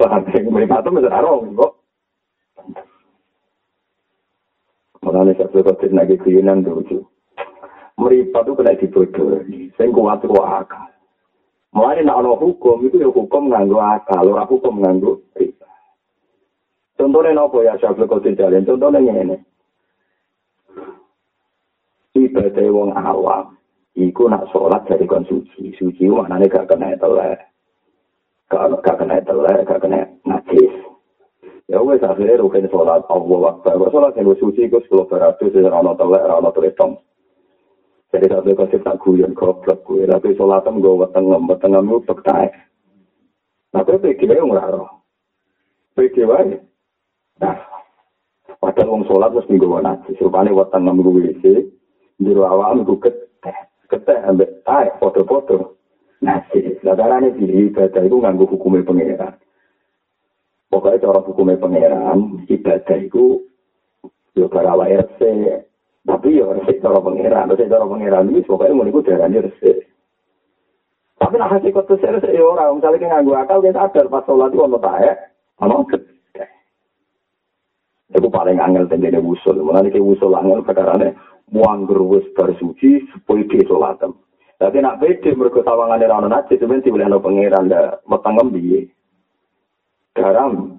Soale 0.00 0.24
sing 0.32 0.48
mripat 0.48 0.88
itu 0.88 1.04
ora 1.04 1.20
rong 1.20 1.52
mbok. 1.52 1.73
Mulane 5.14 5.38
sak 5.38 5.54
kok 5.54 5.78
nagi 5.94 6.18
kuyunan 6.18 6.66
dulu. 6.66 7.06
meripat 7.94 8.50
itu 8.50 8.58
kena 8.58 8.74
dibodohi. 8.74 9.70
Sing 9.78 9.94
kuat 9.94 10.26
itu 10.26 10.34
akal. 10.42 10.90
Mulai 11.70 12.02
nak 12.02 12.18
ada 12.22 12.34
hukum, 12.34 12.82
itu 12.82 12.98
ya 12.98 13.06
hukum 13.06 13.46
nganggo 13.46 13.78
akal. 13.78 14.26
Orang 14.26 14.50
hukum 14.50 14.82
nganggo 14.82 15.22
riba. 15.38 15.70
Contohnya 16.98 17.38
apa 17.38 17.56
ya, 17.62 17.78
Syafil 17.78 18.10
Qadir 18.10 18.34
Jalin? 18.34 18.66
Contohnya 18.66 18.98
ini. 19.02 19.38
Ibadah 22.18 22.66
wong 22.74 22.90
awam. 22.98 23.54
Iku 23.94 24.26
nak 24.26 24.50
sholat 24.50 24.82
dari 24.90 25.06
kon 25.06 25.22
suci. 25.30 25.74
Suci 25.78 26.10
maknanya 26.10 26.50
gak 26.50 26.74
kena 26.74 26.98
telek. 26.98 27.38
Gak, 28.50 28.82
gak 28.82 28.98
kena 28.98 29.22
telek, 29.22 29.62
gak 29.62 29.78
kena 29.78 30.10
najis. 30.26 30.83
Ya 31.72 31.80
wes 31.80 32.04
akhirnya 32.04 32.40
rukin 32.44 32.68
sholat. 32.68 33.08
Allah 33.08 33.38
wakbar. 33.40 33.80
Sholat 33.88 34.12
yang 34.20 34.36
suci 34.36 34.68
itu 34.68 34.78
10 34.84 35.08
beratus. 35.08 35.52
Rana 35.52 35.92
telek, 35.96 36.22
rana 36.28 36.50
teletong. 36.52 37.00
Jadi 38.14 38.30
satu 38.30 38.54
kasih 38.54 38.78
tak 38.86 39.02
guyon 39.02 39.34
goblok 39.34 39.82
gue, 39.90 40.06
tapi 40.06 40.38
sholatem 40.38 40.78
gue 40.78 41.02
wetengem, 41.02 41.50
wetengem 41.50 41.90
itu 41.90 42.06
tektai. 42.06 42.46
Nah, 43.74 43.82
gue 43.82 43.98
pikir 43.98 44.30
aja 44.30 44.46
nggak 44.46 44.70
roh. 44.70 45.02
Pikir 45.98 46.30
aja. 46.30 46.62
Nah, 47.42 47.58
padahal 48.62 48.94
wong 48.94 49.02
sholat 49.10 49.34
mesti 49.34 49.58
gue 49.58 49.80
nanti. 49.82 50.14
Rupanya 50.22 50.54
wetengem 50.54 51.02
gue 51.02 51.26
isi, 51.26 51.54
di 52.14 52.30
ruang 52.30 52.86
gue 52.86 53.02
keteh, 53.02 53.58
keteh 53.90 54.18
ambek 54.30 54.62
tai, 54.62 54.94
foto-foto. 55.02 55.74
Nasi, 56.22 56.78
ini 56.80 57.28
di 57.34 57.46
ibadah 57.68 58.00
itu 58.00 58.16
nganggu 58.16 58.46
hukumnya 58.46 58.86
pengeran. 58.86 59.34
Pokoknya 60.74 61.06
cara 61.06 61.22
hukumnya 61.22 61.62
pengeran, 61.62 62.42
ibadah 62.50 62.98
itu, 62.98 63.46
yo 64.34 64.50
karawa 64.50 64.90
RC, 64.90 65.22
Tapi 66.04 66.36
ya 66.36 66.50
resik 66.50 66.82
cara 66.82 66.98
pengiran, 67.00 67.48
resik 67.48 67.70
cara 67.70 67.86
pengiran 67.86 68.28
ini 68.28 68.44
pokoknya 68.44 68.76
mau 68.76 68.84
ikut 68.84 69.06
darahnya 69.06 69.46
resik. 69.46 69.88
Tapi 71.16 71.40
nah 71.40 71.48
hasil 71.48 71.72
kotor 71.72 71.96
saya 71.96 72.20
ya 72.20 72.44
orang, 72.44 72.76
misalnya 72.76 73.00
kita 73.00 73.08
nganggu 73.08 73.32
akal, 73.38 73.58
kita 73.64 73.78
sadar 73.80 74.06
pas 74.12 74.26
sholat 74.28 74.52
itu 74.52 74.60
ono 74.60 74.76
taek, 74.82 75.16
ono 75.64 75.86
gede. 75.88 76.44
Itu 78.12 78.28
paling 78.28 78.60
angel 78.60 78.84
tendene 78.84 79.16
wusul, 79.24 79.64
mulai 79.64 79.88
ke 79.88 79.96
wusul 79.96 80.36
angel 80.36 80.60
perkarane 80.60 81.16
muang 81.48 81.88
gerwes 81.88 82.28
bersuci 82.36 83.08
supaya 83.14 83.46
dia 83.48 83.64
sholatem. 83.64 84.12
Tapi 84.60 84.84
nak 84.84 85.00
beda 85.00 85.30
mereka 85.32 85.64
tawangan 85.64 86.04
orang 86.04 86.28
najis, 86.28 86.60
sebenarnya 86.60 86.92
boleh 86.92 87.06
ada 87.08 87.18
pengiran, 87.24 87.64
ada 87.72 87.82
metang 88.04 88.36
ngembi. 88.36 88.92
Garam. 90.14 90.78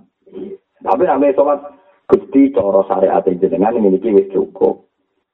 Tapi 0.80 1.02
nak 1.04 1.36
sholat, 1.36 1.60
Gusti 2.08 2.54
cara 2.56 2.86
syariat 2.88 3.26
jenengan 3.26 3.76
memiliki 3.76 4.14
wis 4.14 4.30
cukup. 4.32 4.86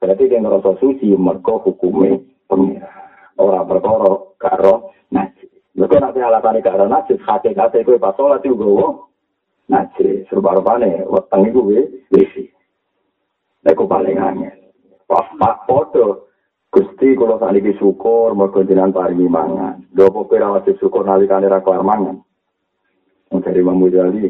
Berarti 0.01 0.31
dia 0.31 0.41
ngerasa 0.41 0.81
suci, 0.81 1.13
mereka 1.13 1.61
hukumnya 1.61 2.17
pengira. 2.49 2.89
Orang 3.37 3.69
berkoro, 3.69 4.33
karo, 4.41 4.89
najis. 5.13 5.51
Mereka 5.77 6.01
nanti 6.01 6.23
alasan 6.23 6.57
karo 6.65 6.89
najis, 6.89 7.21
hati-hati 7.21 7.85
gue 7.85 8.01
pas 8.01 8.17
sholat 8.17 8.41
juga, 8.41 8.65
wo. 8.65 8.87
Najis, 9.69 10.25
serba-rupanya, 10.31 11.05
weteng 11.05 11.45
itu 11.45 11.59
gue, 11.61 11.81
wisi. 12.09 12.49
Itu 13.61 13.85
paling 13.85 14.17
angin. 14.17 14.73
Wah, 15.05 15.27
pak, 15.37 15.69
foto. 15.69 16.31
Gusti, 16.71 17.19
kalau 17.19 17.35
saat 17.35 17.53
ini 17.59 17.75
syukur, 17.75 18.31
mereka 18.31 18.63
jenang 18.63 18.95
paringi 18.95 19.27
mangan. 19.27 19.83
Dua 19.91 20.07
pokoknya 20.07 20.63
syukur, 20.79 21.03
nalikani 21.03 21.51
rakyat 21.51 21.83
mangan. 21.83 22.23
Dari 23.31 23.63
Imam 23.63 23.79
Mujali, 23.79 24.27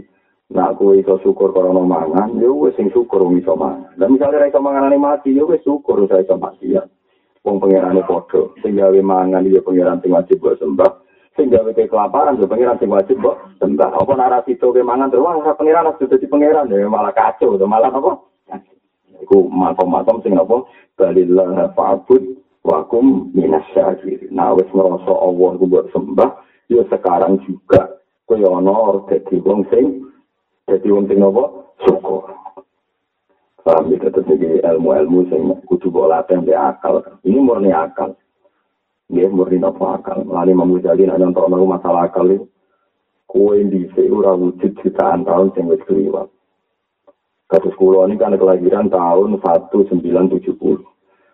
Nah, 0.52 0.76
aku 0.76 1.00
iso 1.00 1.16
syukur 1.24 1.56
mau 1.56 1.88
mangan, 1.88 2.36
ya 2.36 2.52
wes 2.52 2.76
sing 2.76 2.92
syukur 2.92 3.24
wong 3.24 3.40
iso 3.40 3.56
mangan. 3.56 3.96
Dan 3.96 4.12
misalnya 4.20 4.52
iso 4.52 4.60
mangan 4.60 4.92
mati, 5.00 5.32
ya 5.32 5.48
wes 5.48 5.64
syukur 5.64 6.04
saya 6.12 6.28
iso 6.28 6.36
mati 6.36 6.76
ya. 6.76 6.84
Wong 7.48 7.64
pangeran 7.64 8.04
podo, 8.04 8.52
sing 8.60 8.76
gawe 8.76 9.00
mangan 9.00 9.48
ya 9.48 9.64
pangeran 9.64 10.04
sing 10.04 10.12
wajib 10.12 10.44
buat 10.44 10.60
sembah. 10.60 10.92
Sing 11.40 11.48
gawe 11.48 11.72
kelaparan 11.72 12.36
ya 12.36 12.52
pangeran 12.52 12.76
sing 12.84 12.92
wajib 12.92 13.24
buat 13.24 13.40
sembah. 13.64 13.96
Apa 13.96 14.12
narasi 14.12 14.60
itu 14.60 14.68
ke 14.76 14.84
mangan 14.84 15.08
terus, 15.08 15.24
wah 15.24 15.56
pangeran 15.56 15.88
harus 15.88 16.04
jadi 16.04 16.28
pangeran 16.28 16.68
ya 16.68 16.84
malah 16.92 17.16
kacau, 17.16 17.56
tuh 17.56 17.64
malah 17.64 17.88
apa? 17.88 18.12
Iku 19.24 19.48
makom-makom 19.48 20.20
sing 20.20 20.36
apa? 20.36 20.68
Balillah 21.00 21.72
fa'bud 21.80 22.28
wakum 22.68 23.32
minas 23.32 23.64
syakir. 23.72 24.28
Nah, 24.36 24.52
wes 24.52 24.68
ngerasa 24.68 25.16
Allah 25.16 25.52
buat 25.64 25.88
sembah, 25.96 26.30
ya 26.68 26.84
sekarang 26.92 27.40
juga 27.48 28.01
kaya 28.32 28.48
ana 28.48 29.04
dadi 29.12 29.36
wong 29.44 29.68
sing 29.68 30.08
Jadi 30.72 30.88
wong 30.88 31.04
sing 31.12 31.20
nopo 31.20 31.76
syukur. 31.84 32.32
Paham 33.60 33.92
ya 33.92 34.00
tetep 34.08 34.24
iki 34.24 34.64
ilmu-ilmu 34.64 35.28
sing 35.28 35.44
kudu 35.68 35.92
mbok 35.92 36.08
latih 36.08 36.40
mbek 36.40 36.56
akal. 36.56 37.04
Ini 37.28 37.44
murni 37.44 37.76
akal. 37.76 38.16
Nggih 39.12 39.36
murni 39.36 39.60
nopo 39.60 39.84
akal. 39.92 40.24
Lali 40.24 40.56
mamu 40.56 40.80
jadi 40.80 41.12
nek 41.12 41.20
nonton 41.20 41.52
masalah 41.68 42.08
akal 42.08 42.32
iki 42.32 42.48
kue 43.28 43.64
di 43.68 43.88
ora 44.12 44.36
wujud 44.36 44.76
jutaan 44.80 45.24
tahun 45.24 45.52
sing 45.56 45.68
wis 45.68 45.84
kliwat. 45.88 46.28
Kasus 47.52 47.76
kulo 47.76 48.08
ini 48.08 48.16
kan 48.16 48.36
kelahiran 48.36 48.88
tahun 48.88 49.40
1970. 49.44 50.88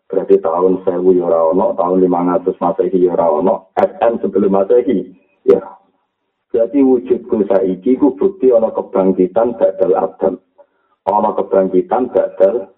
Berarti 0.08 0.36
tahun 0.40 0.82
1000 0.88 1.18
ya 1.20 1.24
ora 1.30 1.52
ono, 1.52 1.76
tahun 1.76 2.00
500 2.00 2.58
Masehi 2.58 3.06
ya 3.06 3.14
ora 3.14 3.28
ono, 3.28 3.54
SM 3.76 4.24
sebelum 4.24 4.56
Masehi 4.56 5.14
ya 5.44 5.60
Jadi 6.56 6.80
wujudku 6.80 7.44
saiki 7.44 8.00
ku 8.00 8.16
bukti 8.16 8.56
ana 8.56 8.72
kebangkitan 8.72 9.60
badal 9.60 9.94
adam. 10.00 10.36
Ana 11.04 11.36
kebangkitan 11.36 12.08
badal. 12.12 12.72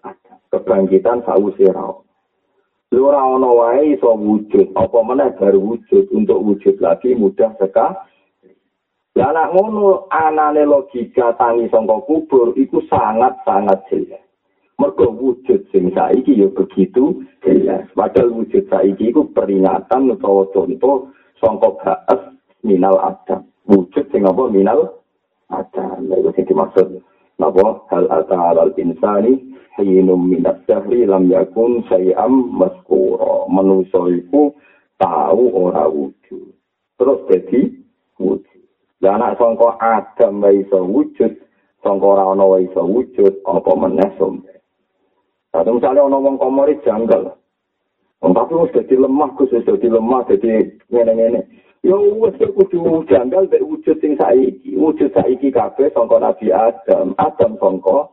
Kebangkitan 0.50 1.22
sawise 1.22 1.70
ra. 1.70 1.94
Lu 2.90 3.06
ora 3.06 3.22
ana 3.22 3.46
wae 3.46 3.94
iso 3.94 4.18
wujud, 4.18 4.74
apa 4.74 4.98
meneh 5.06 5.30
baru 5.38 5.62
wujud 5.62 6.10
untuk 6.10 6.42
wujud 6.42 6.82
lagi 6.82 7.14
mudah 7.14 7.54
sekali. 7.54 8.10
Ya 9.14 9.30
anak 9.30 9.54
ngono 9.54 10.06
anane 10.10 10.66
logika 10.66 11.34
tangi 11.38 11.70
sangka 11.70 12.02
kubur 12.06 12.54
itu 12.54 12.82
sangat-sangat 12.90 13.78
jelas. 13.90 14.22
Mergo 14.78 15.12
wujud 15.14 15.66
sing 15.70 15.94
saiki 15.94 16.40
ya 16.40 16.50
begitu 16.50 17.22
jelas. 17.42 17.86
Padahal 17.94 18.32
wujud 18.32 18.66
saiki 18.70 19.10
iku 19.10 19.30
peringatan 19.34 20.14
utawa 20.14 20.46
contoh 20.54 21.14
sangka 21.38 21.70
baas 21.82 22.20
minal 22.62 22.98
adam. 23.02 23.46
Wujud 23.70 24.04
sing 24.10 24.26
apa 24.26 24.50
minal 24.50 24.98
ada 25.46 26.02
lha 26.02 26.30
sing 26.34 26.44
dimaksud 26.50 26.98
napa 27.38 27.86
hal 27.94 28.10
ata 28.10 28.58
al 28.58 28.74
insani 28.74 29.38
hinum 29.78 30.26
minas 30.26 30.58
sahri 30.66 31.06
lam 31.06 31.30
yakun 31.30 31.86
sayam 31.86 32.50
maskura 32.50 33.46
manusa 33.46 34.10
iku 34.10 34.50
tahu 34.98 35.44
ora 35.54 35.86
wujud 35.86 36.50
terus 36.98 37.20
jadi 37.30 37.70
wujud 38.18 38.62
dan 38.98 39.22
anak 39.22 39.38
sangka 39.38 39.78
adam 39.78 40.42
iso 40.50 40.82
wujud 40.84 41.32
ana 41.86 42.44
wae 42.44 42.68
iso 42.68 42.82
wujud 42.84 43.40
apa 43.48 43.72
meneh 43.78 44.10
sombe 44.20 44.50
Atau 45.50 45.82
misalnya 45.82 46.06
orang 46.06 46.14
ngomong 46.22 46.36
komori 46.38 46.78
janggal. 46.86 47.34
Tapi 48.20 48.52
harus 48.54 48.70
jadi 48.70 48.94
lemah, 49.02 49.34
khusus 49.34 49.66
jadi 49.66 49.88
lemah, 49.90 50.22
jadi 50.30 50.78
ngene-ngene. 50.92 51.42
Ya 51.80 51.96
wis 51.96 52.36
kudu 52.36 53.08
janggal 53.08 53.48
mek 53.48 53.64
wujud 53.64 53.96
sing 54.04 54.12
saiki. 54.20 54.76
Wujud 54.76 55.10
saiki 55.16 55.48
kabeh 55.48 55.88
sangka 55.96 56.20
Nabi 56.20 56.52
Adam. 56.52 57.16
Adam 57.16 57.56
sangka 57.56 58.12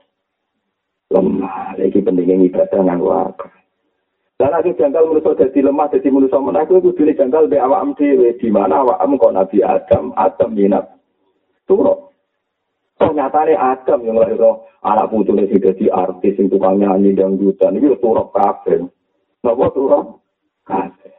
lemah. 1.12 1.76
Iki 1.76 2.00
pentingnya 2.00 2.48
ibadah 2.48 2.80
nganggo 2.80 3.12
akal. 3.12 3.52
Dan 4.38 4.54
aku 4.54 4.70
janggal 4.78 5.10
manusia 5.10 5.34
jadi 5.34 5.66
lemah, 5.66 5.90
jadi 5.90 6.14
manusia 6.14 6.38
menang, 6.38 6.70
aku 6.70 6.94
kudu 6.94 7.10
janggal 7.10 7.50
be 7.50 7.58
awak 7.58 7.98
dhewe 7.98 8.38
di 8.38 8.54
mana 8.54 8.86
awak 8.86 9.02
kok 9.02 9.34
Nabi 9.34 9.66
Adam, 9.66 10.14
Adam 10.14 10.54
minat. 10.54 10.86
Turo. 11.66 12.14
Ternyata 13.02 13.50
ini 13.50 13.58
Adam 13.58 14.06
yang 14.06 14.22
lahir 14.22 14.38
anak 14.86 15.10
putune 15.10 15.50
sing 15.50 15.58
dadi 15.58 15.90
artis 15.90 16.38
sing 16.38 16.54
tukang 16.54 16.78
nyanyi 16.78 17.18
dangdutan 17.18 17.82
iki 17.82 17.98
turok 17.98 18.30
kabeh. 18.30 18.86
Napa 19.42 19.66
turok? 19.74 20.22
Kabeh. 20.66 21.17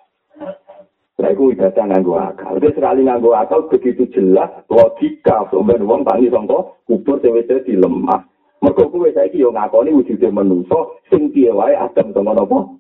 Nah, 1.19 1.35
itu 1.35 1.51
ibadah 1.51 1.85
nganggo 1.91 2.15
akal. 2.15 2.63
Jadi 2.63 2.79
sekali 2.79 3.03
nganggo 3.03 3.35
akal 3.35 3.67
begitu 3.67 4.07
jelas 4.15 4.55
logika 4.71 5.51
sampeyan 5.51 5.83
wong 5.83 6.07
tani 6.07 6.31
sangka 6.31 6.79
kubur 6.87 7.19
dhewe 7.19 7.43
di 7.43 7.75
lemah. 7.75 8.23
Mergo 8.63 8.87
kuwe 8.87 9.11
saiki 9.11 9.43
yo 9.43 9.51
ngakoni 9.51 9.95
wujude 9.95 10.31
manungsa 10.31 10.79
sing 11.11 11.31
piye 11.35 11.51
wae 11.51 11.75
adem 11.75 12.15
sama 12.15 12.35
napa? 12.39 12.71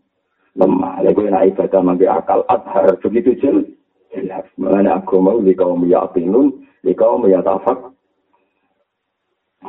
lemah. 0.58 1.02
Lha 1.02 1.10
kowe 1.14 1.30
nek 1.30 1.46
ibadah 1.54 1.82
mangke 1.82 2.06
akal 2.06 2.42
adhar 2.50 2.98
begitu 3.02 3.34
jelas. 3.42 3.66
Jelas. 4.14 4.46
Mulane 4.58 4.90
agama 4.90 5.34
li 5.38 5.54
kaum 5.54 5.86
yaqinun, 5.86 6.62
li 6.82 6.94
kaum 6.94 7.26
yatafak. 7.26 7.94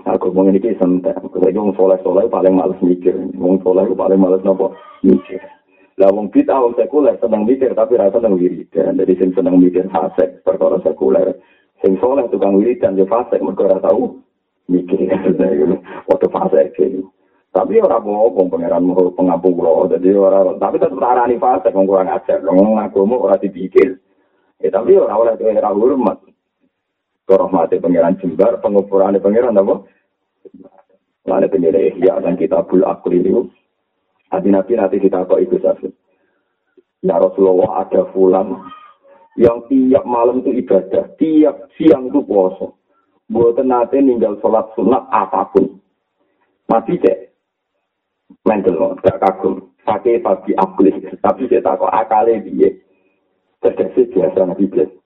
Aku 0.05 0.29
mau 0.31 0.45
ini 0.45 0.61
santai. 0.77 1.17
Kalau 1.17 1.49
wong 1.49 1.73
soleh 1.73 1.97
soleh 2.05 2.25
paling 2.29 2.53
males 2.53 2.77
mikir. 2.85 3.17
Wong 3.35 3.57
soleh 3.65 3.89
paling 3.97 4.21
males 4.21 4.41
nopo 4.45 4.77
mikir. 5.01 5.41
Lah 5.99 6.15
wong 6.15 6.31
bid'ah 6.31 6.63
wong 6.63 6.79
sekuler 6.79 7.19
seneng 7.19 7.43
mikir 7.43 7.75
tapi 7.75 7.99
rasa 7.99 8.23
seneng 8.23 8.39
wiridan. 8.39 8.95
Jadi 8.95 9.13
sing 9.19 9.29
seneng 9.35 9.59
mikir 9.59 9.83
fasik 9.91 10.39
perkara 10.47 10.79
sekuler. 10.79 11.35
Sing 11.83 11.99
soleh 11.99 12.23
tukang 12.31 12.55
wiridan 12.55 12.95
yo 12.95 13.03
fasik 13.03 13.43
mergo 13.43 13.67
ora 13.67 13.83
tau 13.83 14.15
mikir. 14.71 15.11
Waktu 16.07 16.27
fasik 16.31 16.71
gitu. 16.79 17.03
Tapi 17.51 17.83
ora 17.83 17.99
bohong 17.99 18.47
pangeran 18.47 18.87
mau 18.87 19.11
pengampung 19.11 19.59
kula. 19.59 19.91
Jadi 19.91 20.15
ora 20.15 20.47
tapi 20.55 20.79
tetep 20.79 21.03
arani 21.03 21.35
fasik 21.35 21.75
wong 21.75 21.83
kurang 21.83 22.15
ajar. 22.15 22.39
Wong 22.47 22.79
agama 22.79 23.19
ora 23.19 23.35
dipikir. 23.35 23.99
Ya 24.63 24.71
tapi 24.71 24.95
ora 24.95 25.19
oleh 25.19 25.35
ora 25.35 25.75
hormat. 25.75 26.23
Rahmati 27.29 27.77
pangeran 27.77 28.17
jembar, 28.17 28.57
pengukuran 28.57 29.21
pangeran 29.21 29.53
apa? 29.53 29.85
Lalu 31.29 32.01
ya 32.01 32.17
dan 32.17 32.33
kitabul 32.33 32.81
akli 32.81 33.21
itu 33.21 33.45
Nabi 34.29 34.49
Nabi 34.53 34.71
nanti 34.77 34.97
kita 35.01 35.25
kok 35.25 35.41
itu 35.41 35.57
saja. 35.61 35.89
Ya 37.01 37.15
Rasulullah 37.17 37.87
ada 37.87 38.05
fulan 38.13 38.59
yang 39.39 39.65
tiap 39.71 40.03
malam 40.03 40.43
itu 40.43 40.51
ibadah, 40.61 41.15
tiap 41.15 41.71
siang 41.79 42.11
itu 42.11 42.21
puasa. 42.21 42.69
Buat 43.29 43.61
nanti 43.61 44.01
ninggal 44.01 44.41
sholat 44.41 44.69
sunat 44.73 45.05
apapun. 45.13 45.77
Mati 46.69 46.97
cek. 47.01 47.29
Mental 48.45 48.77
loh, 48.77 48.93
gak 49.01 49.17
kagum. 49.21 49.73
Pakai 49.81 50.21
pagi 50.21 50.53
akli, 50.53 50.93
tapi 51.17 51.49
saya 51.49 51.65
tak 51.65 51.81
kok 51.81 51.89
akalnya 51.89 52.45
dia. 52.45 52.69
Terkesi 53.57 54.05
biasa 54.13 54.45
Nabi 54.45 54.69
biasa. 54.69 54.97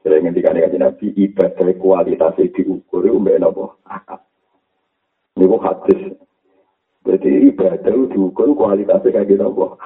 Sering 0.00 0.24
ngendikan 0.24 0.56
Nabi 0.56 1.12
ibadah 1.12 1.68
kualitasnya 1.76 2.48
diukur, 2.56 3.04
umbe 3.04 3.36
nopo 3.36 3.76
akal. 3.84 4.24
Ini 5.36 5.44
hadis 5.60 6.00
Jadi 7.04 7.52
ibadah 7.52 7.94
diukur 8.08 8.48
kualitasnya 8.56 9.12
kayak 9.12 9.28
gitu 9.28 9.44
apa? 9.44 9.76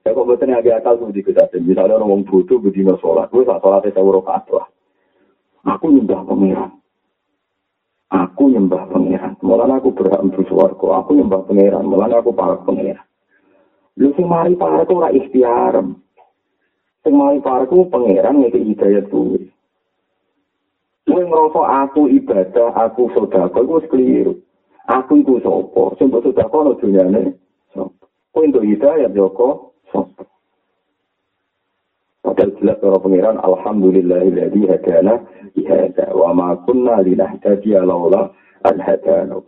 Ya 0.00 0.16
kok 0.16 0.24
betul 0.24 0.48
agak 0.48 0.80
akal 0.80 0.96
tuh 0.96 1.12
di 1.12 1.20
kita. 1.20 1.52
Misalnya 1.60 2.00
orang 2.00 2.24
butuh 2.24 2.56
bedino 2.56 2.96
sholat, 3.04 3.28
gue 3.28 3.44
saat 3.44 3.60
sholatnya 3.60 3.92
saya 3.92 4.04
urut 4.08 4.24
lah. 4.24 4.66
Aku 5.76 5.92
nyembah 5.92 6.24
pangeran. 6.24 6.72
Aku 8.08 8.48
nyembah 8.48 8.88
pangeran. 8.88 9.36
Malah 9.44 9.76
aku 9.76 9.92
berhak 9.92 10.24
untuk 10.24 10.48
suarco. 10.48 10.96
Aku 11.04 11.20
nyembah 11.20 11.44
pangeran. 11.44 11.84
Malah 11.84 12.16
aku 12.24 12.32
para 12.32 12.56
pangeran. 12.64 13.04
Lu 14.00 14.16
sing 14.16 14.24
mari 14.24 14.56
para 14.56 14.88
ku 14.88 14.96
ora 14.96 15.12
ikhtiar. 15.12 15.84
Sing 17.04 17.12
mari 17.12 17.44
para 17.44 17.68
ku 17.68 17.84
pangeran 17.92 18.40
ngeke 18.40 18.56
hidayat 18.56 19.12
kuwi. 19.12 19.52
Kowe 21.10 21.22
ngrasa 21.26 21.62
aku 21.84 22.06
ibadah, 22.06 22.70
aku 22.86 23.10
iku 23.10 23.82
wis 23.82 23.86
keliru. 23.90 24.38
Aku 24.90 25.22
iku 25.22 25.38
sapa 25.38 25.82
sing 25.96 26.10
mbok 26.10 26.26
sudah 26.26 26.46
kono 26.50 26.74
dunyane 26.74 27.38
sapa 27.70 28.04
kowe 28.34 28.42
entuk 28.42 28.66
hidayah 28.66 29.10
joko 29.14 29.78
sapa 29.94 30.26
Padahal 32.20 32.52
jelas 32.60 32.76
para 32.84 32.98
pengiran 33.00 33.40
Alhamdulillahilladzi 33.40 34.62
hadana 34.68 35.24
ihada 35.56 36.12
wa 36.12 36.36
ma 36.36 36.48
kunna 36.68 37.00
linahtadiya 37.00 37.80
laula 37.80 38.28
an 38.60 38.76
hadana 38.76 39.40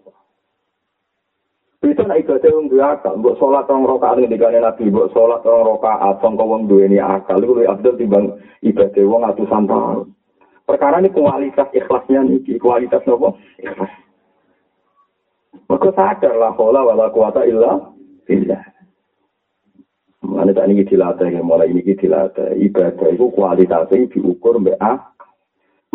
Itu 1.83 1.98
nak 2.07 2.14
ibadah 2.22 2.46
yang 2.46 2.70
dua 2.70 2.94
akal, 2.94 3.18
buat 3.18 3.42
sholat 3.42 3.66
orang 3.66 3.90
rokaat 3.90 4.22
ini 4.22 4.38
dikane 4.38 4.62
nabi, 4.62 4.87
buat 4.87 5.11
sholat 5.11 5.42
orang 5.42 5.66
rokaat, 5.66 6.14
songkong 6.22 6.46
wong 6.46 6.62
dua 6.70 6.87
ini 6.87 7.02
akal, 7.02 7.42
itu 7.42 7.59
lebih 7.59 7.74
abdul 7.74 7.98
timbang 7.98 8.26
ibadah 8.62 9.02
wong 9.02 9.22
atusan 9.26 9.66
tahun. 9.66 10.07
Perkara 10.62 11.02
ini 11.02 11.11
kualitas 11.11 11.66
ikhlasnya 11.74 12.22
nih, 12.22 12.55
kualitas 12.62 13.02
apa? 13.02 13.35
Ikhlas. 13.59 13.92
Maka 15.72 15.88
sadar 15.96 16.37
lah 16.37 16.52
kola 16.52 16.85
wala 16.85 17.08
kuwata 17.08 17.48
illa 17.48 17.80
billah. 18.28 18.61
Mana 20.20 20.52
tak 20.52 20.68
ini 20.68 20.85
dilatih, 20.85 21.40
mulai 21.40 21.72
ini 21.72 21.96
dilatih. 21.96 22.61
Ibadah 22.61 23.08
itu 23.08 23.32
kualitasnya 23.32 24.04
diukur 24.12 24.61
mbak 24.61 24.76
akal. 24.76 25.32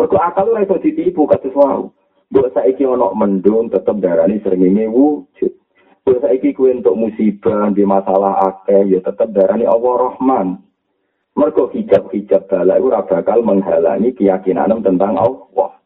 Maka 0.01 0.17
akal 0.33 0.49
itu 0.57 0.65
bisa 0.65 0.75
ditipu 0.81 1.29
wow. 1.29 1.93
Buat 2.27 2.57
saiki 2.57 2.83
ono 2.83 3.13
mendung 3.13 3.69
tetap 3.69 4.01
darani 4.01 4.41
sering 4.41 4.65
ini 4.65 4.89
wujud. 4.89 5.53
Buat 6.03 6.25
saiki 6.25 6.57
kue 6.57 6.73
untuk 6.73 6.97
musibah 6.97 7.71
di 7.71 7.85
masalah 7.85 8.49
akeh 8.49 8.83
ya 8.91 8.99
tetap 8.99 9.29
darani 9.29 9.63
Allah 9.63 9.93
Rahman. 10.09 10.57
Mereka 11.37 11.69
hijab-hijab 11.69 12.49
bala 12.49 12.81
itu 12.81 12.89
bakal 12.89 13.45
menghalangi 13.45 14.09
keyakinan 14.17 14.81
tentang 14.81 15.21
Allah. 15.21 15.76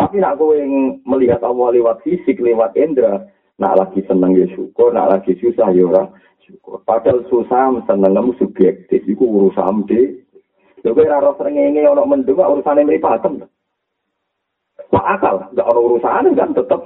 Tapi 0.00 0.16
nak 0.16 0.40
kowe 0.40 0.56
yang 0.56 0.96
melihat 1.04 1.44
Allah 1.44 1.76
lewat 1.76 2.00
fisik, 2.00 2.40
lewat 2.40 2.72
indera, 2.72 3.20
nak 3.60 3.76
lagi 3.76 4.00
seneng 4.08 4.32
ya 4.32 4.48
syukur, 4.56 4.96
nak 4.96 5.12
lagi 5.12 5.36
susah 5.36 5.68
ya 5.76 5.84
ora 5.84 6.08
syukur. 6.40 6.80
Padahal 6.88 7.20
susah 7.28 7.84
seneng 7.84 8.16
kamu 8.16 8.32
subjektif, 8.40 9.04
itu 9.04 9.20
urusan 9.20 9.84
de. 9.84 10.24
Lha 10.80 10.96
kowe 10.96 11.04
ora 11.04 11.36
srengenge 11.36 11.84
ana 11.84 12.08
mendung 12.08 12.40
urusane 12.40 12.80
mripatem. 12.80 13.44
Pak 14.88 15.06
akal, 15.20 15.52
gak 15.52 15.68
ada 15.68 15.80
urusan 15.84 16.32
kan 16.32 16.56
tetap 16.56 16.80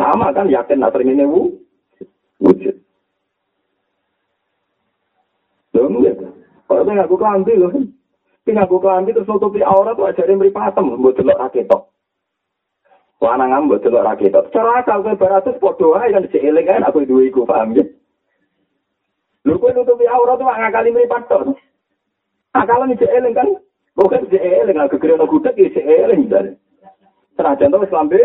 sama 0.00 0.32
kan 0.32 0.48
yakin 0.48 0.80
nak 0.80 0.96
srengenge 0.96 1.28
wu 1.28 1.60
wujud. 2.40 2.76
Lho 5.76 5.92
nggih. 5.92 6.16
Kalau 6.72 6.88
ngaku 6.88 7.14
kelambi 7.20 7.52
lho. 7.60 7.68
Ngaku 8.48 8.76
kelambi 8.80 9.12
terus 9.12 9.28
nutupi 9.28 9.60
aurat 9.60 9.92
tuh 9.92 10.08
ajarin 10.08 10.40
mripatem, 10.40 10.88
mbok 10.88 11.20
delok 11.20 11.36
raketok. 11.36 11.93
Lanang 13.24 13.56
ambek 13.56 13.80
delok 13.80 14.04
ra 14.04 14.12
ketok. 14.20 14.52
Cara 14.52 14.84
akal 14.84 15.00
kowe 15.00 15.16
baratus 15.16 15.56
padha 15.56 15.86
wae 15.96 16.12
kan 16.12 16.28
dicek 16.28 16.44
eling 16.44 16.68
kan 16.68 16.84
aku 16.84 17.08
duwe 17.08 17.32
iku 17.32 17.48
paham 17.48 17.72
ya. 17.72 17.80
Lho 19.48 19.56
kowe 19.56 19.72
nutupi 19.72 20.04
aurat 20.04 20.36
tuh 20.36 20.44
ngakali 20.44 20.92
mripat 20.92 21.24
tok. 21.32 21.56
Akal 22.52 22.84
ni 22.84 23.00
cek 23.00 23.08
eling 23.16 23.32
kan. 23.32 23.48
Bukan 23.96 24.28
cek 24.28 24.44
eling 24.44 24.76
aku 24.76 25.00
kira 25.00 25.16
ono 25.16 25.24
gudeg 25.24 25.56
ya 25.56 25.72
cek 25.72 25.88
eling 25.88 26.28
dan. 26.28 26.60
Senajan 27.40 27.72
to 27.72 27.80
wis 27.80 27.94
lambe. 27.96 28.20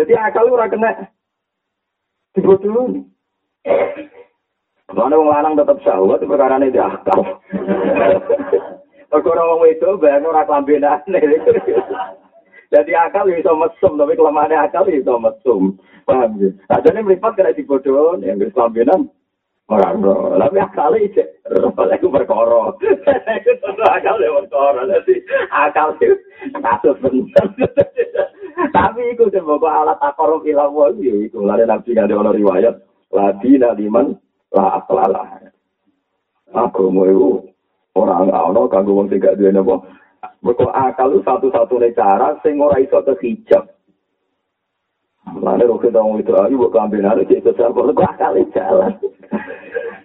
Jadi 0.00 0.16
akal 0.16 0.48
ora 0.48 0.72
kena 0.72 1.04
dibodohi. 2.32 3.04
Mana 4.96 5.20
wong 5.20 5.28
lanang 5.28 5.60
tetap 5.60 5.76
syahwat 5.84 6.24
perkara 6.24 6.56
ini 6.56 6.72
di 6.72 6.80
akal. 6.80 7.20
Perkara 9.12 9.42
wong 9.44 9.68
itu 9.68 9.88
bayang 10.00 10.24
ora 10.24 10.48
kelambenan. 10.48 11.04
Jadi 12.68 12.92
akal 12.92 13.32
bisa 13.32 13.52
mesum, 13.56 13.96
tapi 13.96 14.12
kelemahannya 14.12 14.60
akal 14.60 14.84
bisa 14.84 15.16
mesum. 15.16 15.80
Paham 16.04 16.36
ya? 16.36 16.48
Ada 16.68 16.92
yang 16.92 17.08
melipat 17.08 17.32
kena 17.36 17.56
dibodoh, 17.56 18.20
yang 18.20 18.36
keselambinan. 18.36 19.08
Orang 19.68 20.00
tapi 20.40 20.56
akal 20.64 20.96
itu, 20.96 21.20
aku 21.48 22.08
berkoro. 22.08 22.76
Itu 22.80 23.84
akal 23.96 24.16
itu 24.16 24.32
berkoro, 24.32 24.80
jadi 24.84 25.14
itu 26.00 26.16
kasus 26.60 26.96
benar. 27.04 27.46
Tapi 28.74 29.14
itu 29.14 29.30
sebuah 29.30 29.86
alat 29.86 30.02
akorom 30.02 30.42
ilang 30.42 30.74
wali, 30.74 31.30
itu 31.30 31.38
lari 31.38 31.62
nabi 31.62 31.94
ada 31.94 32.10
riwayat. 32.10 32.74
Ladi 33.14 33.54
naliman 33.54 34.18
lah 34.50 34.82
aklalah. 34.82 35.38
Aku 36.50 36.90
mau 36.90 37.44
orang 37.94 38.32
orang 38.32 38.72
kagum 38.72 39.04
wong 39.04 39.08
tiga 39.12 39.36
dua 39.36 39.52
nopo 39.52 39.84
Mereka 40.38 40.70
akal 40.70 41.18
itu 41.18 41.26
satu-satunya 41.26 41.98
cara 41.98 42.38
sing 42.46 42.62
ora 42.62 42.78
iso 42.78 43.02
kehijab. 43.02 43.66
Mana 45.28 45.60
kita 45.60 46.00
ngomong 46.00 46.24
itu 46.24 46.32
ayo 46.32 46.56
buat 46.56 46.72
kambing 46.72 47.04
ada 47.04 47.20
cek 47.20 47.44
besar 47.44 47.68
kok 47.74 47.92
akal 48.00 48.32
jalan. 48.54 48.92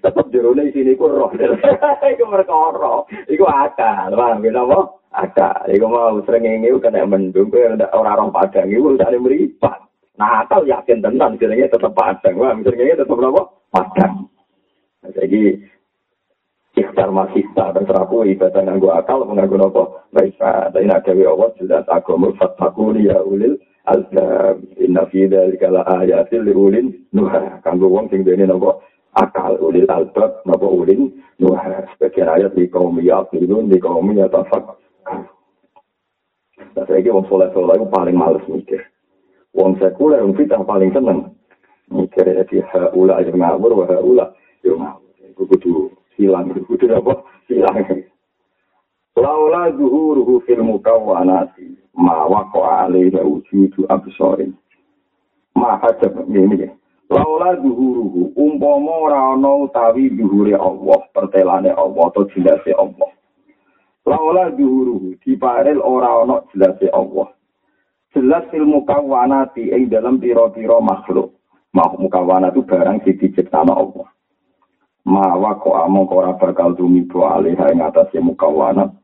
Tetap 0.04 0.26
jerone 0.36 0.68
sini 0.76 1.00
ku 1.00 1.08
roh. 1.08 1.32
Iku 2.12 2.24
perkara. 2.28 3.08
Iku 3.32 3.46
akal. 3.48 4.12
Paham 4.12 4.44
ya 4.44 4.52
apa? 4.60 4.80
Akal. 5.16 5.64
Iku 5.72 5.86
mau 5.88 6.20
sering 6.28 6.44
ini 6.44 6.76
kena 6.84 7.08
mendung 7.08 7.48
kok 7.48 7.80
ora 7.96 8.20
roh 8.20 8.28
padang 8.34 8.68
iku 8.68 9.00
usah 9.00 9.16
meripat. 9.16 9.80
Nah, 10.20 10.44
akal 10.44 10.68
yakin 10.68 11.00
tenan 11.00 11.40
jenenge 11.40 11.72
tetap 11.72 11.96
padang. 11.96 12.36
Wah, 12.36 12.52
jenenge 12.60 13.00
tetap 13.00 13.16
apa? 13.16 13.42
Padang. 13.72 14.28
Jadi 15.08 15.56
ikhtar 16.74 17.10
masista 17.14 17.70
terserah 17.70 18.10
ku 18.10 18.26
ibadah 18.26 18.62
nganggo 18.66 18.90
akal 18.98 19.30
nganggo 19.30 19.58
nopo 19.62 19.84
tapi 20.10 20.90
nak 20.90 21.06
gawe 21.06 21.24
Allah 21.30 21.50
jelas 21.62 21.86
agama 21.86 22.34
fatakuni 22.34 23.14
ya 23.14 23.22
ulil 23.22 23.62
albab 23.86 24.58
inna 24.82 25.06
fi 25.14 25.30
dzalika 25.30 25.70
la 25.70 25.86
ayatin 26.02 26.42
li 26.42 26.54
ulil 26.54 26.90
nuha 27.14 27.62
kanggo 27.62 27.94
wong 27.94 28.10
sing 28.10 28.26
dene 28.26 28.50
nopo 28.50 28.82
akal 29.14 29.54
ulil 29.62 29.86
albab 29.86 30.42
nopo 30.50 30.66
ulil 30.66 31.14
nuha 31.38 31.86
sebagian 31.94 32.42
ayat 32.42 32.58
di 32.58 32.66
kaum 32.66 32.98
yaqilun 32.98 33.70
di 33.70 33.78
kaum 33.78 34.10
yatafak 34.14 34.82
Nah, 36.74 36.90
saya 36.90 37.06
wong 37.06 37.30
soleh 37.30 37.54
soleh 37.54 37.78
itu 37.78 37.86
paling 37.86 38.18
males 38.18 38.42
mikir. 38.50 38.82
Wong 39.54 39.78
sekuler, 39.78 40.26
wong 40.26 40.34
fitah 40.34 40.58
paling 40.66 40.90
seneng 40.90 41.30
mikir. 41.86 42.26
Jadi 42.26 42.66
haula 42.74 43.22
aja 43.22 43.30
ngabur, 43.30 43.78
haula 43.86 44.34
Yo 44.66 44.82
ngawur. 44.82 45.14
Iku 45.22 45.44
kudu 45.54 45.94
silang, 46.16 46.54
kudu 46.68 46.90
apa? 46.94 47.24
Silang. 47.50 48.08
Laula 49.14 49.70
zuhuruhu 49.72 50.42
fil 50.42 50.66
mukawwanati 50.66 51.78
ma 51.94 52.26
waqa 52.26 52.90
alaihi 52.90 53.14
wujudu 53.22 53.86
absarin. 53.86 54.58
Ma 55.54 55.78
hajab 55.78 56.26
ini 56.34 56.66
ya. 56.66 56.70
Laula 57.14 57.54
zuhuruhu 57.62 58.34
umpama 58.34 58.92
ora 58.92 59.38
ana 59.38 59.70
utawi 59.70 60.10
zuhure 60.18 60.58
Allah, 60.58 61.00
pertelane 61.14 61.70
Allah 61.70 62.04
atau 62.10 62.26
jelase 62.34 62.74
Allah. 62.74 63.14
Laula 64.10 64.50
zuhuruhu 64.58 65.14
diparel 65.22 65.78
ora 65.78 66.26
ana 66.26 66.42
jelase 66.50 66.90
Allah. 66.90 67.30
Jelas 68.18 68.50
fil 68.50 68.66
mukawwanati 68.66 69.74
ing 69.74 69.94
dalam 69.94 70.18
pira-pira 70.18 70.82
makhluk. 70.82 71.38
Makhluk 71.74 72.10
mukawwana 72.10 72.50
itu 72.50 72.62
barang 72.66 73.02
sing 73.06 73.18
diciptakan 73.18 73.74
Allah. 73.74 74.13
Ma 75.04 75.36
waqa 75.36 75.84
among 75.84 76.08
ora 76.08 76.32
bakal 76.40 76.80
tumibo 76.80 77.28
alih 77.28 77.60
ing 77.60 77.84
atase 77.84 78.24
mukawwanat 78.24 78.96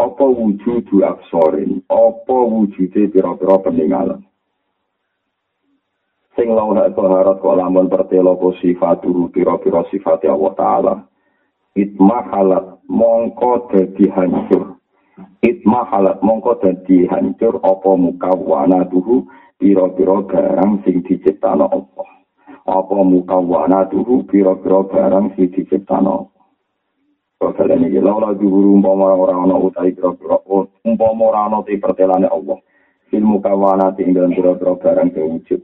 apa 0.00 0.24
wujudu 0.24 1.04
absorin, 1.04 1.84
apa 1.92 2.32
wujude 2.32 3.12
pira-pira 3.12 3.60
peninggalan. 3.60 4.24
Sing 6.38 6.56
lawan 6.56 6.80
toharat 6.96 7.42
kok 7.42 7.56
lamun 7.58 7.90
pertelo 7.92 8.38
apa 8.38 8.48
sifat 8.64 9.04
turu 9.04 9.28
pira-pira 9.28 9.84
sifat 9.92 10.24
Allah 10.24 10.54
Ta'ala. 10.56 10.94
Itma 11.76 12.24
halat 12.32 12.80
mongko 12.88 13.68
dadi 13.68 14.08
hancur. 14.08 14.78
Itma 15.44 15.84
halat 15.90 16.22
mongko 16.24 16.56
dadi 16.64 17.04
hancur 17.10 17.60
apa 17.60 17.90
mukawana 17.92 18.88
tuhu 18.88 19.28
pira-pira 19.60 20.24
barang 20.24 20.80
sing 20.86 21.04
diciptano 21.04 21.66
Allah. 21.68 22.19
Apa 22.68 22.96
mukawana 23.00 23.88
tuhu 23.88 24.28
pira-pira 24.28 24.84
barang 24.84 25.32
sing 25.36 25.48
diciptano. 25.48 26.28
Kalian 27.40 27.88
ini 27.88 28.04
laula 28.04 28.36
juhuru 28.36 28.76
umpama 28.76 29.16
orang 29.16 29.48
ana 29.48 29.56
utai 29.56 29.96
kira-kira 29.96 30.44
umpama 30.84 31.32
ora 31.32 31.48
ana 31.48 31.64
te 31.64 31.72
pertelane 31.80 32.28
Allah. 32.28 32.60
Ilmu 33.08 33.40
kawana 33.40 33.96
ing 33.96 34.12
dalam 34.12 34.36
kira-kira 34.36 34.76
barang 34.76 35.16
wujud. 35.16 35.60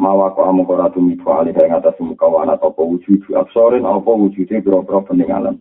Mawa 0.00 0.32
kok 0.32 0.48
amu 0.48 0.64
ora 0.64 0.88
tumi 0.88 1.20
kuali 1.20 1.52
ing 1.52 1.68
atas 1.68 2.00
mukawana 2.00 2.56
apa 2.56 2.80
wujud 2.80 3.28
absorin 3.36 3.84
apa 3.84 4.08
wujude 4.08 4.56
kira-kira 4.64 5.04
peninggalan. 5.04 5.60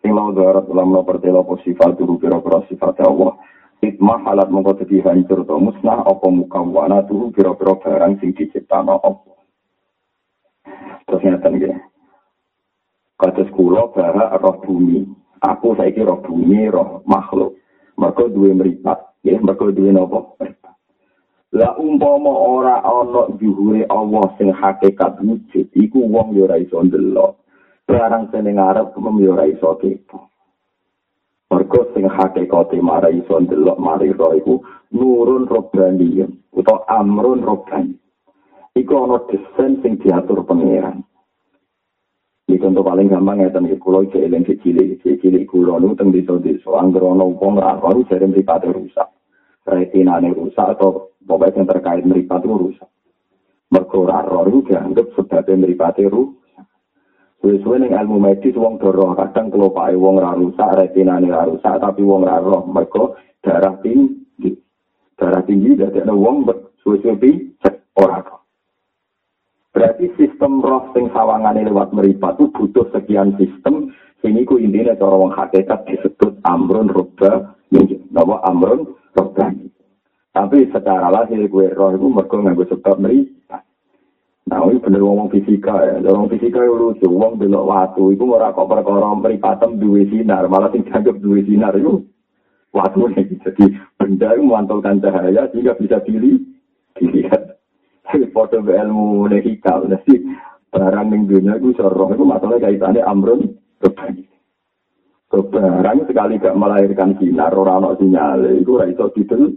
Sing 0.00 0.16
lawa 0.16 0.32
darat 0.32 0.64
dalam 0.64 0.96
no 0.96 1.04
pertela 1.04 1.44
apa 1.44 1.60
sifat 1.60 2.00
dulu 2.00 2.16
kira-kira 2.16 2.64
sifat 2.72 3.04
Allah. 3.04 3.36
Itmah 3.84 4.24
halat 4.24 4.48
mongko 4.48 4.80
dadi 4.80 5.04
hancur 5.04 5.44
to 5.44 5.60
musnah 5.60 6.08
apa 6.08 6.24
mukawana 6.24 7.04
tuh 7.04 7.28
kira-kira 7.36 7.76
barang 7.76 8.16
sing 8.16 8.32
diciptakno 8.32 8.96
Allah. 8.96 9.41
Terus 11.12 11.28
ngeten 11.28 11.60
nggih. 11.60 11.76
kados 13.22 13.52
kula 13.54 13.86
bara 13.94 14.34
roh 14.40 14.58
bumi. 14.64 15.06
Aku 15.44 15.78
saiki 15.78 16.02
roh 16.02 16.18
bumi, 16.24 16.66
roh 16.72 17.06
makhluk. 17.06 17.54
Mergo 17.94 18.26
duwe 18.32 18.50
mripat, 18.56 18.98
ya, 19.22 19.38
mergo 19.38 19.70
duwe 19.70 19.92
napa? 19.94 20.24
Lah 21.52 21.76
umpama 21.76 22.32
ora 22.32 22.80
ana 22.80 23.28
juhure 23.36 23.84
Allah 23.92 24.24
sing 24.40 24.48
hakikat 24.50 25.20
wujud, 25.20 25.68
iku 25.76 26.00
wong 26.00 26.32
yo 26.32 26.48
ora 26.48 26.56
iso 26.56 26.80
ndelok. 26.80 27.44
Barang 27.84 28.32
sing 28.32 28.48
ngarep 28.48 28.96
kemem 28.96 29.20
yo 29.20 29.36
ora 29.36 29.44
iso 29.44 29.76
kepo. 29.76 30.32
Mergo 31.52 31.92
sing 31.92 32.08
hakikate 32.08 32.80
mara 32.80 33.12
iso 33.12 33.36
ndelok 33.36 33.76
mari 33.76 34.16
roh 34.16 34.32
iku 34.32 34.64
nurun 34.96 35.44
robbani 35.44 36.24
utawa 36.56 36.88
amrun 36.88 37.44
robbani. 37.44 38.01
Iku 38.72 39.04
ana 39.04 39.20
desain 39.28 39.84
sing 39.84 40.00
diatur 40.00 40.48
pangeran. 40.48 41.04
Ini 42.48 42.56
contoh 42.56 42.80
paling 42.80 43.12
gampang 43.12 43.44
ya 43.44 43.52
tentang 43.52 43.76
kulo 43.76 44.04
itu 44.04 44.16
eling 44.16 44.48
kecil 44.48 44.76
kecil 45.00 45.36
kulo 45.44 45.76
nu 45.76 45.92
tentang 45.92 46.12
desa 46.12 46.36
desa 46.40 46.80
anggerono 46.80 47.36
uang 47.36 47.60
baru 47.60 48.00
jadi 48.08 48.28
meripat 48.28 48.68
rusak, 48.68 49.08
retina 49.68 50.20
rusak 50.20 50.76
atau 50.76 51.16
pokoknya 51.20 51.62
yang 51.62 51.68
terkait 51.68 52.04
meripat 52.04 52.42
rusak. 52.48 52.88
Merkura 53.72 54.24
roh 54.24 54.48
itu 54.48 54.68
dianggap 54.72 55.16
sebagai 55.16 55.56
meripat 55.56 55.96
rusak. 56.08 56.64
Suwe-suwe 57.40 57.76
ning 57.76 57.92
ilmu 57.96 58.20
medis 58.20 58.52
wong 58.52 58.76
doro 58.76 59.16
kadang 59.16 59.48
kelopake 59.48 59.96
wong 59.96 60.20
ra 60.20 60.36
rusak, 60.36 60.76
retina 60.76 61.22
ra 61.22 61.48
rusak 61.48 61.76
tapi 61.76 62.04
wong 62.04 62.24
ra 62.24 62.36
roh 62.36 62.68
mergo 62.68 63.16
darah 63.40 63.80
tinggi. 63.80 64.52
Darah 65.16 65.40
tinggi 65.44 65.78
dadi 65.78 66.04
ana 66.04 66.12
wong 66.12 66.44
suwe-suwe 66.82 67.32
ora 67.96 68.18
roh. 68.20 68.41
Berarti 69.72 70.12
sistem 70.20 70.60
roh 70.60 70.92
sing 70.92 71.08
sawangane 71.16 71.64
lewat 71.64 71.96
meripat 71.96 72.36
itu 72.36 72.52
butuh 72.52 72.92
sekian 72.92 73.32
sistem. 73.40 73.88
Ini 74.22 74.44
ku 74.44 74.60
intinya 74.60 74.94
cara 74.94 75.16
wong 75.18 75.32
hakikat 75.34 75.88
disebut 75.88 76.38
amrun 76.46 76.92
roba, 76.92 77.56
nama 78.12 78.36
amrun 78.46 78.94
roba. 79.16 79.48
Tapi 80.32 80.68
secara 80.68 81.08
lahir 81.08 81.48
gue 81.48 81.66
roh 81.72 81.90
itu 81.96 82.06
mereka 82.06 82.36
nganggo 82.36 82.64
sebab 82.68 83.00
meripat. 83.00 83.64
Nah, 84.42 84.68
ini 84.68 84.84
bener 84.84 85.00
ngomong 85.00 85.32
fisika 85.32 85.74
ya. 85.88 86.04
Ngomong 86.04 86.28
fisika 86.28 86.60
itu 86.60 86.76
lucu. 86.76 87.08
Wong 87.08 87.40
belok 87.40 87.64
waktu 87.64 88.12
itu 88.12 88.24
kok 88.28 88.68
perkara 88.68 89.08
meripatem 89.16 89.80
duwe 89.80 90.04
sinar, 90.12 90.44
malah 90.52 90.68
sing 90.68 90.84
dianggap 90.84 91.16
duwe 91.16 91.40
sinar 91.48 91.72
itu 91.80 92.04
waktu 92.76 93.00
ini. 93.16 93.40
Jadi 93.40 93.64
benda 93.96 94.36
itu 94.36 94.44
memantulkan 94.44 95.00
cahaya 95.00 95.48
sehingga 95.48 95.72
bisa 95.80 95.96
dilihat. 96.04 97.61
Foto 98.32 98.60
ilmu 98.60 99.28
hikal. 99.28 99.88
Jadi 99.88 100.24
barang 100.72 101.06
ning 101.12 101.22
dunia 101.28 101.60
itu 101.60 101.76
soroh 101.76 102.08
itu 102.12 102.24
masalah 102.24 102.56
kaitannya 102.56 103.04
amrun 103.04 103.60
kebani 103.82 104.32
barang 105.32 106.04
sekali 106.04 106.36
gak 106.36 106.56
melahirkan 106.60 107.16
sinar 107.16 107.56
orang 107.56 107.80
no 107.80 107.90
sinyal 107.96 108.40
itu 108.52 108.76
ora 108.76 108.84
iso 108.84 109.08
didel 109.16 109.56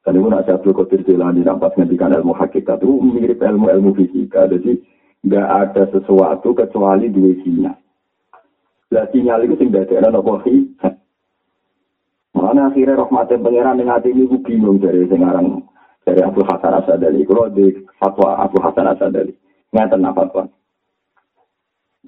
dan 0.00 0.16
itu 0.16 0.28
nak 0.32 0.48
jatuh 0.48 0.72
kotir 0.72 1.04
jalan 1.04 1.36
di 1.36 1.44
nampak 1.44 1.76
ngendikan 1.76 2.16
ilmu 2.16 2.32
hakikat 2.32 2.80
itu 2.80 2.98
mirip 3.04 3.36
ilmu 3.36 3.68
ilmu 3.68 3.90
fisika. 3.92 4.48
Jadi 4.48 4.80
nggak 5.28 5.48
ada 5.52 5.92
sesuatu 5.92 6.56
kecuali 6.56 7.12
dua 7.12 7.36
sinyal. 7.44 7.76
Lah 8.96 9.06
sinyal 9.12 9.44
itu 9.44 9.60
sing 9.60 9.68
dadekno 9.68 10.08
napa 10.08 10.40
Mana 12.32 12.72
akhirnya 12.72 12.96
rahmatnya 12.96 13.38
pangeran 13.38 13.76
dengan 13.76 14.00
hati 14.00 14.16
ini 14.16 14.24
bingung 14.40 14.80
dari 14.80 15.04
sekarang 15.04 15.60
dari 16.04 16.20
Abu 16.24 16.40
Hasan 16.44 16.72
Asadali. 16.80 17.24
Kalau 17.26 17.52
di 17.52 17.76
fatwa 18.00 18.40
Abu 18.40 18.56
Hasan 18.60 18.88
Asadali. 18.88 19.34
Ngeten 19.70 20.02
apa 20.02 20.26
fatwa. 20.26 20.44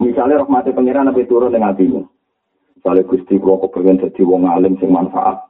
Misalnya 0.00 0.42
rahmati 0.42 0.72
pengiran 0.72 1.06
nabi 1.06 1.28
turun 1.28 1.52
dengan 1.52 1.76
hatimu. 1.76 2.02
Misalnya 2.80 3.06
Gusti 3.06 3.38
kalau 3.38 3.62
kepengen 3.68 4.00
jadi 4.02 4.22
wong 4.24 4.48
alim 4.48 4.74
sing 4.80 4.90
manfaat. 4.90 5.46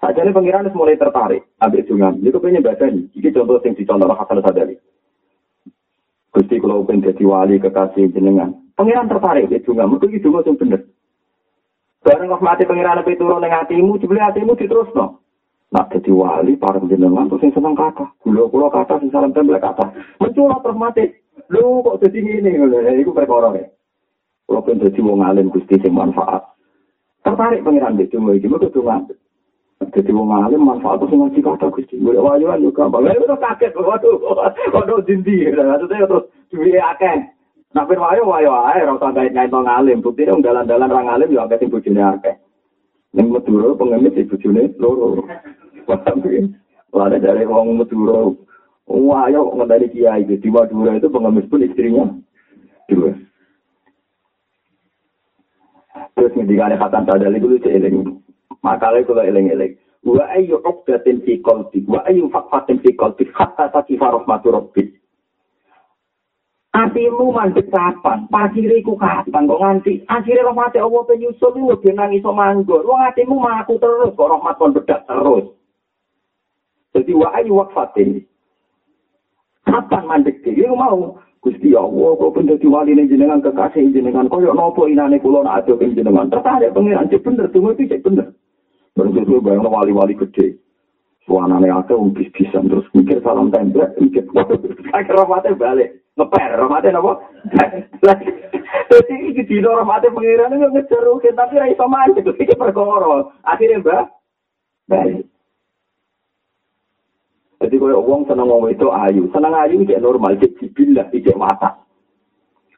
Saja 0.00 0.22
ini 0.24 0.32
pengiran 0.32 0.68
mulai 0.72 1.00
tertarik. 1.00 1.44
Ambil 1.60 1.84
sungai. 1.88 2.16
Itu 2.22 2.38
pengen 2.40 2.64
baca 2.64 2.86
nih. 2.88 3.04
Ini 3.10 3.28
contoh 3.34 3.58
sing 3.64 3.72
dicontoh 3.74 4.06
Hasan 4.12 4.40
Asadali. 4.44 4.76
Gusti 6.30 6.56
kalau 6.62 6.86
pengen 6.86 7.10
jadi 7.10 7.24
wali 7.26 7.58
kekasih 7.58 8.12
jenengan. 8.14 8.54
Pengiran 8.78 9.10
tertarik. 9.10 9.50
Itu 9.50 9.74
nggak. 9.74 9.88
Mungkin 9.90 10.14
itu 10.14 10.28
nggak 10.30 10.56
bener. 10.60 10.80
Barang 12.00 12.32
rahmati 12.32 12.64
pengiran 12.64 13.00
nabi 13.02 13.18
turun 13.18 13.42
dengan 13.42 13.66
hatimu. 13.66 13.98
Jumlah 14.00 14.24
hatimu 14.30 14.56
diterus 14.56 14.88
no. 14.94 15.20
Nak 15.70 15.94
jadi 15.94 16.10
wali, 16.10 16.58
para 16.58 16.82
jenengan 16.82 17.30
terus 17.30 17.46
yang 17.46 17.54
seneng 17.54 17.78
kata. 17.78 18.02
Gula 18.26 18.50
kula 18.50 18.74
kata, 18.74 18.98
sing 18.98 19.14
salam 19.14 19.30
tembel 19.30 19.54
kata. 19.62 19.94
Menculot 20.18 20.58
terus 20.66 20.74
mati. 20.74 21.04
Kok 21.46 21.98
jadi 22.02 22.18
ini? 22.42 22.58
Itu 22.98 23.14
perkara 23.14 23.54
ya. 23.54 23.70
Kalau 24.50 24.66
pun 24.66 24.82
jadi 24.82 24.98
wong 24.98 25.22
alim 25.22 25.46
gusti 25.46 25.78
sing 25.78 25.94
manfaat. 25.94 26.42
Tertarik 27.22 27.62
pengiran 27.62 27.94
di 27.94 28.10
cuma 28.10 28.34
iki 28.34 28.50
mergo 28.50 28.66
donga. 28.66 29.14
Jadi 29.94 30.10
wong 30.10 30.34
alim 30.42 30.66
manfaat 30.66 31.06
terus 31.06 31.14
ngaji 31.14 31.38
kata 31.38 31.70
gusti. 31.70 32.02
Gue 32.02 32.18
wajuan 32.18 32.66
juga. 32.66 32.90
Bang, 32.90 33.06
itu 33.06 33.30
kaget. 33.30 33.70
Waduh, 33.78 34.18
waduh 34.74 34.98
dindi. 35.06 35.54
Maksudnya 35.54 36.10
terus 36.10 36.26
duwe 36.50 36.82
akeh. 36.82 37.30
Nak 37.78 37.86
ben 37.86 38.02
wayo 38.02 38.26
wayo 38.26 38.50
ae 38.74 38.82
ora 38.82 38.98
usah 38.98 39.14
gawe 39.14 39.30
nyaito 39.30 39.62
ngalim. 39.62 40.02
Bukti 40.02 40.26
dong 40.26 40.42
dalan-dalan 40.42 40.90
orang 40.90 41.14
alim 41.14 41.30
yo 41.30 41.46
akeh 41.46 41.62
sing 41.62 41.94
akeh. 41.94 42.34
Ning 43.14 43.30
Madura 43.30 43.70
pengemis 43.78 44.18
di 44.18 44.26
bojone 44.26 44.74
loro. 44.82 45.22
Wah, 46.90 47.06
dari 47.06 47.46
orang 47.46 47.78
Madura. 47.78 48.34
Wah, 48.90 49.30
ayo 49.30 49.54
ngendali 49.54 49.90
kiai. 49.94 50.26
Di 50.26 50.50
Madura 50.50 50.98
itu 50.98 51.06
pengemis 51.06 51.46
pun 51.46 51.62
istrinya. 51.62 52.10
Dua. 52.90 53.14
Terus 56.18 56.34
ngendikane 56.34 56.76
Hasan 56.76 57.06
Sadali 57.06 57.38
itu 57.38 57.68
eling. 57.70 58.18
Makalnya 58.60 59.06
kalau 59.06 59.24
eling-eling. 59.24 59.72
Wa 60.00 60.32
ayu 60.32 60.56
uqdatin 60.64 61.20
fi 61.28 61.44
qalbi 61.44 61.84
wa 61.84 62.00
ayu 62.08 62.32
faqatin 62.32 62.80
fi 62.80 62.96
qalbi 62.96 63.28
hatta 63.36 63.68
takifa 63.68 64.16
rahmatu 64.16 64.48
rabbik. 64.48 64.96
Atimu 66.72 67.36
mandek 67.36 67.68
kapan? 67.68 68.24
Pasire 68.32 68.80
iku 68.80 68.96
kapan 68.96 69.44
kok 69.44 69.60
nganti 69.60 70.06
akhire 70.08 70.40
rahmat 70.46 70.72
Allah 70.78 71.02
penyusul 71.04 71.52
lu 71.52 71.76
ben 71.84 72.00
nang 72.00 72.16
iso 72.16 72.32
manggon. 72.32 72.86
Wong 72.86 73.00
atimu 73.12 73.36
maku 73.36 73.76
terus 73.76 74.16
kok 74.16 74.30
rahmat 74.30 74.56
kon 74.56 74.72
bedak 74.72 75.04
terus. 75.04 75.59
Jadi 76.94 77.12
wa 77.14 77.28
ayu 77.38 77.54
waqfatin. 77.54 78.24
Kapan 79.62 80.02
mandek 80.08 80.42
iki 80.42 80.66
mau 80.66 81.20
Gusti 81.40 81.72
Allah, 81.72 82.20
kok 82.20 82.36
bener 82.36 82.60
diwali 82.60 82.92
ning 82.92 83.08
jenengan 83.08 83.40
kekasih 83.40 83.96
jenengan, 83.96 84.28
koyo 84.28 84.52
nopo 84.52 84.84
inane 84.84 85.16
kula 85.24 85.40
nak 85.40 85.64
ing 85.64 85.96
jenengan. 85.96 86.28
Tertarik 86.28 86.76
pangeran 86.76 87.08
cek 87.08 87.24
bener, 87.24 87.48
tunggu 87.48 87.72
iki 87.72 87.88
cek 87.88 88.04
bener. 88.04 88.36
Sesuai 88.92 89.40
bayang 89.40 89.64
wali-wali 89.64 90.12
gede. 90.20 90.60
Suanane 91.24 91.72
akeh 91.72 91.96
wong 91.96 92.12
bis-bisan 92.12 92.68
terus 92.68 92.84
mikir 92.92 93.24
salam 93.24 93.48
template, 93.48 93.96
mikir 93.96 94.28
akhir 94.96 95.16
rahmate 95.16 95.56
balik. 95.56 96.04
Ngeper, 96.20 96.60
rahmate 96.60 96.92
napa? 96.92 97.12
Jadi 98.92 99.14
iki 99.32 99.42
dino 99.48 99.72
rahmate 99.80 100.12
pangeran 100.12 100.52
nggak 100.52 100.72
ngejar 100.76 101.04
tapi 101.32 101.54
ra 101.56 101.66
iso 101.72 101.88
mancing, 101.88 102.28
iki 102.36 102.52
perkara. 102.52 103.32
Akhirnya 103.48 103.80
mbak, 103.80 104.04
balik. 104.92 105.29
Jadi 107.60 107.76
kalau 107.76 108.00
uang 108.08 108.24
seneng 108.24 108.48
ngomong 108.48 108.72
itu 108.72 108.88
ayu, 108.88 109.28
seneng 109.36 109.52
ayu 109.52 109.84
itu 109.84 109.92
normal, 110.00 110.32
itu 110.32 110.48
jibilah, 110.56 111.12
itu 111.12 111.28
mata. 111.36 111.76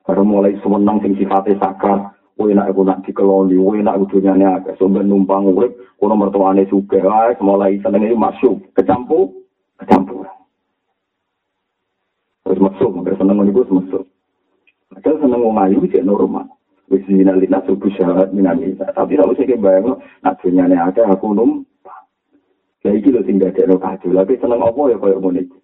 Karena 0.02 0.26
mulai 0.26 0.58
semenang 0.58 0.98
sing 0.98 1.14
sifatnya 1.14 1.54
sakar, 1.62 2.10
kowe 2.34 2.50
nak 2.50 2.74
aku 2.74 2.82
nak 2.82 3.06
dikeloni, 3.06 3.54
kowe 3.54 3.78
nak 3.78 4.02
udunyane 4.02 4.42
agak 4.42 4.74
sumber 4.82 5.06
numpang 5.06 5.46
urip, 5.46 5.78
kono 6.02 6.18
mertuane 6.18 6.66
suge, 6.66 6.98
wae 6.98 7.38
mulai 7.38 7.78
seneng 7.78 8.10
itu 8.10 8.18
masuk, 8.18 8.58
kecampur, 8.74 9.30
kecampur. 9.78 10.26
Terus 12.42 12.58
masuk, 12.58 12.90
mereka 12.90 13.22
seneng 13.22 13.38
ngomong 13.38 13.86
masuk. 13.86 14.02
Padahal 14.90 15.16
seneng 15.22 15.40
ngomong 15.46 15.62
ayu 15.62 15.78
itu 15.86 16.02
normal. 16.02 16.50
Wis 16.90 17.06
dinalina 17.06 17.62
subuh 17.64 17.88
syarat 17.94 18.34
minamisa. 18.34 18.90
Tapi 18.92 19.14
kalau 19.14 19.32
saya 19.38 19.54
bayang, 19.54 20.02
nak 20.26 20.36
dunyane 20.42 20.74
agak 20.74 21.06
aku 21.06 21.30
numpang. 21.32 22.01
Ya 22.82 22.90
iki 22.90 23.14
lho 23.14 23.22
sing 23.22 23.38
dadekno 23.38 23.78
kacau. 23.78 24.10
Lagi 24.10 24.38
seneng 24.42 24.62
apa 24.62 24.90
ya 24.90 24.98
koyo 24.98 25.22
ngene 25.22 25.46
iki. 25.46 25.58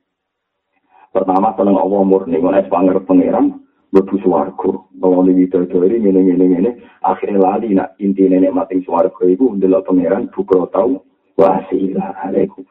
Pertama 1.11 1.51
seneng 1.59 1.75
apa 1.75 1.97
murni 2.07 2.39
ngono 2.39 2.57
es 2.63 2.71
pangerep 2.71 3.05
pangeran 3.11 3.59
mlebu 3.91 4.17
swarga. 4.23 4.71
Bahwa 4.99 5.27
ini 5.27 5.51
dari 5.51 5.67
ngene 5.67 6.21
ngene 6.23 6.45
ngene 6.47 6.71
akhirnya 7.03 7.43
lali 7.43 7.75
nak 7.75 7.99
inti 7.99 8.31
nenek 8.31 8.55
mati 8.55 8.79
swarga 8.87 9.23
iku 9.27 9.55
ndelok 9.59 9.91
pangeran 9.91 10.31
buka 10.31 10.71
tau 10.71 11.03
wasilah 11.35 12.23
alaikum. 12.23 12.63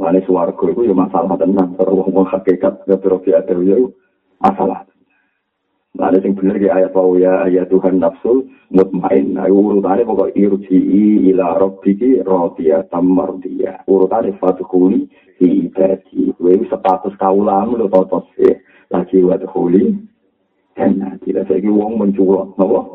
Mane 0.00 0.24
swarga 0.24 0.64
iku 0.64 0.80
ya 0.88 0.96
masalah 0.96 1.36
tenan 1.36 1.76
karo 1.76 2.00
wong 2.00 2.26
hakikat 2.26 2.88
ya 2.88 2.96
terus 2.98 3.68
ya 3.68 3.76
masalah. 4.40 4.89
Nah, 5.90 6.14
sing 6.22 6.38
bener 6.38 6.54
ya 6.62 6.78
ayat 6.78 6.94
bahwa 6.94 7.18
ya 7.18 7.50
ayat 7.50 7.66
Tuhan 7.66 7.98
nafsu 7.98 8.46
mutmain. 8.70 9.34
Nah, 9.34 9.50
urutannya 9.50 10.06
pokok 10.06 10.38
irji'i 10.38 11.34
ila 11.34 11.58
robbiki 11.58 12.22
rodiya 12.22 12.86
tamar 12.94 13.34
dia. 13.42 13.82
Urutannya 13.90 14.38
suatu 14.38 14.62
kuli 14.70 15.10
di 15.42 15.66
ibadi. 15.66 16.30
Wih, 16.38 16.62
sepatus 16.70 17.18
kaulam 17.18 17.74
lu 17.74 17.90
totos 17.90 18.22
ya. 18.38 18.54
Lagi 18.94 19.18
waktu 19.26 19.50
kuli. 19.50 19.98
Dan 20.78 21.02
nanti, 21.02 21.34
lagi 21.34 21.66
wong 21.66 21.98
menculok. 21.98 22.54
Nah, 22.54 22.66
wong 22.70 22.86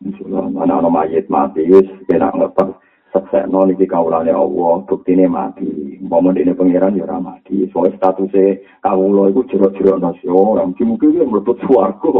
menculok. 0.00 0.48
Mana-mana 0.48 0.88
mayat 0.88 1.28
mati, 1.28 1.60
yus, 1.68 1.84
kena 2.08 2.32
ngepak. 2.32 2.80
Seksekno 3.14 3.70
niki 3.70 3.86
kawulane 3.86 4.34
Allah 4.34 4.82
buktine 4.90 5.30
mati. 5.30 6.02
Momen 6.02 6.34
ini 6.34 6.50
pangeran 6.50 6.98
ya 6.98 7.06
ora 7.06 7.22
mati. 7.22 7.70
Soalnya 7.70 7.94
statusnya 7.96 8.58
kawula 8.82 9.30
iku 9.30 9.46
jero-jero 9.46 10.02
nasi 10.02 10.26
ora 10.26 10.66
mungkin 10.66 10.98
mungkin 10.98 11.14
dia 11.14 11.22
mlebet 11.22 11.62
swarga. 11.62 12.10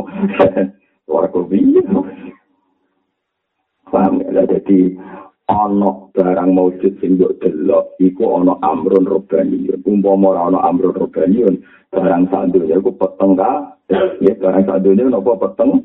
Swarga 1.05 1.41
piye? 1.51 1.83
Paham 3.91 4.23
ya 4.23 4.47
jadi 4.47 4.97
ana 5.51 6.09
barang 6.17 6.51
maujud 6.57 6.97
sing 7.05 7.21
mbok 7.21 7.37
delok 7.43 7.93
iku 8.01 8.41
ana 8.41 8.57
amrun 8.65 9.05
robani 9.05 9.69
umpama 9.85 10.33
ora 10.33 10.49
ana 10.49 10.59
amrun 10.65 10.97
robani 10.97 11.45
barang 11.93 12.25
sandunya 12.33 12.81
iku 12.81 12.97
peteng 12.97 13.37
ya 14.25 14.33
barang 14.41 14.65
sandunya 14.65 15.05
napa 15.05 15.37
peteng 15.37 15.85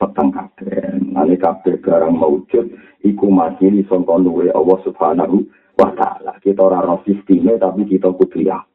peteng 0.00 0.32
kabeh. 0.32 0.96
Nane 1.12 1.36
kabeh 1.36 1.76
barang 1.84 2.16
maujud 2.16 2.72
iku 3.04 3.26
masih 3.28 3.68
di 3.68 3.82
sangka 3.84 4.16
luwe 4.16 4.48
Allah 4.56 4.78
Subhanahu 4.80 5.44
wa 5.76 5.92
taala. 5.92 6.40
Kita 6.40 6.64
ora 6.64 6.80
ro 6.80 7.04
sisteme 7.04 7.60
tapi 7.60 7.84
kita 7.84 8.08
kudu 8.16 8.48
yakin. 8.48 8.68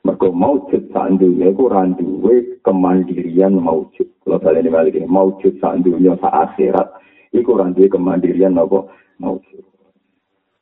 Mergo 0.00 0.32
maujud 0.32 0.88
sak 0.96 1.20
dunya 1.20 1.52
iku 1.52 1.68
ora 1.68 1.84
duwe 1.92 2.56
kemandirian 2.64 3.60
maujud. 3.60 4.08
Kalau 4.24 4.40
kalian 4.40 4.72
balik 4.72 4.96
maujud 5.04 5.60
sak 5.60 5.84
dunya 5.84 6.16
sak 6.16 6.32
akhirat 6.32 6.88
iku 7.36 7.60
ora 7.60 7.68
duwe 7.68 7.92
kemandirian 7.92 8.56
apa 8.56 8.88
maujud. 9.20 9.64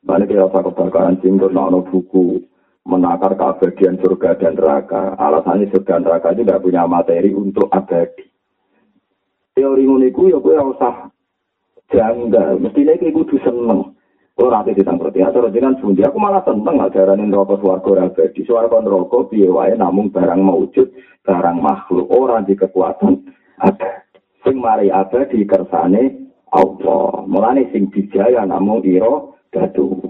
Balik 0.04 0.36
ya 0.36 0.50
apa 0.50 0.60
kebakaran 0.68 1.16
singgur 1.24 1.48
nono 1.48 1.80
buku 1.86 2.42
menakar 2.84 3.40
keabadian 3.40 3.96
surga 4.02 4.36
dan 4.36 4.58
neraka. 4.58 5.16
Alasannya 5.16 5.72
surga 5.72 5.96
dan 5.96 6.02
neraka 6.04 6.28
itu 6.36 6.42
tidak 6.44 6.60
punya 6.60 6.82
materi 6.84 7.30
untuk 7.32 7.72
abadi. 7.72 8.33
Teori 9.54 9.86
ngono 9.86 10.04
iku 10.10 10.28
ya 10.28 10.38
kowe 10.42 10.52
ora 10.52 10.64
usah 10.66 10.94
janggal. 11.94 12.58
Mestine 12.58 12.98
kowe 12.98 13.14
kudu 13.14 13.38
seneng. 13.46 13.94
Ora 14.34 14.66
ate 14.66 14.74
ditangkrut 14.74 15.14
ya 15.14 15.30
terus 15.30 15.54
jenengan 15.54 15.78
sundi 15.78 16.02
aku 16.02 16.18
malah 16.18 16.42
seneng 16.42 16.82
ajaran 16.82 17.22
neraka 17.22 17.54
swarga 17.62 17.86
ora 17.86 18.10
di 18.10 18.42
swarga 18.42 18.82
neraka 18.82 19.30
piye 19.30 19.46
wae 19.46 19.78
namung 19.78 20.10
barang 20.10 20.42
maujud 20.42 20.90
barang 21.22 21.58
makhluk. 21.62 22.10
Ora 22.10 22.42
di 22.42 22.58
kekuatan 22.58 23.30
ada 23.62 24.02
sing 24.42 24.58
mari 24.58 24.90
ada 24.90 25.22
di 25.30 25.46
kersane 25.46 26.34
Allah. 26.50 27.22
Mulane 27.30 27.70
sing 27.70 27.94
dijaya 27.94 28.42
namung 28.42 28.82
ira 28.82 29.30
dadu 29.54 30.02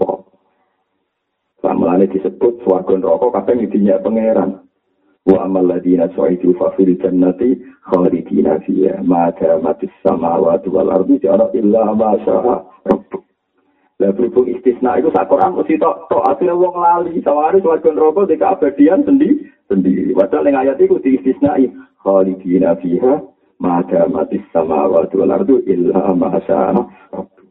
Mulane 1.65 2.09
disebut 2.09 2.65
swarga 2.65 2.97
neraka 2.97 3.29
kabeh 3.29 3.69
dinyak 3.69 4.01
pangeran. 4.01 4.65
wa 5.25 5.41
amal 5.41 5.65
ladina 5.65 6.05
su'idu 6.13 6.53
fa 6.53 6.69
fil 6.77 6.93
jannati 7.01 7.57
khalidina 7.85 8.59
fiha 8.65 9.01
ma 9.05 9.29
damatis 9.37 9.93
samawati 10.01 10.69
wal 10.73 10.89
ardi 10.89 11.19
jara 11.21 11.49
illa 11.53 11.93
ma 11.93 12.17
syaa 12.25 12.65
rabbuk. 12.89 13.23
La 14.01 14.11
berhubung 14.11 14.51
istisna 14.51 14.99
itu 14.99 15.07
sak 15.13 15.29
Quran 15.31 15.55
mesti 15.55 15.79
tok 15.79 16.09
tok 16.11 16.25
asline 16.27 16.57
wong 16.57 16.75
lali 16.81 17.21
saware 17.23 17.61
swarga 17.61 17.89
neraka 17.93 18.27
di 18.27 18.35
keabadian 18.35 19.07
sendiri 19.07 19.47
sendiri. 19.71 20.11
Padahal 20.17 20.43
ning 20.43 20.57
ayat 20.57 20.81
iku 20.81 20.99
di 20.99 21.15
istisnai 21.15 21.69
khalidina 22.03 22.75
fiha 22.81 23.21
ma 23.61 23.85
damatis 23.87 24.43
samawati 24.51 25.15
wal 25.15 25.31
ardi 25.31 25.55
illa 25.69 26.11
ma 26.17 26.35
syaa 26.43 26.73
rabbuk. 27.13 27.45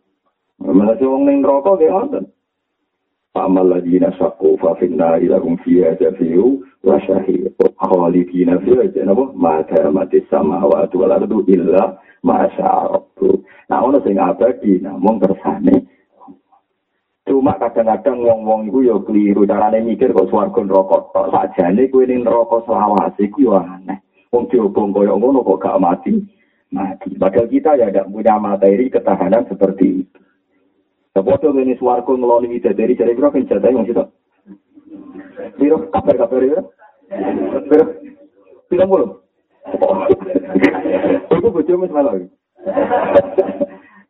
Malah 0.60 0.98
wong 1.00 1.24
ning 1.30 1.40
neraka 1.46 1.78
ge 1.78 1.88
wonten 1.88 2.26
amal 3.34 3.66
ladina 3.66 4.14
sakku 4.14 4.54
fa 4.62 4.78
finna 4.78 5.18
ila 5.18 5.42
hum 5.42 5.58
fiha 5.62 5.98
jafiu 5.98 6.62
wa 6.84 7.00
syahid 7.00 7.50
khalidina 7.80 8.60
fiha 8.60 8.84
janabo 8.92 9.32
ma 9.32 9.64
mati 9.90 10.20
sama 10.28 10.60
wa 10.62 10.84
tu 10.92 11.00
wala 11.00 11.18
tu 11.24 11.40
illa 11.48 11.96
ma 12.22 12.44
sya'rabbu 12.52 13.42
nah 13.72 13.80
ono 13.80 13.98
sing 14.04 14.20
abadi 14.20 14.84
namung 14.84 15.16
kersane 15.18 15.88
cuma 17.24 17.56
kadang-kadang 17.56 18.20
wong-wong 18.20 18.68
iku 18.68 18.78
ya 18.84 18.96
keliru 19.00 19.48
carane 19.48 19.80
mikir 19.80 20.12
kok 20.12 20.28
swarga 20.28 20.60
neraka 20.60 21.08
tok 21.10 21.32
sakjane 21.32 21.88
kuwi 21.88 22.04
ning 22.04 22.20
neraka 22.20 22.60
selawase 22.68 23.24
iku 23.24 23.48
yo 23.48 23.52
aneh 23.56 24.04
wong 24.28 24.44
diobong 24.52 24.92
kaya 24.92 25.16
ngono 25.16 25.40
kok 25.40 25.64
gak 25.64 25.80
mati 25.80 26.20
mati 26.68 27.16
padahal 27.16 27.48
kita 27.48 27.80
ya 27.80 27.88
tidak 27.88 28.12
punya 28.12 28.36
materi 28.36 28.92
ketahanan 28.92 29.48
seperti 29.48 30.04
itu 30.04 30.20
Sepodo 31.14 31.54
ini 31.54 31.78
suarco 31.78 32.18
ngeloni 32.18 32.50
widadari 32.58 32.98
dari 32.98 33.14
biro 33.14 33.30
kan 33.30 33.46
jatah 33.46 33.70
yang 33.70 33.86
situ. 33.86 34.02
Biro 35.58 35.88
kabar 35.90 36.14
kabar 36.16 36.42
ya. 36.42 36.60
Biro 37.68 37.84
bilang 38.68 38.88
belum. 38.90 39.10
Ibu 41.30 41.48
bojo 41.48 41.72
mas 41.80 41.92
malah. 41.92 42.14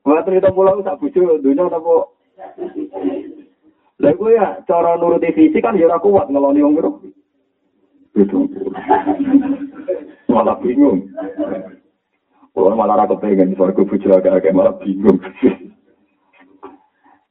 Buat 0.04 0.24
cerita 0.28 0.52
pulau 0.52 0.82
tak 0.82 0.98
bojo 1.00 1.40
dunia 1.40 1.66
apa? 1.68 1.94
Lalu 4.02 4.36
ya 4.36 4.60
cara 4.66 4.98
nuruti 4.98 5.32
visi 5.32 5.58
kan 5.62 5.78
ya 5.78 5.98
kuat 6.02 6.28
ngeloni 6.28 6.62
biro. 6.62 7.02
Itu. 8.14 8.46
Malah 10.30 10.58
bingung. 10.62 11.10
Kalau 12.54 12.78
malah 12.78 13.02
aku 13.02 13.18
pengen 13.18 13.58
suarco 13.58 13.82
bojo 13.82 14.08
agak-agak 14.14 14.54
malah 14.54 14.74
bingung. 14.78 15.18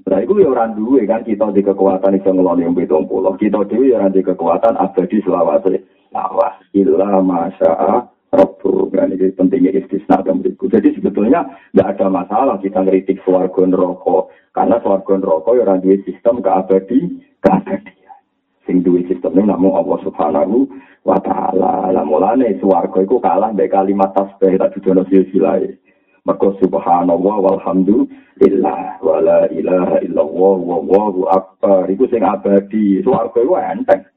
Nah, 0.04 0.20
itu 0.20 0.36
ya 0.36 0.52
orang 0.52 0.76
duwe 0.76 1.08
kan, 1.08 1.24
kita 1.24 1.56
di 1.56 1.64
kekuatan 1.64 2.20
itu 2.20 2.28
ngeloni 2.28 2.68
yang 2.68 2.76
betul 2.76 3.08
pulau. 3.08 3.40
Kita 3.40 3.64
duwe 3.64 3.96
ya 3.96 4.12
di 4.12 4.20
kekuatan 4.20 4.76
abadi 4.76 5.24
selawase. 5.24 5.80
Lawas, 6.14 6.60
ilah 6.76 7.24
masya'a 7.24 8.14
Rabbu. 8.34 8.90
Kan 8.90 9.14
ini 9.14 9.30
pentingnya 9.34 9.78
istisna 9.78 10.26
dan 10.26 10.42
berikut. 10.42 10.74
Jadi 10.74 10.98
sebetulnya 10.98 11.46
tidak 11.74 11.98
ada 11.98 12.08
masalah 12.10 12.56
kita 12.58 12.82
ngeritik 12.82 13.22
suarga 13.22 13.62
neraka. 13.64 14.30
Karena 14.54 14.78
suarga 14.82 15.14
neraka 15.22 15.50
ya 15.54 15.62
orang 15.70 15.82
duwe 15.86 15.98
sistem 16.06 16.42
keabadi, 16.42 17.00
keabadian. 17.42 18.18
Sing 18.66 18.82
duwe 18.82 19.06
sistem 19.06 19.38
ini 19.38 19.54
namun 19.54 19.78
Allah 19.78 19.98
subhanahu 20.02 20.66
wa 21.06 21.18
ta'ala. 21.22 21.94
Lah 21.94 22.06
mulane 22.06 22.58
suarga 22.58 23.06
itu 23.06 23.22
kalah 23.22 23.54
dari 23.54 23.70
kalimat 23.70 24.14
tasbih 24.18 24.58
tak 24.58 24.74
judono 24.78 25.06
silsilai. 25.10 25.78
Maka 26.24 26.56
subhanallah 26.64 27.36
walhamdulillah 27.36 28.80
wala 29.04 29.44
ilaha 29.52 30.00
illallah 30.00 30.56
wallahu 30.56 31.28
akbar. 31.28 31.84
Iku 31.92 32.08
sing 32.08 32.24
abadi. 32.24 33.04
Suarga 33.04 33.44
itu 33.44 33.52
enteng. 33.60 34.08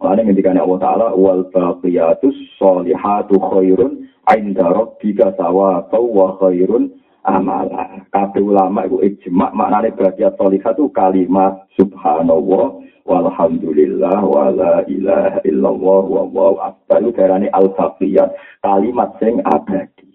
Makanya 0.00 0.32
ketika 0.32 0.56
Allah 0.56 0.80
Ta'ala 0.80 1.08
wal 1.12 1.44
baqiyatus 1.52 2.32
solihatu 2.56 3.36
khairun 3.36 4.08
inda 4.32 4.72
rabbika 4.72 5.36
sawabau 5.36 6.08
wa 6.08 6.32
khairun 6.40 6.96
amala. 7.28 7.92
Kabeh 8.08 8.40
ulama 8.40 8.88
itu 8.88 9.04
ijma 9.04 9.52
maknane 9.52 9.92
baqiyat 9.92 10.40
solihat 10.40 10.80
itu 10.80 10.88
kalimat 10.96 11.60
subhanallah 11.76 12.80
walhamdulillah 13.04 14.18
wala 14.24 14.80
ilaha 14.88 15.44
illallah 15.44 16.02
wallahu 16.08 16.56
akbar. 16.72 17.04
Itu 17.04 17.20
al 17.52 17.68
baqiyat 17.76 18.32
kalimat 18.64 19.12
sing 19.20 19.44
abadi. 19.44 20.13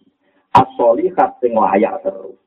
As-solihat 0.55 1.37
sing 1.37 1.53
layak 1.53 2.01
terus. 2.01 2.37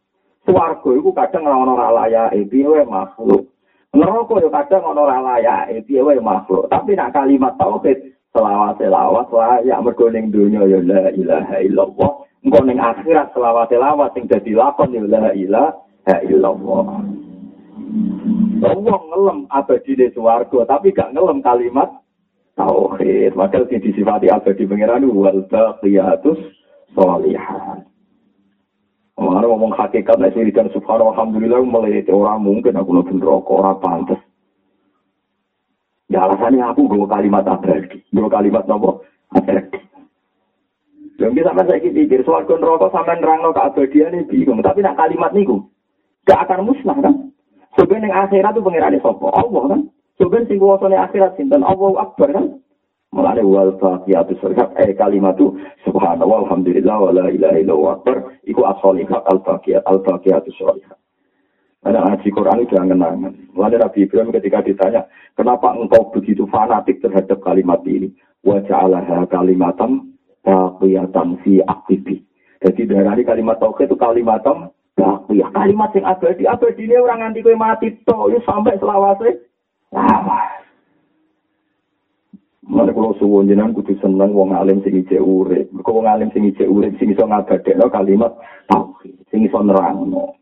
Swarga 0.42 0.90
iku 0.90 1.14
kadang 1.14 1.46
ora 1.46 1.62
ora 1.62 1.88
layak, 2.03 2.34
piye 2.50 2.82
makhluk. 2.82 3.46
Neraka 3.94 4.42
yo 4.42 4.50
kadang 4.50 4.82
ana 4.82 5.00
ora 5.07 5.18
layak, 5.22 5.86
piye 5.86 6.03
makhluk. 6.18 6.66
Tapi 6.66 6.98
nak 6.98 7.14
kalimat 7.14 7.55
tauhid 7.62 8.11
selawat 8.34 8.80
selawat 8.82 9.30
layak 9.30 9.80
mergo 9.86 10.11
ning 10.11 10.34
donya 10.34 10.66
ya 10.66 10.82
la 10.82 11.14
ilaha 11.14 11.57
illallah. 11.62 12.12
Engko 12.42 12.59
ning 12.66 12.82
akhirat 12.82 13.30
selawat 13.30 13.70
selawat 13.70 14.11
sing 14.18 14.26
dadi 14.26 14.50
lakon 14.59 14.98
ya 14.98 15.07
la 15.07 15.30
ilaha 15.30 16.16
illallah. 16.26 16.86
Wong 18.62 19.05
ngelem 19.11 19.38
di 19.82 20.07
swarga, 20.14 20.59
tapi 20.66 20.94
gak 20.94 21.14
ngelem 21.14 21.38
kalimat 21.38 22.03
tauhid. 22.59 23.38
Maka 23.38 23.62
sing 23.70 23.78
disifati 23.78 24.26
abadi 24.26 24.66
pangeran 24.66 25.07
wal 25.07 25.46
baqiyatus 25.46 26.40
sholihat. 26.98 27.91
Mana 29.21 29.45
ngomong 29.45 29.77
hakikat 29.77 30.17
nek 30.17 30.33
dan 30.57 30.73
subhanallah 30.73 31.13
alhamdulillah 31.13 31.61
melete 31.69 32.09
orang 32.09 32.41
mungkin 32.41 32.81
aku 32.81 32.91
nonton 32.97 33.21
rokok 33.21 33.61
orang 33.61 33.79
pantas. 33.81 34.21
Ya 36.09 36.25
alasannya 36.25 36.65
aku 36.65 36.89
gue 36.89 37.09
kalimat 37.09 37.45
abadi, 37.45 38.01
gue 38.09 38.29
kalimat 38.33 38.65
nopo 38.69 39.05
abadi. 39.33 39.81
Yang 41.21 41.33
bisa 41.39 41.53
saya 41.55 41.79
pikir 41.79 42.21
soal 42.25 42.49
kon 42.49 42.65
rokok 42.65 42.93
sampai 42.93 43.21
nerang 43.21 43.45
no 43.45 43.53
keabadian 43.53 44.17
ini 44.17 44.29
bingung, 44.29 44.65
tapi 44.65 44.81
nak 44.81 44.97
kalimat 44.97 45.33
niku 45.37 45.61
gak 46.25 46.49
akan 46.49 46.67
musnah 46.67 46.99
kan? 46.99 47.15
Sebenarnya 47.77 48.29
akhirat 48.29 48.53
itu 48.53 48.65
pengirannya 48.65 49.01
sopo 49.01 49.33
Allah 49.33 49.77
kan? 49.77 49.81
Sebenarnya 50.21 50.49
sing 50.49 50.59
kuasanya 50.61 51.09
akhirat 51.09 51.37
sinten 51.41 51.65
Allah 51.65 51.93
Akbar 52.01 52.29
kan? 52.33 52.47
Mulane 53.13 53.45
wal 53.45 53.77
baqiyatu 53.77 54.41
sholihat 54.41 54.73
eh 54.81 54.97
kalimat 54.97 55.37
itu 55.37 55.53
subhanallah 55.85 56.49
alhamdulillah 56.49 56.97
wa 56.97 57.13
la 57.13 57.29
ilaha 57.29 57.61
illallah 57.61 58.01
akbar 58.01 58.17
iku 58.49 58.65
as-sholihat 58.73 59.21
al-baqiyat 59.29 59.85
al-baqiyatu 59.85 60.49
sholihat. 60.57 60.97
Ada 61.85 61.99
ngaji 61.99 62.29
Quran 62.33 62.63
itu 62.65 62.73
jangan 62.73 62.97
kenangan. 62.97 63.35
Mulane 63.53 63.77
Nabi 63.85 64.09
Ibrahim 64.09 64.33
ketika 64.33 64.65
ditanya, 64.65 65.03
kenapa 65.37 65.77
engkau 65.77 66.09
begitu 66.09 66.49
fanatik 66.49 67.05
terhadap 67.05 67.37
kalimat 67.45 67.85
ini? 67.85 68.17
Wa 68.41 68.65
ja'alaha 68.65 69.29
kalimatan 69.29 70.17
baqiyatan 70.41 71.37
fi 71.45 71.61
aktibi. 71.69 72.25
Jadi 72.65 72.87
dari 72.87 73.23
kalimat 73.29 73.61
tauhid 73.61 73.93
itu 73.93 73.97
kalimatam 73.99 74.73
baqiyah. 74.97 75.53
Kalimat 75.53 75.93
yang 75.93 76.07
abadi. 76.07 76.49
Abadi 76.49 76.81
ini 76.87 76.97
orang 76.97 77.29
nganti 77.29 77.45
kowe 77.45 77.61
mati 77.61 77.93
to, 78.09 78.41
sampai 78.47 78.81
selawase. 78.81 79.43
Lawas. 79.93 80.62
Mana 82.63 82.95
kalau 82.95 83.11
suwon 83.19 83.51
jenengan 83.51 83.75
kudu 83.75 83.99
seneng 83.99 84.39
wong 84.39 84.55
alim 84.55 84.79
sing 84.87 84.95
ijek 85.03 85.19
urip. 85.19 85.67
Mergo 85.75 85.99
wong 85.99 86.07
alim 86.07 86.31
sing 86.31 86.47
ijek 86.47 86.71
urip 86.71 86.95
sing 86.95 87.11
iso 87.11 87.27
ngabadekno 87.27 87.91
kalimat 87.91 88.39
tauhid, 88.71 89.19
sing 89.35 89.43
iso 89.43 89.59
nerangno. 89.59 90.39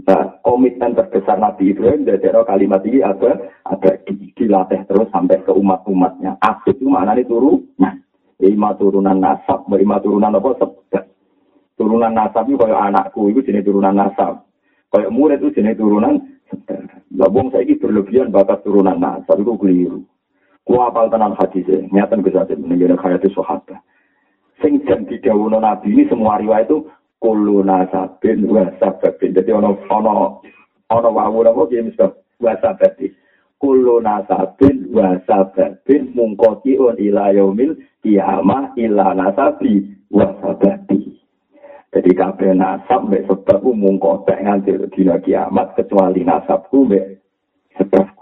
Nah, 0.00 0.40
komitmen 0.40 0.96
terbesar 0.96 1.36
Nabi 1.36 1.70
Ibrahim 1.70 2.08
dari 2.08 2.24
kalimat 2.24 2.80
ini 2.88 3.04
ada 3.04 3.36
ada 3.68 3.90
dilatih 4.08 4.80
terus 4.88 5.06
sampai 5.12 5.44
ke 5.44 5.52
umat-umatnya. 5.52 6.40
Asli 6.40 6.72
itu 6.74 6.88
maknanya 6.88 7.22
turunan. 7.28 7.94
Lima 8.40 8.72
turunan 8.80 9.20
nasab, 9.20 9.68
lima 9.68 10.00
turunan 10.00 10.32
apa? 10.32 10.50
Sebab. 10.56 11.04
Turunan 11.76 12.12
nasab 12.16 12.48
itu 12.48 12.56
kayak 12.56 12.88
anakku 12.88 13.28
itu 13.28 13.44
jenis 13.44 13.68
turunan 13.68 13.92
nasab. 13.92 14.48
Kayak 14.88 15.12
murid 15.12 15.44
itu 15.44 15.60
jenis 15.60 15.76
turunan 15.76 16.16
sebab. 16.48 16.80
Labung 17.12 17.52
saya 17.52 17.68
ini 17.68 17.76
berlebihan 17.76 18.32
bakat 18.32 18.64
turunan 18.64 18.96
nasab 18.96 19.36
itu 19.44 19.52
keliru. 19.60 20.00
Ku 20.70 20.78
apal 20.78 21.10
tenan 21.10 21.34
hadis 21.34 21.66
e, 21.66 21.90
nyatan 21.90 22.22
Gus 22.22 22.38
Asim 22.38 22.62
ning 22.62 22.78
hayat 22.94 23.26
sahabat. 23.34 23.82
Sing 24.62 24.78
jan 24.86 25.02
didhawuhna 25.02 25.58
Nabi 25.58 25.90
ini 25.90 26.06
semua 26.06 26.38
riwayat 26.38 26.70
itu 26.70 26.86
kullu 27.18 27.66
nasabin 27.66 28.46
wa 28.46 28.70
sababin. 28.78 29.34
Dadi 29.34 29.50
ana 29.50 29.74
ana 29.90 30.38
ana 30.86 31.08
wawu 31.10 31.42
napa 31.42 31.66
ki 31.66 31.90
mesti 31.90 32.06
wa 32.38 32.54
sababin. 32.62 33.10
Kullu 33.58 33.98
nasabin 33.98 34.94
wa 34.94 35.18
sababin 35.26 36.14
mungkoti 36.14 36.78
on 36.78 37.02
ila 37.02 37.34
yaumil 37.34 37.74
kiamah 38.06 38.70
ila 38.78 39.10
nasabi 39.18 39.90
wa 40.06 40.38
sababi. 40.38 41.18
Jadi 41.90 42.10
kabeh 42.14 42.54
nasab 42.54 43.10
mek 43.10 43.26
sebab 43.26 43.66
mungkotek 43.66 44.38
nganti 44.38 44.78
dina 44.94 45.18
kiamat 45.18 45.74
kecuali 45.74 46.22
nasabku 46.22 46.86
mek 46.86 47.18
sebab 47.74 48.19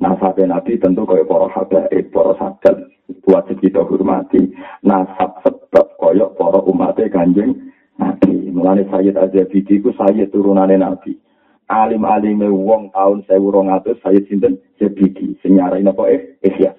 Nasab 0.00 0.40
Nabi 0.40 0.80
tentu 0.80 1.04
kaya 1.04 1.28
para 1.28 1.52
habaib, 1.52 2.08
para 2.08 2.32
sadat, 2.40 2.88
wajib 3.28 3.60
kita 3.60 3.84
hormati. 3.84 4.48
Nasab 4.80 5.44
sebab 5.44 5.86
kaya 6.00 6.24
para 6.40 6.64
umatnya 6.64 7.12
kanjeng 7.12 7.68
Nabi. 8.00 8.48
Mulanya 8.48 8.88
Sayyid 8.88 9.20
Azabidi 9.20 9.76
itu 9.76 9.92
Sayyid 9.92 10.32
turunannya 10.32 10.80
Nabi. 10.80 11.20
Alim-alime 11.68 12.48
wong 12.48 12.90
tahun 12.96 13.28
sewu 13.28 13.52
rong 13.52 13.68
atus 13.68 14.00
Sayyid 14.00 14.24
Sinten 14.32 14.56
Zabidi. 14.80 15.36
Senyarai 15.44 15.84
apa 15.84 16.02
eh, 16.08 16.40
ihya. 16.48 16.72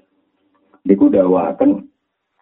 Niku 0.89 1.13
dawakan 1.13 1.85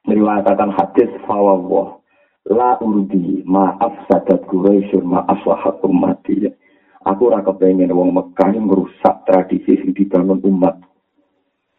meriwayatkan 0.08 0.72
hadis 0.80 1.12
fawawah. 1.28 2.00
La 2.48 2.80
urdi 2.80 3.44
maaf 3.44 3.94
sadat 4.08 4.48
Quraisyur 4.48 5.04
maaf 5.04 5.44
wahat 5.44 5.84
umati. 5.84 6.50
Aku 7.08 7.32
ora 7.32 7.40
kepengen 7.40 7.96
wong 7.96 8.12
Mekah 8.12 8.52
merusak 8.60 9.24
tradisi 9.24 9.80
sing 9.80 9.96
dibangun 9.96 10.44
umat. 10.44 10.76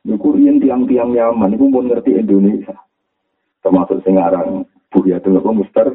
Niku 0.00 0.32
riyen 0.32 0.56
tiang-tiang 0.56 1.12
Yaman 1.12 1.52
niku 1.52 1.68
pun 1.68 1.92
ngerti 1.92 2.16
Indonesia. 2.16 2.72
Termasuk 3.60 4.00
sing 4.00 4.16
aran 4.16 4.64
Buya 4.88 5.20
itu 5.20 5.28
apa 5.36 5.50
Mustar 5.52 5.86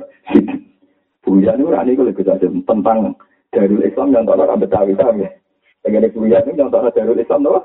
Buya 1.25 1.57
orang 1.57 1.89
ini 1.89 1.97
kalau 1.97 2.13
kita 2.13 2.37
tentang 2.37 3.17
Darul 3.49 3.81
Islam 3.81 4.13
yang 4.13 4.29
tak 4.29 4.37
ada 4.45 4.55
Betawi 4.61 4.93
kami. 4.93 5.25
Dengan 5.81 6.05
Buya 6.13 6.45
ini 6.45 6.61
yang 6.61 6.69
tak 6.69 6.85
ada 6.85 6.93
Darul 6.93 7.17
Islam 7.17 7.49
apa? 7.49 7.61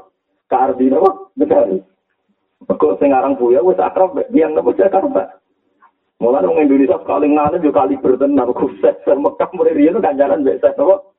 Kardi 0.48 0.88
apa? 0.88 1.10
Betawi. 1.36 1.78
Kok 2.64 2.96
sing 3.04 3.12
aran 3.12 3.36
Buya 3.36 3.60
wis 3.60 3.76
akrab 3.76 4.16
yang 4.32 4.56
napa 4.56 4.72
Jakarta. 4.72 5.36
Mulai 6.20 6.44
orang 6.44 6.68
Indonesia 6.68 7.00
sekali 7.00 7.32
ngana 7.32 7.60
juga 7.60 7.84
kali 7.84 7.96
bertenar 8.00 8.48
khusus 8.52 8.96
Mekah 9.04 9.50
mulai 9.56 9.76
riyen 9.76 10.00
kan 10.00 10.16
jalan 10.16 10.44
biasa 10.44 10.72
apa? 10.76 11.09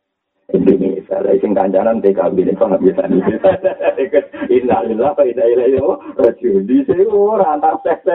Indonesia. 0.54 1.18
Lah 1.20 1.36
sing 1.40 1.52
kancanan 1.52 2.04
PKB 2.04 2.36
ini 2.44 2.54
kok 2.56 2.76
biasa 2.76 3.04
nih. 3.08 3.24
Innalillah 4.62 5.12
wa 5.16 5.24
inna 5.24 5.46
ilaihi 5.48 5.80
rajiun. 6.20 6.68
Di 6.68 6.84
sini 6.86 7.08
ora 7.08 7.56
antar 7.56 7.80
seks 7.84 8.08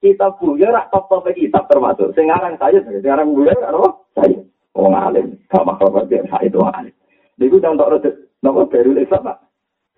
kita 0.00 0.32
punya 0.40 0.72
rak 0.72 0.88
top 0.88 1.12
top 1.12 1.28
kita 1.30 1.60
termasuk. 1.68 2.16
Sekarang 2.16 2.56
saya, 2.56 2.80
sekarang 2.80 3.36
punya 3.36 3.52
apa? 3.68 3.88
Saya. 4.16 4.40
Wong 4.72 4.94
alim, 4.96 5.36
gak 5.50 5.66
makhluk 5.66 6.08
biar 6.08 6.24
saya 6.30 6.46
itu 6.46 6.62
alim. 6.62 6.94
Niku 7.36 7.60
contoh 7.60 7.90
rada 7.90 8.10
napa 8.40 8.64
baru 8.70 8.96
Islam 8.96 9.28
Pak. 9.28 9.38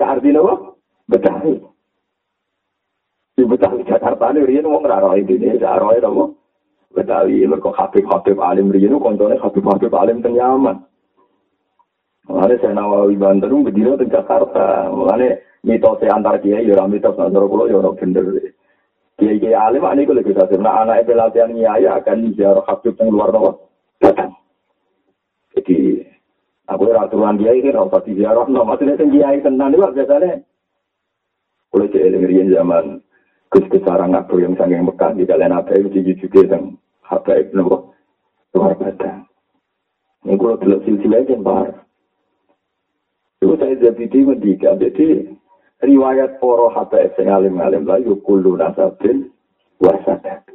Arti 0.02 0.30
napa? 0.34 0.74
Betawi. 1.06 1.54
Di 3.38 3.42
Betawi 3.46 3.86
Jakarta 3.86 4.34
ini 4.34 4.64
wong 4.64 4.82
ora 4.82 4.98
roh 4.98 5.14
Indonesia, 5.14 5.78
roh 5.78 5.94
napa? 5.94 6.24
Betawi 6.92 7.46
mergo 7.46 7.70
Habib-habib 7.70 8.36
alim 8.42 8.74
riyen 8.74 8.98
koncone 8.98 9.38
Habib-habib 9.38 9.92
alim 9.94 10.18
teng 10.18 10.34
Yaman. 10.34 10.82
Mulane 12.22 12.54
saya 12.62 12.70
nawawi 12.70 13.18
banter 13.18 13.50
mung 13.50 13.66
dino 13.66 13.98
teng 13.98 14.06
Jakarta. 14.06 14.86
Mulane 14.94 15.42
mitose 15.66 16.06
antar 16.06 16.38
kiai 16.38 16.62
yo 16.62 16.78
ra 16.78 16.86
mitos 16.86 17.18
antar 17.18 17.42
kulo 17.50 17.66
yo 17.66 17.82
ora 17.82 17.90
bener. 17.98 18.54
Kiai 19.18 19.42
kiai 19.42 19.58
alim 19.58 19.82
ane 19.82 20.06
kulo 20.06 20.22
kita 20.22 20.46
sema 20.46 20.86
anak 20.86 21.02
e 21.02 21.06
pelatihan 21.10 21.50
kiai 21.50 21.86
akan 21.90 22.34
jar 22.38 22.62
hakku 22.62 22.94
teng 22.94 23.10
luar 23.10 23.34
nopo. 23.34 23.66
Datang. 23.98 24.38
Jadi 25.58 26.06
aku 26.70 26.82
ora 26.86 27.10
aturan 27.10 27.42
kiai 27.42 27.58
iki 27.58 27.74
ora 27.74 27.90
pati 27.90 28.14
jar 28.14 28.38
ora 28.38 28.46
nopo 28.46 28.78
tenan 28.78 29.02
teng 29.02 29.10
kiai 29.10 29.42
tenan 29.42 29.74
luar 29.74 29.90
biasa 29.90 30.14
ne. 30.22 30.32
Kulo 31.74 31.90
cek 31.90 32.06
ning 32.06 32.22
riyen 32.22 32.54
zaman 32.54 33.02
kus 33.50 33.66
kesarang 33.66 34.14
aku 34.14 34.38
yang 34.38 34.54
sanggeng 34.54 34.86
mekan 34.86 35.18
di 35.18 35.26
kalian 35.26 35.58
apa 35.58 35.74
itu 35.74 35.90
jujur 35.90 36.16
juga 36.22 36.54
yang 36.54 36.78
apa 37.02 37.34
itu 37.34 37.50
nopo 37.58 37.98
luar 38.54 38.78
batang. 38.78 39.26
Ini 40.22 40.38
kulo 40.38 40.54
telok 40.62 40.86
silsilah 40.86 41.26
jembar. 41.26 41.81
Itu 43.42 43.58
saya 43.58 43.74
jadi 43.74 44.18
mendiga. 44.22 44.78
Jadi 44.78 45.26
riwayat 45.82 46.38
poro 46.38 46.70
haba 46.70 47.10
sing 47.18 47.26
alim-alim 47.26 47.82
lah 47.82 47.98
yukulu 47.98 48.54
nasabin 48.54 49.34
wasadat. 49.82 50.46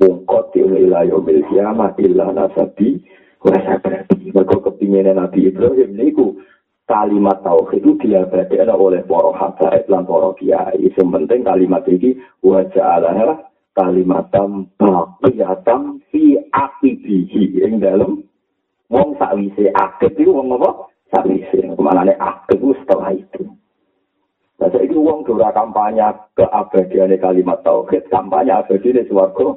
Bungkot 0.00 0.56
ila 0.56 1.04
yomil 1.04 1.44
kiamat 1.52 2.00
illa 2.00 2.32
nasabi 2.32 3.04
wasadat. 3.44 4.08
Mereka 4.16 4.56
kepingin 4.64 5.12
Nabi 5.12 5.52
Ibrahim 5.52 5.92
niku 5.92 6.40
kalimat 6.88 7.44
tauhid 7.44 7.84
itu 7.84 7.92
diabadikan 8.00 8.72
oleh 8.72 9.04
para 9.04 9.36
habaib 9.36 9.84
lan 9.92 10.08
para 10.08 10.32
kiai. 10.40 10.80
Yang 10.80 11.08
penting 11.12 11.40
kalimat 11.44 11.84
ini 11.84 12.16
wajah 12.40 12.96
Allah 12.96 13.44
kalimatam 13.76 14.72
baqiyatam 14.80 16.00
fi 16.08 16.40
aqibihi 16.48 17.60
ing 17.60 17.78
dalam 17.78 18.24
wong 18.90 19.14
sakwise 19.20 19.70
akib 19.70 20.16
itu 20.18 20.34
wong 20.34 20.50
apa 20.58 20.89
sakwise 21.10 21.58
kemanane 21.74 22.14
akib 22.16 22.62
setelah 22.82 23.10
itu. 23.14 23.42
Nah, 24.60 24.68
itu 24.76 24.96
uang 25.00 25.24
dora 25.24 25.50
kampanye 25.56 26.04
keabadian 26.36 27.16
kalimat 27.16 27.64
tauhid, 27.64 28.04
kampanye 28.12 28.52
abadi 28.52 28.92
di 28.92 29.02
suarga. 29.08 29.56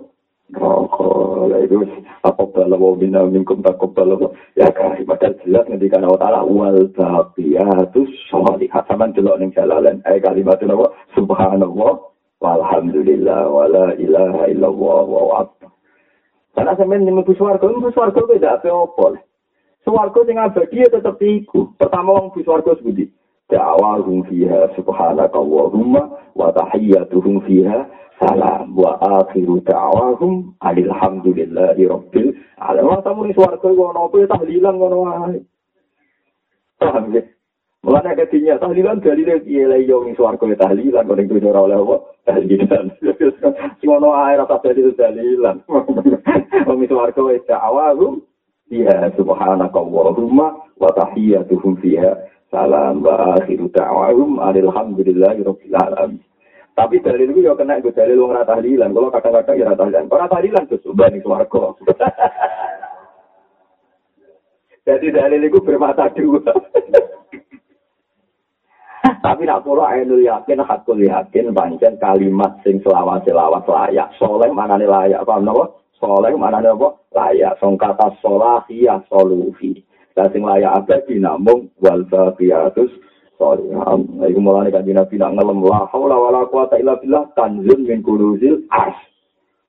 Rokok, 0.54 1.50
itu 1.66 1.82
apa 2.22 2.44
bala 2.46 2.78
wa 2.78 2.94
minna 2.94 3.26
minkum 3.26 3.66
takobala 3.66 4.20
ya 4.54 4.70
kan 4.70 4.94
padahal 5.02 5.34
jelas 5.42 5.66
ngendika 5.66 5.98
Allah 5.98 6.20
taala 6.22 6.46
wal 6.46 6.94
baqiyatus 6.94 8.12
sholihat 8.30 8.86
sampean 8.86 9.18
delok 9.18 9.42
ning 9.42 9.50
jalalan 9.56 9.98
eh 10.06 10.22
kalimat 10.22 10.62
apa 10.62 10.94
subhanallah 11.18 12.06
walhamdulillah 12.38 13.50
wala 13.50 13.98
ilaha 13.98 14.46
illallah 14.46 15.04
wa 15.10 15.42
akbar. 15.42 15.74
Karena 16.54 16.78
sampean 16.78 17.10
mlebu 17.10 17.34
swarga 17.34 17.66
mlebu 17.66 17.90
swarga 17.90 18.22
beda 18.22 18.62
apa-apa 18.62 19.33
swarga 19.84 20.20
sing 20.26 20.40
abadi 20.40 20.88
tetep 20.88 21.20
iku. 21.20 21.76
Pertama 21.76 22.16
wong 22.16 22.32
mlebu 22.32 22.44
swarga 22.48 22.72
sebuti? 22.80 23.06
Da'awahum 23.52 24.24
fiha 24.32 24.72
subhanakallahumma 24.80 26.02
wa 26.34 26.48
tahiyyatuhum 26.56 27.44
fiha 27.44 27.86
salam 28.18 28.72
wa 28.74 28.98
akhiru 29.22 29.60
da'awahum 29.68 30.56
alhamdulillahi 30.64 31.84
rabbil 31.86 32.32
alamin. 32.58 32.90
Wa 32.90 33.04
tamu 33.04 33.28
ni 33.28 33.36
swarga 33.36 33.68
ngono 33.68 34.10
apa 34.10 34.18
tahlilan 34.32 34.74
ngono 34.80 34.98
wae. 35.04 35.40
Paham 36.80 37.14
ya 37.14 37.24
Mulanya 37.84 38.16
ketinya 38.16 38.56
tahlilan 38.64 39.04
dalile 39.04 39.44
piye? 39.44 39.68
La 39.68 39.76
yo 39.76 40.08
ing 40.08 40.16
swarga 40.16 40.48
tahlilan 40.56 41.04
kok 41.04 41.18
ning 41.20 41.28
dunya 41.28 41.52
oleh 41.52 41.76
apa? 41.76 41.96
Tahlilan. 42.32 42.96
Sing 43.84 43.90
ono 43.92 44.16
ae 44.16 44.40
rasa 44.40 44.56
dadi 44.64 44.88
tahlilan. 44.96 45.68
Wong 46.72 46.80
swarga 46.88 47.22
wis 47.28 47.44
da'awahum 47.44 48.24
fiha 48.74 49.14
subhanakallahumma 49.14 50.48
wa 50.82 50.90
tahiyyatuhum 50.98 51.78
fiha 51.78 52.26
salam 52.50 53.06
wa 53.06 53.38
akhiru 53.38 53.70
da'wahum 53.70 54.42
alhamdulillahi 54.42 55.46
rabbil 55.46 55.78
alamin. 55.78 56.18
Tapi 56.74 57.06
dalil 57.06 57.30
itu 57.30 57.46
ya 57.46 57.54
kena 57.54 57.78
gue 57.78 57.94
dalil 57.94 58.26
wong 58.26 58.34
rata 58.34 58.58
tahlilan. 58.58 58.98
Kalau 58.98 59.14
kadang-kadang 59.14 59.62
ya 59.62 59.70
rata 59.70 59.86
tahlilan. 59.86 60.10
Kalau 60.10 60.26
tahlilan 60.26 60.66
tuh 60.66 60.82
subhan 60.82 61.22
swarga. 61.22 61.78
Jadi 64.90 65.08
dalil 65.14 65.42
itu 65.46 65.62
bermata 65.62 66.10
dua. 66.18 66.50
Tapi 69.24 69.48
nak 69.48 69.64
pola 69.64 69.88
ainul 69.94 70.26
yakin, 70.26 70.66
hakul 70.66 71.00
yakin, 71.00 71.54
pancen 71.54 71.96
kalimat 72.02 72.58
sing 72.66 72.82
selawas 72.82 73.22
selawas 73.22 73.64
layak. 73.70 74.10
Soleh 74.18 74.50
mana 74.52 74.76
nih 74.76 74.90
layak? 74.90 75.24
Paham 75.30 75.46
nopo? 75.46 75.83
soleh 76.04 76.36
mana 76.36 76.60
apa? 76.60 77.00
Layak 77.16 77.64
song 77.64 77.80
kata 77.80 78.12
solah 78.20 78.68
iya 78.68 79.00
solufi. 79.08 79.80
Dan 80.12 80.28
sing 80.36 80.44
layak 80.44 80.84
apa 80.84 81.00
di 81.08 81.24
namun 81.24 81.72
wal 81.80 82.04
fiatus 82.36 82.92
soleh 83.40 84.28
itu 84.28 84.40
mulai 84.44 84.72
kan 84.72 84.84
jinak 84.84 85.08
tidak 85.08 85.32
ngelam 85.34 85.64
lah 85.64 85.88
haula 85.92 86.20
wala 86.20 86.42
kuata 86.48 86.76
illa 86.80 87.00
billah 87.00 87.28
tanzil 87.34 87.80
min 87.82 88.00
kuruzil 88.06 88.62
as 88.72 88.96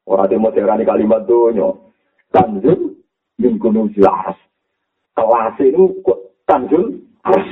orang 0.07 0.29
demo 0.29 0.53
terani 0.53 0.85
kalimat 0.85 1.25
dunyo 1.25 1.91
tanzil 2.31 2.95
min 3.41 3.57
kuruzil 3.57 4.05
as 4.05 4.39
kelas 5.17 5.57
itu 5.65 5.91
tanzil 6.45 7.03
as 7.25 7.47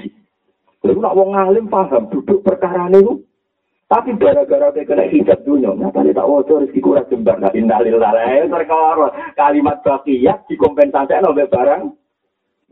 itu 0.84 0.98
nak 1.00 1.16
wong 1.16 1.32
ngalim 1.32 1.66
paham 1.66 2.06
duduk 2.12 2.44
perkara 2.44 2.92
ini 2.92 3.18
tapi 3.92 4.16
gara-gara 4.16 4.72
dia 4.72 4.88
kena 4.88 5.04
hijab 5.04 5.44
dunia, 5.44 5.76
nyata 5.76 6.00
dia 6.00 6.16
tak 6.16 6.24
wajah 6.24 6.64
rezeki 6.64 6.80
kurang 6.80 7.04
jembar. 7.12 7.36
Nah, 7.36 7.52
indalillah, 7.52 8.16
eh, 8.16 8.48
terkawar. 8.48 9.12
Kalimat 9.36 9.84
bakiyah 9.84 10.40
dikompensasi 10.48 11.20
oleh 11.20 11.44
barang 11.44 11.92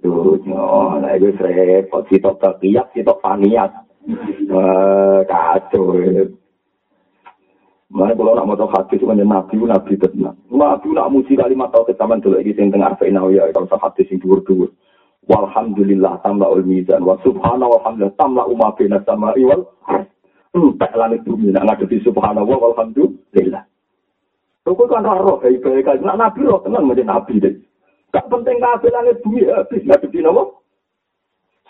dunya 0.00 0.64
lah 1.00 1.12
itu 1.16 1.28
repot 1.36 2.08
sitok 2.08 2.40
takiyak 2.40 2.88
sitok 2.96 3.20
paniat 3.20 3.70
kacau 5.28 6.00
Mana 7.90 8.14
kalau 8.14 8.38
nak 8.38 8.46
mau 8.46 8.70
hati 8.70 9.02
cuma 9.02 9.18
nabi 9.18 9.58
nabi 9.66 9.98
tenang. 9.98 10.38
Nabi 10.46 10.94
nak 10.94 11.10
muji 11.10 11.34
kalimat 11.34 11.74
tauhid 11.74 11.98
zaman 11.98 12.22
dulu 12.22 12.38
lagi 12.38 12.54
sing 12.54 12.70
tengah 12.70 12.94
arfa 12.94 13.10
ya 13.10 13.50
kalau 13.50 13.66
sah 13.66 13.82
hati 13.82 14.06
sing 14.06 14.22
dhuwur 14.22 14.46
dhuwur. 14.46 14.70
Walhamdulillah 15.26 16.22
tambah 16.22 16.46
ul 16.54 16.62
mizan 16.62 17.02
wa 17.02 17.18
subhana 17.26 17.66
walhamdulillah 17.66 18.14
tambah 18.14 18.46
umma 18.46 18.78
bina 18.78 19.02
samari 19.02 19.42
wal 19.42 19.66
Entek 20.50 20.92
langit 20.98 21.22
bumi 21.22 21.54
nak 21.54 21.66
ngadepi 21.66 22.02
subhanallah 22.02 22.58
walhamdulillah. 22.58 23.62
Kau 24.66 24.74
kan 24.86 25.06
roh 25.06 25.38
baik 25.38 25.62
baik 25.62 26.02
nak 26.02 26.18
nabi 26.18 26.46
roh 26.46 26.58
tenang 26.66 26.90
macam 26.90 27.06
nabi 27.06 27.38
deh. 27.38 27.54
Gak 28.10 28.26
penting 28.26 28.58
kabeh 28.58 28.90
langit 28.90 29.22
bumi 29.22 29.46
habis 29.46 29.86
ngadepi 29.86 30.18
napa? 30.26 30.50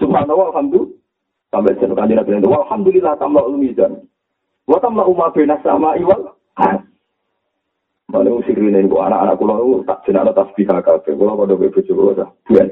Subhanallah 0.00 0.56
alhamdulillah. 0.56 1.00
Sampai 1.50 1.74
jeneng 1.82 1.98
kanjeng 1.98 2.22
Nabi 2.22 2.38
itu 2.38 2.46
alhamdulillah 2.46 3.14
tambah 3.18 3.42
mizan. 3.58 4.06
Wa 4.70 4.78
tambah 4.78 5.02
umat 5.02 5.34
bina 5.34 5.58
sama 5.66 5.98
iwal. 5.98 6.30
Mana 8.10 8.30
usirin 8.30 8.70
ini 8.70 8.86
anak-anak 8.86 9.38
kulo 9.38 9.82
tak 9.82 10.06
jenaka 10.06 10.30
tasbih 10.30 10.70
kabeh. 10.70 11.10
Kulo 11.10 11.34
pada 11.34 11.58
bojo 11.58 11.80
kulo 11.82 12.14
dah. 12.14 12.30
Bukan. 12.46 12.70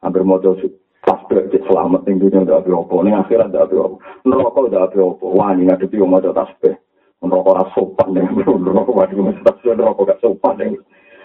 Hampir 0.00 0.24
mau 0.24 0.40
tasbih 0.40 1.60
selamat 1.68 2.08
ning 2.08 2.16
dunia 2.16 2.48
ndak 2.48 2.64
apa 2.64 2.96
ning 3.04 3.12
akhirat 3.12 3.52
ndak 3.52 3.68
apa. 3.68 4.00
Neraka 4.24 4.60
ndak 4.64 4.96
apa. 4.96 5.26
Wani 5.28 5.68
ngadepi 5.68 6.00
wong 6.00 6.16
maca 6.16 6.32
tasbih. 6.32 6.74
Neraka 7.20 7.48
ora 7.52 7.64
sopan 7.76 8.08
ning 8.16 8.26
neraka 8.40 8.92
waduh 8.98 9.36
tasbih 9.44 9.76
neraka 9.76 10.00
gak 10.08 10.20
sopan 10.24 10.56
ning 10.56 10.72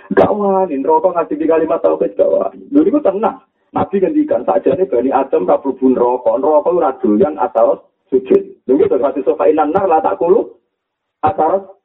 Gak 0.09 0.33
wani, 0.33 0.81
rokok 0.81 1.13
ngasih 1.13 1.37
di 1.37 1.45
kalimat 1.45 1.85
tauhid 1.85 2.17
gak 2.17 2.33
wani. 2.33 2.65
Dulu 2.73 2.89
itu 2.89 2.99
tenang. 3.05 3.45
Nabi 3.69 4.01
ngendikan 4.01 4.41
saja 4.41 4.73
nih 4.73 4.89
bani 4.89 5.13
Adam 5.13 5.45
tak 5.45 5.61
berhubung 5.61 5.93
rokok. 5.93 6.41
Rokok 6.41 6.73
ora 6.73 6.97
doyan 6.97 7.37
atau 7.37 7.85
sujud. 8.09 8.65
Lalu 8.65 8.89
itu 8.89 8.97
hati 8.97 9.21
sofa 9.21 9.45
inanar 9.45 9.85
lah 9.85 10.01
tak 10.01 10.17
kulu. 10.17 10.57
Atau 11.21 11.77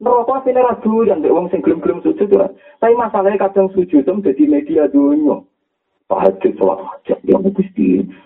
rokok 0.00 0.48
sini 0.48 0.64
ora 0.64 0.80
doyan. 0.80 1.20
Wong 1.20 1.52
sing 1.52 1.60
gelem-gelem 1.60 2.00
sujud. 2.00 2.32
Tapi 2.80 2.94
masalahnya 2.96 3.44
kadang 3.44 3.68
sujud 3.76 4.00
itu 4.00 4.12
jadi 4.24 4.44
media 4.48 4.88
dunia. 4.88 5.44
Tahajud 6.04 6.52
sholat 6.60 6.78
hajat. 6.84 7.18
Ya. 7.24 7.40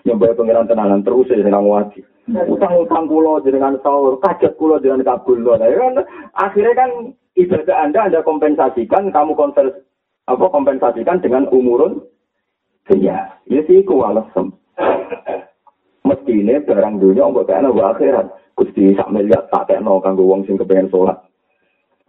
Yang 0.03 0.17
bayar 0.19 0.35
pengiran 0.35 0.67
tenanan 0.67 1.01
terus 1.01 1.31
ya 1.31 1.39
dengan 1.39 1.63
wajib. 1.63 2.03
Utang-utang 2.29 3.07
kulo 3.07 3.39
dengan 3.41 3.79
sahur. 3.79 4.19
Kajat 4.19 4.59
kulo 4.59 4.77
dengan 4.83 5.01
kabul. 5.01 5.41
Nah, 5.41 5.63
kan, 5.63 6.03
akhirnya 6.35 6.73
kan 6.75 6.91
ibadah 7.39 7.77
Anda 7.79 7.99
Anda 8.11 8.19
kompensasikan, 8.21 9.15
kamu 9.15 9.33
konvers, 9.33 9.73
apa 10.27 10.45
kompensasikan 10.51 11.23
dengan 11.23 11.47
umurun 11.49 12.03
dunia. 12.85 13.31
Ya 13.47 13.61
sih 13.65 13.85
ku 13.87 14.03
alasan. 14.03 14.53
Mesti 16.03 16.33
ini 16.41 16.57
barang 16.65 16.99
dunia 16.99 17.29
untuk 17.29 17.45
kena 17.45 17.69
akhirat. 17.69 18.27
Gusti 18.57 18.91
sak 18.97 19.07
miliar 19.13 19.47
tak 19.53 19.71
kena 19.71 20.03
kanggo 20.03 20.27
wong 20.27 20.43
sing 20.43 20.59
kepengen 20.59 20.91
sholat. 20.91 21.15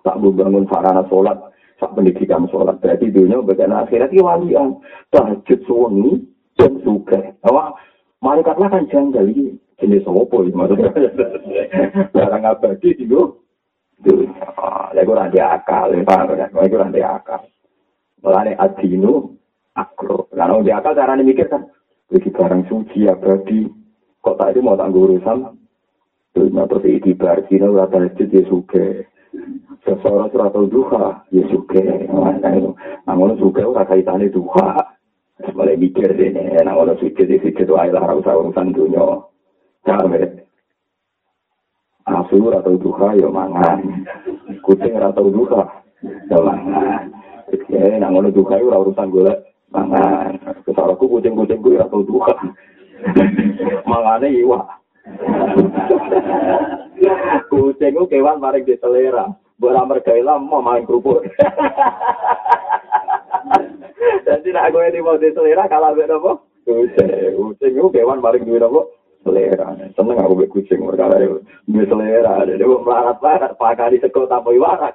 Tak 0.02 0.16
bangun 0.18 0.66
sarana 0.66 1.04
sholat, 1.06 1.36
sak 1.81 1.97
pendidikan 1.97 2.45
sholat. 2.53 2.76
Berarti 2.85 3.09
dunia 3.09 3.41
kena 3.57 3.89
akhirat 3.89 4.12
ini 4.12 4.20
walian. 4.20 4.76
Tahajud 5.09 5.61
suami 5.64 6.20
dan 6.61 6.76
suka. 6.85 7.33
Awak 7.41 7.81
malaikatlah 8.20 8.68
kan 8.68 8.85
janggal 8.93 9.24
ini. 9.24 9.57
Jenis 9.81 10.05
apa 10.05 10.37
maksudnya? 10.53 10.93
Barang 12.12 12.45
abadi 12.45 12.93
itu 13.01 13.41
dunia. 14.05 14.47
Lha 14.93 15.01
iku 15.01 15.16
ora 15.16 15.33
akal, 15.33 15.97
paham 16.05 16.37
ya? 16.37 16.53
Iku 16.53 16.76
ora 16.76 17.16
akal. 17.16 17.49
Mulane 18.20 18.53
adinu 18.61 19.41
akro. 19.72 20.28
Lah 20.37 20.53
di 20.61 20.68
akal 20.68 20.93
carane 20.93 21.24
mikir 21.24 21.49
kan 21.49 21.64
iki 22.12 22.28
barang 22.28 22.68
suci 22.68 23.09
abadi. 23.09 23.64
Kok 24.20 24.37
tak 24.37 24.53
itu 24.53 24.61
mau 24.61 24.76
tak 24.76 24.93
urusan? 24.93 25.57
Terus 26.37 26.85
iki 26.85 27.16
bar 27.16 27.41
kino 27.49 27.72
ora 27.72 27.89
tahajud 27.89 28.28
ya 28.28 28.45
suge. 28.53 29.09
Seseorang 29.81 30.28
surat 30.28 30.53
duha 30.53 31.24
ya 31.33 31.43
suge. 31.49 31.85
Namun 33.09 33.41
suge 33.41 33.64
ora 33.64 33.89
kaitane 33.89 34.28
duha. 34.28 34.97
Mulai 35.57 35.81
mikir 35.81 36.12
ini, 36.20 36.53
nah 36.61 36.76
kalau 36.76 36.93
suci 37.01 37.24
di 37.24 37.41
situ 37.41 37.64
itu 37.64 37.72
adalah 37.72 38.12
urusan 38.12 38.76
dunia. 38.76 39.24
Jangan 39.89 40.12
Asur 42.11 42.53
atau 42.53 42.74
duha 42.76 43.16
ya 43.16 43.28
mangan. 43.31 44.05
Kucing 44.61 45.01
atau 45.01 45.33
duha 45.33 45.62
ya 46.28 46.39
mangan. 46.43 47.09
Nang 48.03 48.11
ngono 48.12 48.28
duha 48.35 48.57
ora 48.61 48.85
urusan 48.85 49.09
golek 49.09 49.39
mangan. 49.70 50.37
Kesalaku 50.66 51.07
kucing-kucing 51.07 51.62
kuwi 51.62 51.78
atau 51.78 52.03
duha. 52.03 52.35
Mangane 53.89 54.28
iwa. 54.28 54.61
kucing 57.49 57.93
ku 57.97 58.05
kewan 58.11 58.43
maring 58.43 58.66
di 58.66 58.76
selera. 58.76 59.39
Bora 59.61 59.84
mergaila 59.84 60.40
mau 60.40 60.64
main 60.64 60.88
kerupuk. 60.88 61.20
Jadi 64.24 64.48
nak 64.56 64.72
gue 64.72 64.88
di 64.88 65.04
mau 65.04 65.20
selera 65.20 65.68
kalau 65.68 65.92
gue 65.92 66.08
nopo 66.08 66.48
Kucing, 66.64 67.34
kucing 67.34 67.72
itu 67.72 67.88
kewan 67.88 68.20
paling 68.20 68.44
duit 68.44 68.62
apa? 68.62 68.80
Selera. 69.24 69.74
Seneng 69.96 70.16
aku 70.20 70.38
be 70.38 70.46
kucing 70.46 70.80
perkara 70.84 71.18
itu. 71.18 71.40
Duit 71.66 71.88
selera. 71.88 72.44
Dia 72.44 72.68
mau 72.68 72.84
melarat-larat. 72.84 73.56
Pakari 73.56 73.98
sekol 73.98 74.28
tanpa 74.28 74.52
warak. 74.54 74.94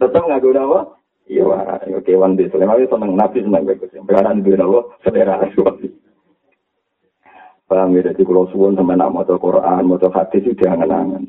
Tetap 0.00 0.22
nggak 0.24 0.42
guna 0.42 0.60
apa? 0.66 0.80
Iya. 1.28 1.78
Kewan 2.02 2.40
di 2.40 2.48
selera. 2.48 2.80
Seneng. 2.80 3.12
Nabi 3.14 3.44
seneng 3.44 3.68
be 3.68 3.76
kucing. 3.76 4.02
Perkara 4.08 4.34
duit 4.34 4.58
apa? 4.58 4.80
Selera. 5.04 5.36
Paham 7.68 8.00
ya? 8.00 8.10
Jadi 8.10 8.24
kalau 8.24 8.48
suwun 8.48 8.74
sama 8.80 8.96
nak 8.96 9.12
mau 9.12 9.28
Quran, 9.28 9.84
mau 9.84 10.00
hadis 10.00 10.40
itu 10.40 10.56
jangan-jangan. 10.56 11.20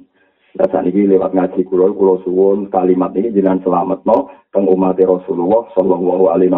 Dasar 0.55 0.81
ini 0.81 1.05
lewat 1.05 1.35
ngaji 1.35 1.61
kulo, 1.67 1.93
kulo 1.93 2.25
suwun 2.25 2.73
kalimat 2.73 3.13
ini 3.13 3.29
jinan 3.35 3.61
selamat 3.61 4.01
no, 4.07 4.33
teng 4.49 4.65
umat 4.65 4.97
Rasulullah 4.97 5.67
Sallallahu 5.77 6.25
Alaihi 6.31 6.49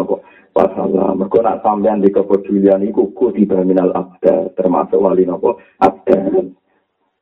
Wasallam. 0.56 1.20
Mereka 1.20 1.38
nak 1.44 1.60
sampean 1.60 2.00
di 2.00 2.08
kepedulian 2.08 2.80
itu 2.86 3.12
kutiba 3.12 3.60
minal 3.66 3.92
abda, 3.92 4.56
termasuk 4.56 4.96
wali 4.96 5.28
nopo 5.28 5.60
abda. 5.82 6.30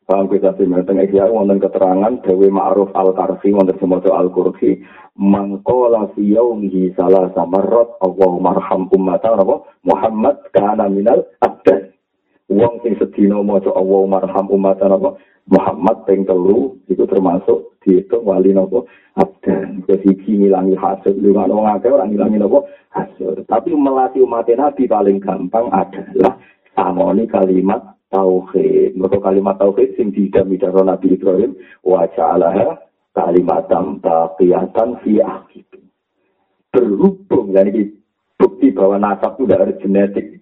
Paham 0.07 0.27
kita 0.31 0.55
sih, 0.59 0.67
teng 0.67 0.99
ikhya 0.99 1.31
wonten 1.31 1.63
keterangan 1.63 2.23
Dewi 2.23 2.51
Ma'ruf 2.51 2.91
Al-Karfi 2.95 3.51
wonten 3.51 3.79
semoga 3.79 4.15
Al-Kursi 4.19 4.83
mangkola 5.19 6.11
fi 6.15 6.35
yaumihi 6.35 6.95
salah 6.99 7.31
samarrat 7.35 7.99
Allah 8.03 8.33
marham 8.39 8.87
ummata 8.95 9.35
Muhammad 9.87 10.37
kana 10.55 10.87
minal 10.87 11.27
abda. 11.43 12.00
Wong 12.51 12.83
sing 12.83 12.99
sedina 12.99 13.39
maca 13.47 13.71
Allah 13.71 14.03
marham 14.11 14.47
ummata 14.51 14.91
Muhammad 15.51 16.03
ping 16.07 16.27
telu 16.27 16.79
itu 16.91 17.07
termasuk 17.07 17.79
dihitung 17.83 18.27
wali 18.27 18.51
nopo 18.51 18.91
abdan. 19.15 19.87
Kesiki 19.87 20.35
ngilangi 20.35 20.75
hasil. 20.75 21.15
Lu 21.15 21.31
nggak 21.31 21.47
ngomong 21.47 21.71
akeh 21.79 21.91
orang 21.91 22.11
ngilangi 22.11 22.43
hasil. 22.91 23.47
Tapi 23.47 23.71
melatih 23.75 24.27
umat 24.27 24.51
nabi 24.51 24.91
paling 24.91 25.23
gampang 25.23 25.71
adalah 25.71 26.39
samoni 26.75 27.31
kalimat 27.31 27.99
tauhid. 28.11 28.99
Mereka 28.99 29.19
kalimat 29.23 29.55
tauhid 29.59 29.95
sing 29.95 30.11
tidak 30.11 30.51
midaro 30.51 30.83
nabi 30.83 31.15
Ibrahim 31.15 31.55
wa 31.87 32.03
ja'alaha 32.15 32.79
kalimatam 33.15 33.99
taqiyatan 34.03 35.03
fi 35.03 35.23
akhir 35.23 35.67
berhubung 36.71 37.51
jadi 37.51 37.91
bukti 38.39 38.71
bahwa 38.71 38.97
nasab 39.03 39.37
itu 39.37 39.45
dari 39.51 39.75
genetik 39.83 40.40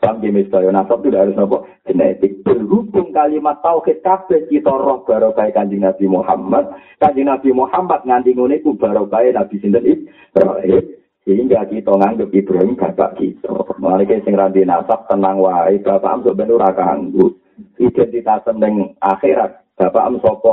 Ya 0.00 0.16
misalnya 0.16 0.80
nasab 0.80 1.04
itu 1.04 1.12
harus 1.12 1.36
apa? 1.36 1.60
Genetik. 1.84 2.40
Berhubung 2.40 3.12
kalimat 3.12 3.60
tauhid 3.60 4.00
kabeh 4.00 4.48
kita 4.48 4.72
roh 4.72 5.04
barokai 5.04 5.52
kanjeng 5.52 5.84
Nabi 5.84 6.08
Muhammad. 6.08 6.72
Kanjeng 6.96 7.28
Nabi 7.28 7.52
Muhammad 7.52 8.08
nganti 8.08 8.32
ngene 8.32 8.64
ku 8.64 8.80
barokai 8.80 9.36
Nabi 9.36 9.60
sinten 9.60 9.84
Ibrahim. 9.84 10.84
Sehingga 11.28 11.68
kita 11.68 11.92
nganggep 11.92 12.32
Ibrahim 12.32 12.80
bapak 12.80 13.20
kita. 13.20 13.52
Mulai 13.76 14.24
sing 14.24 14.32
randi 14.32 14.64
nasab 14.64 15.04
tenang 15.04 15.36
wae 15.36 15.76
bapak 15.84 16.08
am 16.16 16.24
ben 16.24 16.48
ora 16.48 16.72
kanggo. 16.72 17.36
Identitas 17.76 18.48
ning 18.56 18.96
akhirat 19.04 19.76
bapak 19.76 20.06
am 20.08 20.16
sapa 20.24 20.50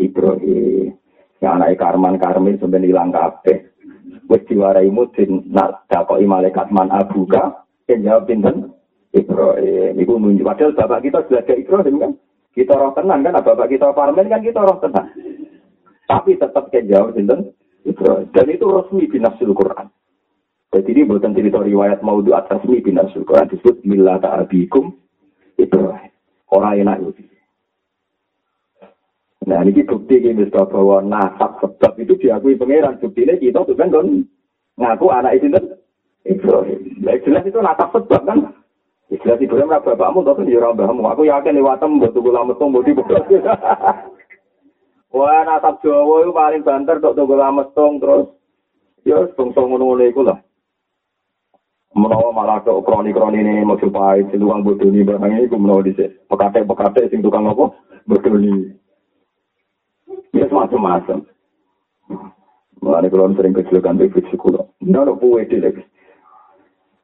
Ibrahim. 0.00 0.96
Ya 1.36 1.52
anake 1.52 1.76
Karman 1.76 2.16
Karmin 2.16 2.56
sampeyan 2.56 2.88
ilang 2.88 3.12
kabeh. 3.12 3.60
Wis 4.24 4.44
mudin 4.88 5.52
nak 5.52 5.84
dakoki 5.90 6.24
malaikat 6.24 6.72
man 6.72 6.88
abuka 6.88 7.60
yang 7.90 8.06
jawab 8.06 8.30
pinten 8.30 8.70
Ibrahim. 9.10 9.98
Ibu 9.98 10.12
nunjuk. 10.22 10.46
Padahal 10.46 10.78
bapak 10.78 11.02
kita 11.02 11.18
sudah 11.26 11.42
ada 11.42 11.54
Ibrahim 11.58 11.94
kan. 11.98 12.12
Kita 12.54 12.74
roh 12.78 12.94
tenang 12.94 13.20
kan. 13.26 13.34
Bapak 13.42 13.66
kita 13.66 13.90
parmen 13.90 14.30
kan 14.30 14.42
kita 14.42 14.62
roh 14.62 14.78
tenang. 14.78 15.10
Tapi 16.06 16.38
tetap 16.38 16.70
yang 16.70 16.86
jawab 16.86 17.18
pinten 17.18 17.50
Ibrahim. 17.82 18.30
Dan 18.30 18.46
itu 18.46 18.66
resmi 18.70 19.10
binasul 19.10 19.50
Quran. 19.50 19.90
Jadi 20.70 20.90
ini 20.94 21.02
buatan 21.02 21.34
cerita 21.34 21.58
riwayat 21.58 21.98
atas 21.98 22.62
resmi 22.62 22.78
binasul 22.78 23.26
Quran. 23.26 23.50
Disebut 23.50 23.82
Mila 23.82 24.22
ta'abikum 24.22 24.94
Ibrahim. 25.58 26.14
Orang 26.50 26.78
enak 26.78 26.98
itu. 27.02 27.26
Nah 29.50 29.66
ini 29.66 29.82
bukti 29.82 30.22
ini 30.22 30.46
bisa 30.46 30.62
bahwa 30.68 31.02
nasab 31.02 31.58
sebab 31.58 31.98
itu 31.98 32.14
diakui 32.22 32.54
pangeran. 32.54 33.02
Ini 33.02 33.34
kita 33.40 33.66
tuh 33.66 33.74
kan 33.74 33.90
ngaku 34.78 35.06
anak 35.10 35.42
itu 35.42 35.50
Ibrahim. 36.26 37.00
Nah, 37.00 37.16
jelas 37.24 37.44
itu 37.48 37.58
nata 37.60 37.88
sebab 37.88 38.22
kan. 38.28 38.38
Jelas 39.10 39.42
Ibrahim 39.42 39.72
lah 39.72 39.82
bapakmu, 39.82 40.22
tapi 40.22 40.46
dia 40.46 40.62
orang 40.62 40.78
bapakmu. 40.78 41.02
Aku 41.10 41.22
yakin 41.26 41.58
liwatem 41.58 41.98
tembok 41.98 42.14
tunggu 42.14 42.30
lama 42.30 42.52
tunggu 42.54 42.78
di. 42.86 42.94
Wah, 45.16 45.42
nata 45.42 45.74
Jawa 45.82 46.22
itu 46.22 46.30
paling 46.30 46.62
banter 46.62 47.02
tok 47.02 47.18
tunggu 47.18 47.34
lama 47.34 47.66
terus. 47.74 48.30
Ya, 49.02 49.18
tunggu 49.34 49.56
tunggu 49.56 49.80
nunggu 49.80 50.22
lah. 50.22 50.38
Menawa 51.90 52.30
malah 52.30 52.62
ke 52.62 52.70
kroni-kroni 52.70 53.42
ini 53.42 53.66
mau 53.66 53.74
jumpa 53.74 54.14
si 54.30 54.38
tukang 54.38 54.62
bodoh 54.62 54.86
ini 54.86 55.02
barangnya 55.02 55.42
itu 55.42 55.58
menawa 55.58 55.82
di 55.82 55.90
sini. 55.98 56.14
Pekatek-pekatek 56.30 57.10
sing 57.10 57.18
tukang 57.18 57.50
apa? 57.50 57.74
Bodoh 58.06 58.38
ini. 58.38 58.78
Ya, 60.30 60.46
semacam-macam. 60.46 61.26
Mengenai 62.78 63.10
kalau 63.10 63.34
sering 63.34 63.58
kecil 63.58 63.82
kan, 63.82 63.98
tapi 63.98 64.14
kecil 64.14 64.38
kulo. 64.38 64.70
Nono 64.80 65.18
puwe 65.18 65.44
di. 65.50 65.58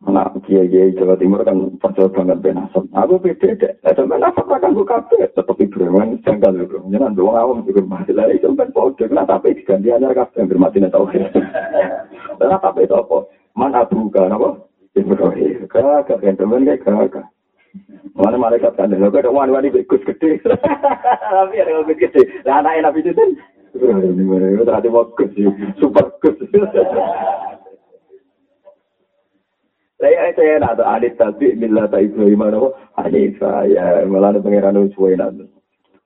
Anak 0.04 0.44
kiai 0.44 0.92
Jawa 0.92 1.16
Timur 1.16 1.40
kan 1.40 1.72
percaya 1.80 2.12
banget 2.12 2.44
benasab. 2.44 2.84
Aku 2.92 3.16
beda 3.16 3.56
deh. 3.56 3.72
Sampai 3.80 4.20
nasab 4.20 4.44
akan 4.44 4.76
buka 4.76 5.00
kafe. 5.00 5.24
Tetap 5.32 5.56
Ibrahim 5.56 6.20
jangkal 6.20 6.52
ya 6.52 6.68
bro. 6.68 6.84
Jangan 6.92 7.16
doang 7.16 7.40
awam 7.40 7.64
juga 7.64 7.80
masih 7.80 8.12
lagi. 8.12 8.36
Sampai 8.44 8.68
pode. 8.76 9.08
Kenapa 9.08 9.40
tapi 9.40 9.56
diganti 9.56 9.88
anyar 9.88 10.12
kafe 10.12 10.44
yang 10.44 10.52
bermati 10.52 10.84
tahu. 10.84 11.08
Kenapa 12.36 12.76
itu 12.76 12.92
apa? 12.92 13.18
Mana 13.56 13.88
buka 13.88 14.28
apa? 14.28 14.48
Ibrahim. 14.92 15.64
Kakak 15.64 16.20
kan 16.20 16.36
teman 16.36 16.68
kayak 16.68 16.84
kakak. 16.84 17.26
Mana 18.12 18.36
malaikat 18.36 18.76
kan? 18.76 18.92
Lalu 18.92 19.16
ada 19.16 19.32
wani-wani 19.32 19.72
bekus 19.72 20.04
gede. 20.04 20.44
Tapi 20.44 21.56
ada 21.56 21.80
bekus 21.88 22.12
gede. 22.12 22.44
Nah 22.44 22.60
anak 22.60 22.84
enak 22.84 23.00
itu 23.00 23.16
kan. 23.16 23.30
Ini 23.80 24.60
tadi 24.60 24.88
mau. 24.92 25.08
Super 25.80 26.04
kus. 26.20 26.36
Saya 29.96 30.28
saya 30.36 30.60
nak 30.60 30.76
adit 30.76 31.16
tapi 31.16 31.56
bila 31.56 31.88
tak 31.88 32.04
Ibrahim 32.04 32.44
ada 32.44 32.68
adit 33.00 33.40
saya 33.40 34.04
malah 34.04 34.36
ada 34.36 34.44
pangeran 34.44 34.92
Usway 34.92 35.16
nanti. 35.16 35.48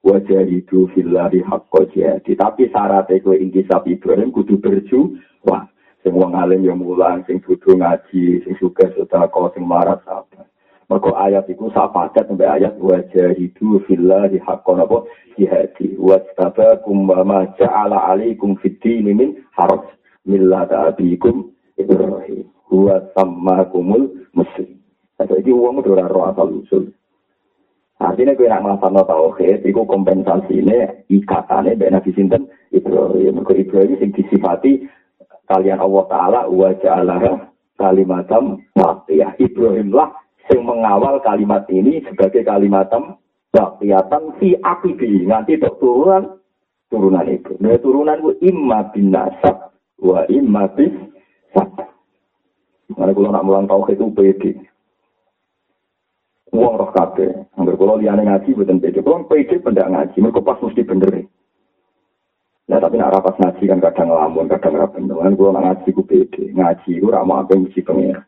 Wajah 0.07 0.47
itu 0.47 0.87
filari 0.95 1.43
hakko 1.43 1.91
jadi. 1.91 2.33
Tapi 2.39 2.71
syarat 2.71 3.11
itu 3.11 3.35
inti 3.35 3.67
sapi 3.67 3.99
Ibrahim 3.99 4.31
kudu 4.31 4.63
berju. 4.63 5.19
Wah, 5.43 5.67
semua 6.07 6.31
ngalim 6.33 6.65
yang 6.65 6.81
mulang, 6.81 7.21
sing 7.29 7.43
butuh 7.45 7.77
ngaji, 7.77 8.41
sing 8.47 8.55
suka 8.57 8.89
sudah 8.97 9.29
kau 9.29 9.53
sing 9.53 9.67
marah 9.67 10.01
sabar. 10.07 10.49
Maka 10.87 11.11
ayat 11.27 11.51
itu 11.51 11.67
sapadat 11.75 12.27
sampai 12.27 12.63
ayat 12.63 12.79
wajah 12.79 13.35
itu 13.37 13.83
filari 13.91 14.39
hakko 14.39 14.79
nopo 14.79 14.99
jihadi. 15.35 15.99
Wajtaba 15.99 16.79
kumbama 16.87 17.51
ja'ala 17.59 18.15
alaikum 18.15 18.55
fiti 18.63 19.03
min 19.03 19.35
haraj. 19.59 19.83
Millata 20.25 20.95
abikum 20.95 21.51
Ibrahim. 21.75 22.60
Huwa 22.71 23.03
sama 23.19 23.67
kumul 23.69 24.31
muslim. 24.31 24.79
Atau 25.19 25.37
ini 25.43 25.51
uang 25.51 25.83
itu 25.83 25.93
roh 25.93 26.25
asal 26.31 26.49
usul. 26.63 26.85
Artinya 28.01 28.33
gue 28.33 28.49
nak 28.49 28.65
ngelafan 28.65 28.97
tauhid, 28.97 29.61
itu 29.61 29.83
kompensasi 29.85 30.65
ini 30.65 31.05
ikatannya 31.13 31.77
dari 31.77 31.93
Nabi 31.93 32.11
Sinten 32.17 32.49
Ibrahim. 32.73 33.45
Mereka 33.45 33.53
Ibrahim 33.61 34.01
yang 34.01 34.13
disifati 34.17 34.89
kalian 35.45 35.85
Allah 35.85 36.05
Ta'ala 36.09 36.41
wa 36.49 36.73
ja'alah 36.81 37.21
kalimatam. 37.77 38.65
Ibrahim 39.37 39.93
lah 39.93 40.17
yang 40.49 40.65
mengawal 40.65 41.21
kalimat 41.21 41.69
ini 41.69 42.01
sebagai 42.09 42.41
kalimatam 42.47 43.21
waqiyatan 43.53 44.41
fi 44.41 44.57
akibi. 44.65 45.29
Nanti 45.29 45.61
untuk 45.61 45.77
turunan, 45.83 46.41
turunan 46.89 47.27
itu. 47.29 47.53
Nah, 47.61 47.77
turunan 47.85 48.17
itu 48.17 48.33
imma 48.49 48.89
bin 48.97 49.13
nasab 49.13 49.77
wa 50.01 50.25
imma 50.33 50.73
bin 50.73 51.13
sabah. 51.53 51.90
Mana 52.99 53.15
kalau 53.15 53.31
nak 53.31 53.47
mulang 53.47 53.67
tauhid 53.71 53.99
itu 53.99 54.07
pede. 54.11 54.51
Uang 56.51 56.75
roh 56.75 56.91
kabe. 56.91 57.47
Angger 57.55 57.79
kalau 57.79 58.01
liane 58.01 58.27
ngaji 58.27 58.51
bukan 58.59 58.83
pede. 58.83 58.99
Kalau 58.99 59.27
pede 59.31 59.63
pendak 59.63 59.91
ngaji, 59.91 60.17
mereka 60.19 60.43
pas 60.43 60.59
mesti 60.59 60.83
bener. 60.83 61.31
Ya 62.71 62.79
tapi 62.79 62.99
nak 62.99 63.15
rapat 63.19 63.35
ngaji 63.39 63.63
kan 63.67 63.79
kadang 63.83 64.09
ngelamun, 64.15 64.47
kadang 64.47 64.79
rapat 64.79 65.03
Kan 65.03 65.35
kalau 65.39 65.55
nak 65.55 65.65
ngaji 65.67 65.89
ku 65.95 66.03
pede. 66.03 66.51
Ngaji 66.51 66.91
ku 66.99 67.07
ramah 67.11 67.47
apa 67.47 67.55
yang 67.55 67.71
mesti 67.71 67.81
pengen. 67.87 68.19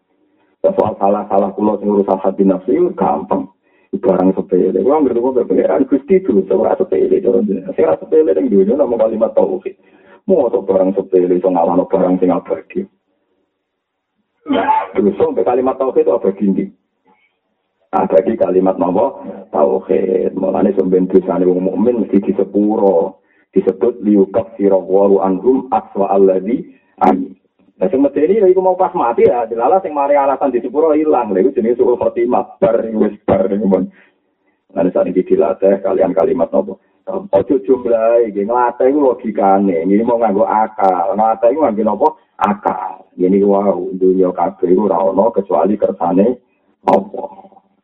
Ya 0.63 0.71
soal 0.79 0.95
salah-salah 1.03 1.51
kulo 1.59 1.75
sing 1.83 1.91
urusan 1.91 2.23
hati 2.23 2.47
nafsu 2.47 2.71
itu 2.71 2.95
gampang. 2.95 3.51
Barang 3.99 4.31
sepele. 4.33 4.79
Kalau 4.79 4.95
angger 5.03 5.19
kulo 5.19 5.43
pengiran 5.43 5.91
gusti 5.91 6.23
itu 6.23 6.47
seorang 6.47 6.79
sepele. 6.79 7.19
Saya 7.75 7.99
sepele 7.99 8.31
yang 8.31 8.47
dunia 8.47 8.79
nama 8.79 8.95
kalimat 8.95 9.35
tauhid. 9.35 9.75
Mau 10.23 10.47
barang 10.47 10.95
sepele, 10.95 11.43
so 11.43 11.51
ngalano 11.51 11.83
barang 11.91 12.23
sing 12.23 12.31
abadi. 12.31 12.87
Terus 14.43 15.15
sampai 15.17 15.47
kalimat 15.47 15.79
tauhid 15.79 16.03
itu 16.03 16.13
apa 16.13 16.29
gini? 16.35 16.65
Abadi 17.95 18.35
kalimat 18.35 18.75
nama 18.81 19.15
tauhid. 19.55 20.35
Mulanya 20.35 20.75
sampai 20.75 21.07
tulisannya 21.07 21.47
wong 21.47 21.61
mukmin 21.71 22.03
mesti 22.03 22.19
disepuro. 22.21 23.23
Disebut 23.53 24.01
liukaf 24.01 24.57
sirawaru 24.57 25.21
anhum 25.21 25.69
aswa 25.69 26.09
alladhi 26.11 26.73
ani. 27.05 27.37
Nah, 27.77 27.91
sing 27.91 27.99
medeni 27.99 28.39
ya 28.39 28.47
iku 28.47 28.63
mau 28.63 28.79
pas 28.79 28.95
mati 28.95 29.27
ya, 29.27 29.43
dilala 29.43 29.83
sing 29.83 29.91
mari 29.91 30.15
alasan 30.15 30.55
ilang. 30.55 31.35
Lha 31.35 31.43
iku 31.43 31.51
jenenge 31.51 31.83
suul 31.83 31.99
khotimah, 31.99 32.57
bar 32.63 32.79
wis 32.79 33.19
bar 33.27 33.51
mun. 33.59 33.91
Nah, 34.73 34.87
saat 34.89 35.11
ini 35.11 35.21
dilatih 35.21 35.83
kalian 35.85 36.15
kalimat 36.15 36.49
nopo. 36.49 36.79
Ojo 37.11 37.59
jumlah 37.67 38.25
iki 38.31 38.47
nglatih 38.47 38.87
iku 38.87 38.99
logikane. 39.03 39.83
Ini 39.85 40.01
mau 40.07 40.17
nganggo 40.17 40.47
akal. 40.47 41.19
Nglatih 41.19 41.49
iku 41.53 41.61
nganggo 41.67 41.83
nopo? 41.83 42.09
Akal. 42.39 43.02
Ini 43.17 43.45
wow, 43.45 43.93
dunia 43.93 44.33
kabeh 44.33 44.73
iku 44.73 44.89
ora 44.89 44.99
ono 45.05 45.29
kecuali 45.29 45.77
kersane 45.77 46.41
apa. 46.89 47.25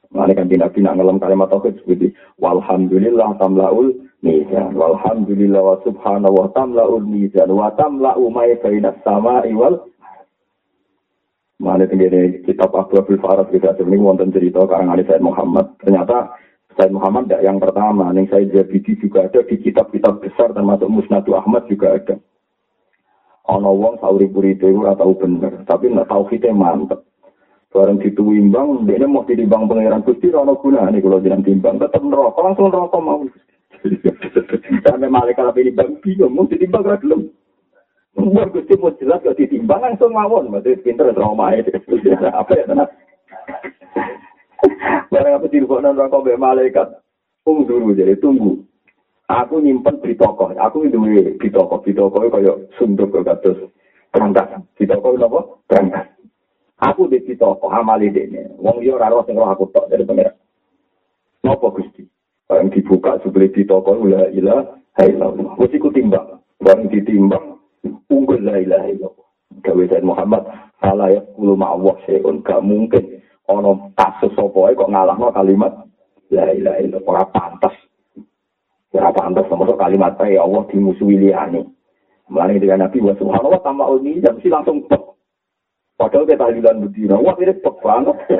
Mane 0.08 0.32
kan 0.32 0.48
Nabi 0.48 0.80
nak 0.80 0.96
ngelam 0.96 1.20
kalimat 1.20 1.52
tauhid 1.52 1.84
seperti 1.84 2.16
walhamdulillah 2.40 3.36
tamlaul 3.36 3.92
mizan 4.24 4.72
walhamdulillah 4.72 5.60
wa 5.60 5.76
subhanahu 5.84 6.32
wa 6.32 6.48
tamlaul 6.56 7.04
mizan 7.04 7.52
wa 7.52 7.68
tamla'u 7.76 8.32
ma 8.32 8.48
bainas 8.56 8.96
sama'i 9.04 9.52
wal 9.52 9.84
Mana 11.58 11.90
tinggi 11.90 12.46
kitab 12.46 12.70
Abu 12.70 13.02
Abdul 13.02 13.18
Farad 13.18 13.50
kita 13.50 13.74
ini 13.82 13.98
wonten 13.98 14.30
cerita 14.30 14.62
karangan 14.62 15.02
Said 15.02 15.18
Muhammad. 15.18 15.74
Ternyata 15.82 16.30
Said 16.78 16.94
Muhammad 16.94 17.26
tidak 17.26 17.42
yang 17.42 17.58
pertama. 17.58 18.14
Yang 18.14 18.30
saya 18.30 18.44
Jabidi 18.46 18.94
juga 19.02 19.26
ada 19.26 19.42
di 19.42 19.58
kitab-kitab 19.58 20.22
besar 20.22 20.54
termasuk 20.54 20.86
Musnadu 20.86 21.34
Ahmad 21.34 21.66
juga 21.66 21.98
ada. 21.98 22.14
Ono 23.48 23.70
wong 23.72 23.96
sauri 23.96 24.28
puri 24.28 24.52
itu 24.52 24.76
tahu 24.76 25.12
bener, 25.16 25.64
tapi 25.64 25.88
tahu 25.88 26.22
kita 26.28 26.52
mantep. 26.52 27.00
Barang 27.68 28.00
dituimbang, 28.00 28.88
dia 28.88 29.04
mau 29.04 29.28
ditimbang 29.28 29.68
pangeran 29.68 30.04
Gusti, 30.04 30.32
ono 30.32 30.56
guna 30.56 30.88
nih 30.88 31.04
kalau 31.04 31.20
jangan 31.20 31.44
timbang, 31.44 31.76
tetap 31.76 32.00
neraka, 32.00 32.40
langsung 32.40 32.72
neraka 32.72 32.96
mau. 32.96 33.24
Sampai 34.84 35.12
malaikat 35.12 35.52
tapi 35.52 35.68
ditimbang, 35.68 36.00
bingung, 36.00 36.32
mau 36.32 36.48
ditimbang 36.48 36.84
gak 36.84 37.00
belum. 37.04 37.28
Umur 38.20 38.48
Gusti 38.52 38.72
mau 38.76 38.92
jelas 38.96 39.20
gak 39.20 39.36
ditimbang, 39.36 39.84
langsung 39.84 40.16
mawon, 40.16 40.48
berarti 40.48 40.80
pinter 40.80 41.12
trauma 41.12 41.52
itu. 41.56 41.72
Apa 42.24 42.52
ya, 42.56 42.64
tenang. 42.68 42.88
Barang 45.08 45.40
apa 45.40 45.46
dirubah 45.48 45.84
neraka 45.84 46.20
be 46.24 46.36
malaikat, 46.36 46.88
tunggu 47.44 47.64
dulu, 47.68 47.96
jadi 47.96 48.16
tunggu. 48.16 48.64
Aku 49.28 49.60
nyimpen 49.60 50.00
di 50.00 50.16
toko, 50.16 50.48
aku 50.56 50.88
itu 50.88 50.96
di 51.36 51.48
toko, 51.52 51.84
di 51.84 51.92
toko 51.92 52.16
kayak 52.32 52.72
sunduk 52.80 53.12
ke 53.12 53.20
kados 53.20 53.60
berangkat, 54.08 54.56
di 54.80 54.88
toko 54.88 55.12
apa? 55.20 55.40
Berangkat. 55.68 56.18
Aku 56.78 57.10
di 57.10 57.18
situ 57.26 57.42
kok 57.42 57.74
amali 57.74 58.06
dene. 58.14 58.54
Wong 58.54 58.78
yo 58.86 58.94
ora 58.94 59.10
sing 59.26 59.34
aku 59.34 59.66
tok 59.74 59.90
dari 59.90 60.06
pengira. 60.06 60.30
Napa 61.42 61.74
Gusti? 61.74 62.06
Barang 62.46 62.70
dibuka 62.70 63.18
sebeli 63.18 63.50
di 63.50 63.66
toko 63.66 63.98
la 64.06 64.30
ilaha 64.30 65.02
illallah. 65.02 65.58
Wis 65.58 65.74
iku 65.74 65.90
timbang. 65.90 66.38
Barang 66.62 66.86
ditimbang 66.86 67.58
unggul 68.06 68.46
la 68.46 68.62
ilaha 68.62 68.86
illallah. 68.94 69.26
Gawe 69.58 69.84
Muhammad 70.06 70.46
ala 70.78 71.10
ya 71.10 71.20
kulo 71.34 71.58
ma'awah 71.58 71.98
seun 72.06 72.46
gak 72.46 72.62
mungkin 72.62 73.18
ono 73.50 73.90
kasus 73.98 74.30
sapa 74.38 74.70
kok 74.70 74.86
ngalahno 74.94 75.34
kalimat 75.34 75.82
la 76.30 76.54
ilaha 76.54 76.78
illallah 76.78 77.10
ora 77.10 77.24
pantas. 77.26 77.74
Ora 78.98 79.14
pantas 79.14 79.46
sama 79.46 79.62
kalimat 79.78 80.18
ya 80.26 80.42
Allah 80.42 80.66
dimusuhi 80.74 81.22
liyane. 81.22 81.62
Mulane 82.26 82.58
dengan 82.58 82.82
Nabi 82.82 82.98
wa 82.98 83.14
subhanallah 83.14 83.62
tambah 83.62 83.86
ini 84.02 84.18
jam 84.18 84.34
si 84.42 84.50
langsung 84.50 84.82
tok. 84.90 85.14
Padahal 85.94 86.26
kita 86.26 86.42
tahlilan 86.42 86.82
bedina, 86.82 87.14
wah 87.18 87.34
ini 87.38 87.54
pek 87.58 87.76
banget. 87.78 88.18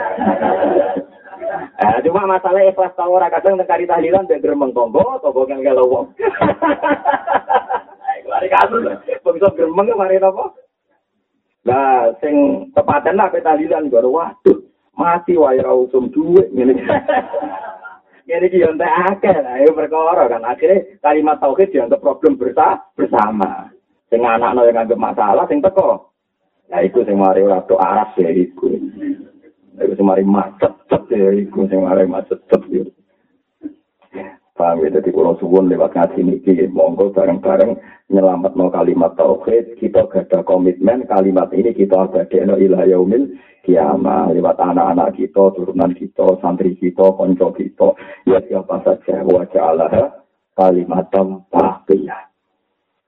eh, 1.83 1.99
cuma 2.07 2.27
masalah 2.27 2.63
ikhlas 2.67 2.95
tau 2.95 3.15
ora 3.15 3.31
kadang 3.31 3.59
nekari 3.59 3.87
tahlilan 3.87 4.27
dan 4.27 4.43
geremeng 4.43 4.75
tonggo, 4.75 5.03
tonggo 5.23 5.47
yang 5.47 5.63
gelo 5.63 5.87
wong. 5.91 6.07
Mari 8.31 8.49
kasus, 8.51 8.83
bisa 9.09 9.49
geremeng 9.59 9.91
mari 9.95 10.23
apa? 10.23 10.55
Nah, 11.67 12.15
sing 12.23 12.69
tepaten 12.77 13.19
lah 13.19 13.31
pe 13.31 13.43
tahlilan 13.43 13.91
gue 13.91 14.05
waduh, 14.05 14.59
mati 14.95 15.35
wae 15.35 15.63
usum. 15.63 16.11
Yo 18.29 18.37
entek 18.45 18.93
akeh 19.09 19.37
lah, 19.41 19.57
ayo 19.57 19.73
perkara 19.73 20.29
kan 20.29 20.45
akhirnya 20.45 21.01
kalimat 21.01 21.41
tauhid 21.41 21.73
dianggap 21.73 22.05
problem 22.05 22.37
bersama. 22.37 23.73
Sing 24.13 24.21
anakno 24.21 24.69
yang 24.69 24.85
anggap 24.85 25.01
masalah, 25.01 25.49
sing 25.49 25.65
teko 25.65 26.13
Nah, 26.69 26.85
itu 26.85 27.01
sing 27.09 27.17
mari 27.17 27.41
ora 27.41 27.65
aras 27.65 28.13
ya 28.21 28.29
iku. 28.29 28.69
Iku 29.81 29.93
sing 29.97 30.05
mari 30.05 30.21
macet 30.29 30.77
ya 31.09 31.33
iku 31.33 31.65
sing 31.73 31.81
mari 31.81 32.05
macet 32.05 32.45
ya. 32.69 32.85
Paham 34.59 34.83
ya, 34.83 34.91
jadi 34.91 35.15
kalau 35.15 35.39
suwun 35.39 35.71
lewat 35.71 35.95
ngaji 35.95 36.19
niki, 36.19 36.67
monggo 36.75 37.15
bareng-bareng 37.15 37.79
nyelamat 38.11 38.59
no 38.59 38.67
kalimat 38.75 39.15
tauhid, 39.15 39.79
kita 39.79 40.11
gada 40.11 40.43
komitmen 40.43 41.07
kalimat 41.07 41.47
ini 41.55 41.71
kita 41.71 42.11
ada 42.11 42.27
no 42.43 42.59
ilah 42.59 42.83
yaumil 42.91 43.39
kiamah, 43.63 44.35
lewat 44.35 44.59
anak-anak 44.59 45.15
kita, 45.15 45.55
turunan 45.55 45.95
kita, 45.95 46.43
santri 46.43 46.75
kita, 46.75 47.07
konco 47.15 47.55
kita, 47.55 47.89
ya 48.27 48.43
siapa 48.51 48.83
saja, 48.83 49.23
wajah 49.31 49.63
Allah, 49.63 50.27
kalimat 50.59 51.07
tauhid. 51.15 52.11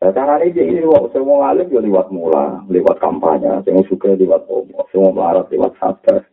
Nah, 0.00 0.14
cara 0.14 0.38
ini 0.46 0.54
ini 0.54 0.86
semua 1.10 1.50
alim 1.50 1.66
ya 1.66 1.82
lewat 1.82 2.14
mula, 2.14 2.62
lewat 2.70 3.02
kampanye, 3.02 3.58
semua 3.66 3.82
suka 3.90 4.14
lewat 4.14 4.46
omo, 4.46 4.86
semua 4.94 5.10
melarat 5.10 5.50
lewat 5.50 5.74
sadar. 5.82 6.29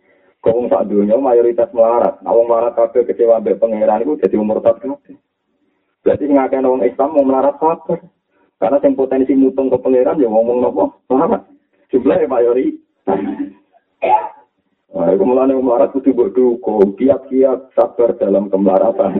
Kau 0.48 0.64
sak 0.72 0.88
dunia 0.88 1.20
mayoritas 1.20 1.68
melarat, 1.76 2.24
awang 2.24 2.48
melarat 2.48 2.72
kabel 2.80 3.04
kecewa 3.04 3.44
be 3.44 3.60
pangeran 3.60 4.08
itu 4.08 4.16
jadi 4.24 4.40
umur 4.40 4.64
tak 4.64 4.80
kabeh. 4.80 5.20
Berarti 6.08 6.24
ngakai 6.24 6.64
orang 6.64 6.88
Islam 6.88 7.10
mau 7.12 7.28
melarat 7.28 7.60
sabar. 7.60 8.00
Karena 8.56 8.80
yang 8.80 8.96
potensi 8.96 9.36
mutung 9.36 9.68
ke 9.68 9.76
pangeran 9.76 10.24
ya 10.24 10.32
ngomong 10.32 10.64
nopo 10.64 11.04
melarat. 11.12 11.44
Jumlah 11.92 12.24
ya 12.24 12.32
mayoritas. 12.32 12.80
Nah, 14.88 15.14
kemudian 15.20 15.52
yang 15.52 15.68
melarat 15.68 15.92
itu 16.00 16.16
berdukung, 16.16 16.96
kiat-kiat 16.96 17.76
sabar 17.76 18.16
dalam 18.16 18.48
kemelaratan. 18.48 19.20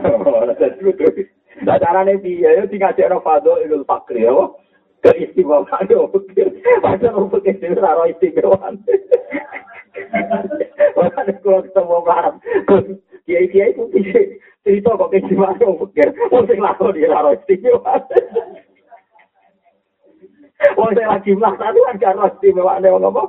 Nah, 1.58 1.74
caranya 1.74 2.14
dia, 2.22 2.54
ya 2.54 2.70
tinggal 2.70 2.94
cek 2.94 3.10
fado 3.18 3.58
itu 3.58 3.82
fakri, 3.82 4.22
ya. 4.22 4.30
Keistimewaan 5.02 5.90
itu, 5.90 6.06
macam 6.78 7.18
orang 7.18 7.30
fakir 7.34 7.58
itu 7.58 7.82
raro 7.82 8.06
istimewaan. 8.06 8.78
Makanya 10.98 11.32
kalau 11.38 11.62
ketemu 11.62 11.94
orang, 12.02 12.34
kiai-kiai 13.22 13.70
itu 13.70 13.84
cerita 14.66 14.98
kok 14.98 15.10
keistimewaan 15.14 15.62
orang 15.62 15.80
fakir, 15.86 16.08
orang 16.28 16.46
sing 16.50 16.58
lakon 16.58 16.94
dia 16.98 17.08
raro 17.08 17.30
istimewaan. 17.38 18.02
Wong 20.74 20.90
saya 20.98 21.06
lagi 21.06 21.30
melakukan 21.38 21.70
itu 21.70 21.80
kan 21.86 21.96
karo 22.02 22.26
istimewaan 22.34 22.82
orang 22.82 23.10
apa? 23.14 23.22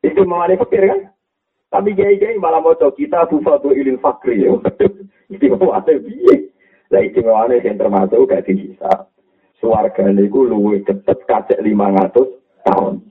Istimewaan 0.00 0.56
fakir 0.64 0.82
kan? 0.88 1.00
Tapi 1.70 1.94
kiai-kiai 1.94 2.40
malah 2.40 2.58
mau 2.58 2.74
kita 2.74 3.30
bufatu 3.30 3.70
ilil 3.70 4.00
fakri, 4.02 4.42
ya. 4.42 4.56
Itu 5.30 5.54
Lah 6.90 7.00
istimewane 7.06 7.62
sing 7.62 7.78
termasuk 7.78 8.26
gak 8.26 8.50
bisa. 8.50 9.06
Suwargane 9.62 10.26
iku 10.26 10.48
luwih 10.50 10.82
cepet 10.82 11.22
kacek 11.28 11.62
500 11.62 12.10
tahun. 12.66 13.09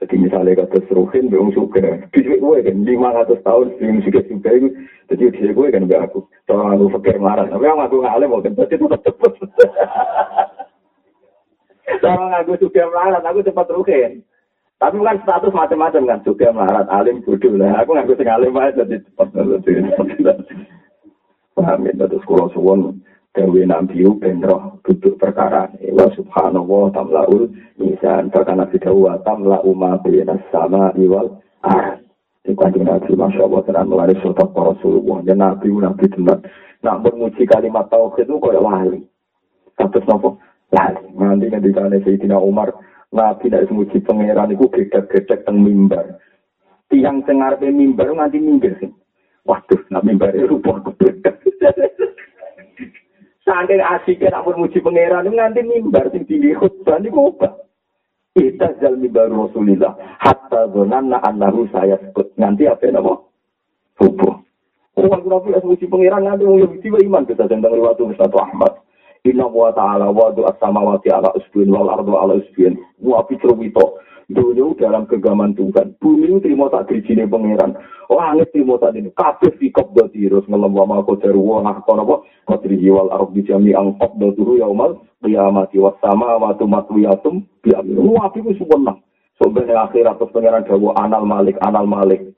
Jadi 0.00 0.16
misalnya 0.16 0.64
kata 0.64 0.80
seruhin, 0.88 1.28
belum 1.28 1.52
suka. 1.52 2.08
Bisa 2.08 2.40
gue 2.40 2.58
kan 2.64 2.76
500 2.88 3.44
tahun 3.44 3.66
belum 3.76 3.96
suka 4.00 4.20
suka 4.32 4.50
itu. 4.56 4.68
Jadi 5.12 5.22
bisa 5.28 5.52
gue 5.52 5.66
kan 5.68 5.84
gak 5.84 6.04
aku. 6.08 6.24
Soalnya 6.48 6.80
aku 6.80 6.86
pikir 6.96 7.20
marah. 7.20 7.44
Tapi 7.44 7.68
yang 7.68 7.84
aku 7.84 8.00
ngalim 8.00 8.32
mau. 8.32 8.40
Jadi 8.40 8.56
tetap 8.56 9.00
cepet. 9.04 9.32
Soalnya 12.00 12.36
aku 12.48 12.52
suka 12.64 12.82
marah, 12.88 13.20
aku 13.20 13.44
cepat 13.44 13.68
rukin. 13.76 14.24
Tapi 14.80 14.96
kan 15.04 15.20
status 15.20 15.52
macam-macam 15.52 16.02
kan. 16.08 16.18
Suka 16.24 16.48
marah, 16.48 16.88
alim 16.88 17.20
bodoh 17.20 17.52
lah. 17.60 17.84
Aku 17.84 17.92
ngaku 17.92 18.16
sing 18.16 18.28
alim 18.32 18.56
aja 18.56 18.80
jadi 18.80 19.04
cepat. 19.04 19.28
Paham 21.60 21.84
ya, 21.84 21.92
terus 22.08 22.24
kalau 22.24 22.48
suwon 22.56 23.04
Dewi 23.30 23.62
Nabi 23.62 24.02
benroh 24.18 24.82
duduk 24.82 25.14
perkara 25.14 25.70
Wa 25.78 26.10
subhanallah 26.18 26.90
tamlaul 26.90 27.46
Nisan 27.78 28.26
Bahkan 28.26 28.58
Nabi 28.58 28.82
Dawa 28.82 29.22
tamla'u 29.22 29.70
ma 29.70 29.94
bina 30.02 30.34
sama 30.50 30.90
iwal 30.98 31.38
Ah 31.62 31.94
Di 32.42 32.50
kanjeng 32.58 32.90
Nabi 32.90 33.14
Masya 33.14 33.46
Allah 33.46 33.62
Tenan 33.62 33.86
melari 33.86 34.18
sotak 34.18 34.50
para 34.50 34.74
Rasulullah. 34.74 35.22
Ya 35.22 35.38
Nabi 35.38 35.70
Nabi 35.70 36.10
tenan. 36.10 36.42
Nak 36.82 37.06
bermuji 37.06 37.46
kalimat 37.46 37.86
tauhid 37.86 38.26
itu 38.26 38.34
kaya 38.42 38.58
lali 38.58 39.00
Terus 39.78 40.06
nopo 40.10 40.42
Lali 40.74 41.06
Nanti 41.14 41.46
kan 41.54 41.62
ditanya 41.62 42.02
Sayyidina 42.02 42.34
Umar 42.34 42.74
Nabi 43.14 43.46
tidak 43.46 43.70
semuji 43.70 44.02
pangeran 44.02 44.54
itu 44.54 44.70
gedek-gedek 44.70 45.42
teng 45.42 45.66
mimbar. 45.66 46.18
Tiang 46.90 47.22
sengarpe 47.26 47.70
mimbar 47.70 48.10
nanti 48.10 48.42
minggir 48.42 48.74
sih 48.82 48.90
Waduh, 49.46 49.82
nak 49.90 50.02
mimbar 50.02 50.34
itu 50.34 50.46
rupa 50.46 50.78
Saking 53.50 53.82
asiknya 53.82 54.30
nak 54.30 54.46
muji 54.46 54.78
pangeran 54.78 55.26
nganti 55.26 55.66
mimbar 55.66 56.06
sing 56.14 56.22
tinggi 56.22 56.54
khutbah 56.54 57.02
apa? 57.02 57.66
Kita 58.30 58.78
jal 58.78 58.94
mimbar 58.94 59.26
Rasulillah 59.26 59.90
hatta 60.22 60.70
annahu 60.70 61.66
saya 61.74 61.98
sebut 61.98 62.30
nganti 62.38 62.70
apa 62.70 62.94
nama? 62.94 63.18
Hubuh. 63.98 64.38
Orang 64.94 65.26
Nabi 65.26 65.58
as 65.58 65.66
muji 65.66 65.90
pangeran 65.90 66.30
nganti 66.30 66.46
wong 66.46 66.62
Yahudi 66.62 67.10
iman 67.10 67.26
kita 67.26 67.50
tentang 67.50 67.74
riwayat 67.74 67.98
Ustaz 67.98 68.30
Ahmad. 68.38 68.70
Inna 69.26 69.50
wa 69.50 69.74
ta'ala 69.74 70.14
wa 70.14 70.30
du'as 70.30 70.54
samawati 70.62 71.10
ala 71.10 71.34
usbin 71.34 71.74
wal 71.74 71.90
ardu 71.90 72.14
ala 72.14 72.38
usbin. 72.38 72.78
Wa 73.02 73.26
pitrovito. 73.26 73.98
Dunia 74.30 74.70
dalam 74.78 75.10
kegaman 75.10 75.58
Tuhan. 75.58 75.98
Bumi 75.98 76.38
terima 76.38 76.70
tak 76.70 76.86
dirijine 76.86 77.26
pangeran. 77.26 77.74
Langit 78.06 78.54
terima 78.54 78.78
tak 78.78 78.94
ini. 78.94 79.10
Kabeh 79.10 79.58
fikop 79.58 79.90
do 79.90 80.06
tirus. 80.14 80.46
Ngelam 80.46 80.70
wa 80.70 80.86
mako 80.86 81.18
daru 81.18 81.42
wa 81.42 81.66
ngakon 81.66 81.98
apa. 81.98 82.16
Kodrihi 82.46 82.94
wal 82.94 83.10
ardu 83.10 83.42
jami 83.42 83.74
ang 83.74 83.98
turu 84.38 84.54
yaumal. 84.62 85.02
Qiyamati 85.18 85.82
was 85.82 85.98
sama 85.98 86.38
wa 86.38 86.54
tumatwiyatum. 86.54 87.42
Biamin. 87.58 88.06
Wa 88.06 88.30
piku 88.30 88.54
suwenang. 88.54 89.02
Sebenarnya 89.42 89.90
akhirat 89.90 90.22
terus 90.22 90.30
pangeran 90.30 90.62
dawu 90.62 90.94
anal 90.94 91.26
malik, 91.26 91.58
anal 91.66 91.90
malik. 91.90 92.30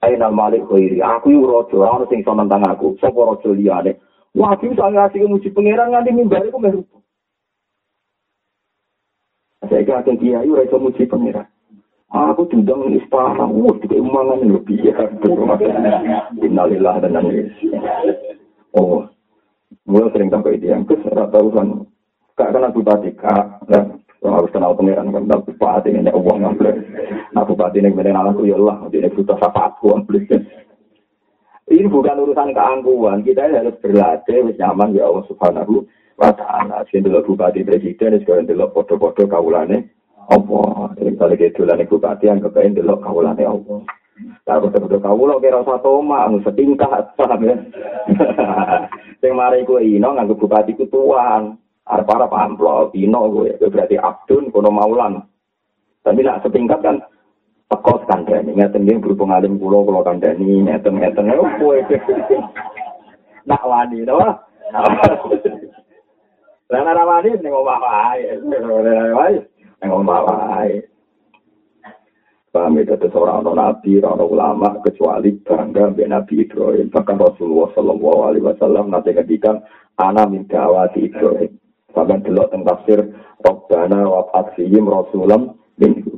Ainal 0.00 0.32
malik 0.32 0.64
khairi. 0.72 1.04
Aku 1.04 1.36
yu 1.36 1.44
rojo. 1.44 1.84
Orang 1.84 2.08
sing 2.08 2.24
iso 2.24 2.32
nentang 2.32 2.64
aku. 2.64 2.96
Rojo 2.96 3.52
liyane. 3.52 4.00
Wajib 4.32 4.72
saya 4.72 4.92
ngasih 5.04 5.28
muji 5.28 5.52
pangeran 5.52 5.92
nganti 5.92 6.16
mimbar 6.16 6.48
iku 6.48 6.56
meh 6.60 6.72
rupa. 6.72 6.96
Saya 9.66 9.82
kira 9.82 10.02
akan 10.02 10.16
kiai 10.18 10.48
ora 10.48 10.62
iso 10.66 10.78
muji 10.78 11.06
pangeran. 11.06 11.46
Aku 12.06 12.46
diundang 12.46 12.86
di 12.86 13.02
istana, 13.02 13.50
wah, 13.50 13.74
tiga 13.82 13.98
umangan 13.98 14.46
lebih 14.46 14.78
ya. 14.78 14.94
Innalillah 16.38 17.02
dan 17.02 17.18
nangis. 17.18 17.50
Oh, 18.70 19.04
mulai 19.84 20.14
sering 20.14 20.30
sampai 20.30 20.56
itu 20.56 20.70
yang 20.70 20.86
kes, 20.86 21.02
rata 21.10 21.34
urusan. 21.42 21.82
Kak 22.38 22.52
kan 22.52 22.68
aku 22.68 22.84
tadi, 22.86 23.10
kak, 23.16 23.64
dan 23.66 23.98
harus 24.22 24.52
kenal 24.52 24.76
pangeran 24.76 25.10
kan, 25.10 25.24
tapi 25.26 25.50
bupati 25.50 25.88
ini 25.90 26.12
uang 26.12 26.38
ngambil. 26.44 26.74
Nah, 27.32 27.42
bupati 27.42 27.80
ini 27.80 27.90
kemudian 27.90 28.20
anakku, 28.20 28.44
ya 28.44 28.60
Allah, 28.60 28.86
ini 28.92 29.08
butuh 29.10 29.36
sapa 29.40 29.72
aku 29.74 29.96
ambil. 29.96 30.20
Ini 31.66 31.90
bukan 31.90 32.22
urusan 32.22 32.54
keangkuhan, 32.54 33.26
kita 33.26 33.50
harus 33.50 33.74
berlatih, 33.82 34.54
nyaman 34.54 34.94
ya 34.94 35.10
Allah 35.10 35.24
subhanahu 35.26 35.82
wa 36.16 36.30
ta'ala. 36.32 36.84
Sini 36.88 37.06
dulu 37.06 37.32
bupati 37.32 37.62
presiden, 37.62 38.18
sekarang 38.20 38.48
dulu 38.48 38.72
foto-foto 38.72 39.28
kawulane, 39.28 39.86
apa? 40.26 40.60
Ini 41.00 41.16
kali 41.16 41.36
gedulane 41.36 41.84
bupati, 41.84 42.28
yang 42.28 42.42
kebain 42.42 42.76
dulu 42.76 42.98
kawulane 43.00 43.44
apa? 43.44 43.76
Aku 44.48 44.72
foto 44.72 44.96
kawulo 44.96 45.36
kira 45.44 45.60
satu 45.60 46.00
mak, 46.00 46.32
anu 46.32 46.38
setingkat, 46.40 47.12
paham 47.20 47.44
ya? 47.44 47.56
Yang 49.26 49.34
mari 49.34 49.66
ku 49.66 49.76
ino, 49.82 50.14
nganggu 50.14 50.38
bupati 50.38 50.72
ku 50.78 50.86
tuan. 50.88 51.58
Arep-arep 51.86 52.30
amplop, 52.30 52.94
ino 52.98 53.30
gue, 53.30 53.58
berarti 53.58 53.94
abdun, 53.94 54.50
kono 54.50 54.70
maulan. 54.74 55.22
Tapi 56.02 56.22
nak 56.22 56.42
setingkat 56.42 56.82
kan, 56.82 56.98
teko 57.66 57.98
kandhani 58.06 58.54
ngeten 58.54 58.86
nggih 58.86 59.02
berhubung 59.02 59.34
alim 59.34 59.58
kula 59.58 59.82
kula 59.82 60.00
kandhani 60.06 60.62
ngeten 60.62 61.02
ngeten 61.02 61.34
kowe 61.58 61.78
nak 63.46 63.62
wani 63.66 64.06
to 64.06 64.14
lah 66.66 66.80
nek 66.82 67.06
wani 67.06 67.30
ning 67.38 67.52
omah 67.54 67.78
wae 67.78 68.26
ning 68.42 69.90
omah 69.90 70.20
wae 70.26 70.82
Paham 72.56 72.80
itu 72.80 72.96
seorang 73.12 73.44
non 73.44 73.60
nabi, 73.60 74.00
orang 74.00 74.32
ulama 74.32 74.80
kecuali 74.80 75.28
bangga 75.44 75.92
ben 75.92 76.08
Nabi 76.08 76.40
Ibrahim. 76.40 76.88
Bahkan 76.88 77.20
Rasulullah 77.20 77.68
Shallallahu 77.76 78.20
Alaihi 78.32 78.48
Wasallam 78.48 78.88
nanti 78.88 79.12
ngedikan 79.12 79.60
anak 80.00 80.32
minta 80.32 80.64
awati 80.64 81.04
Ibrahim. 81.04 81.52
Sampai 81.92 82.24
delok 82.24 82.48
tentang 82.48 82.80
tafsir 82.80 83.12
Robbana 83.44 84.08
wa 84.08 84.24
Fatsihim 84.32 84.88
Rasulam 84.88 85.52
minggu. 85.76 86.16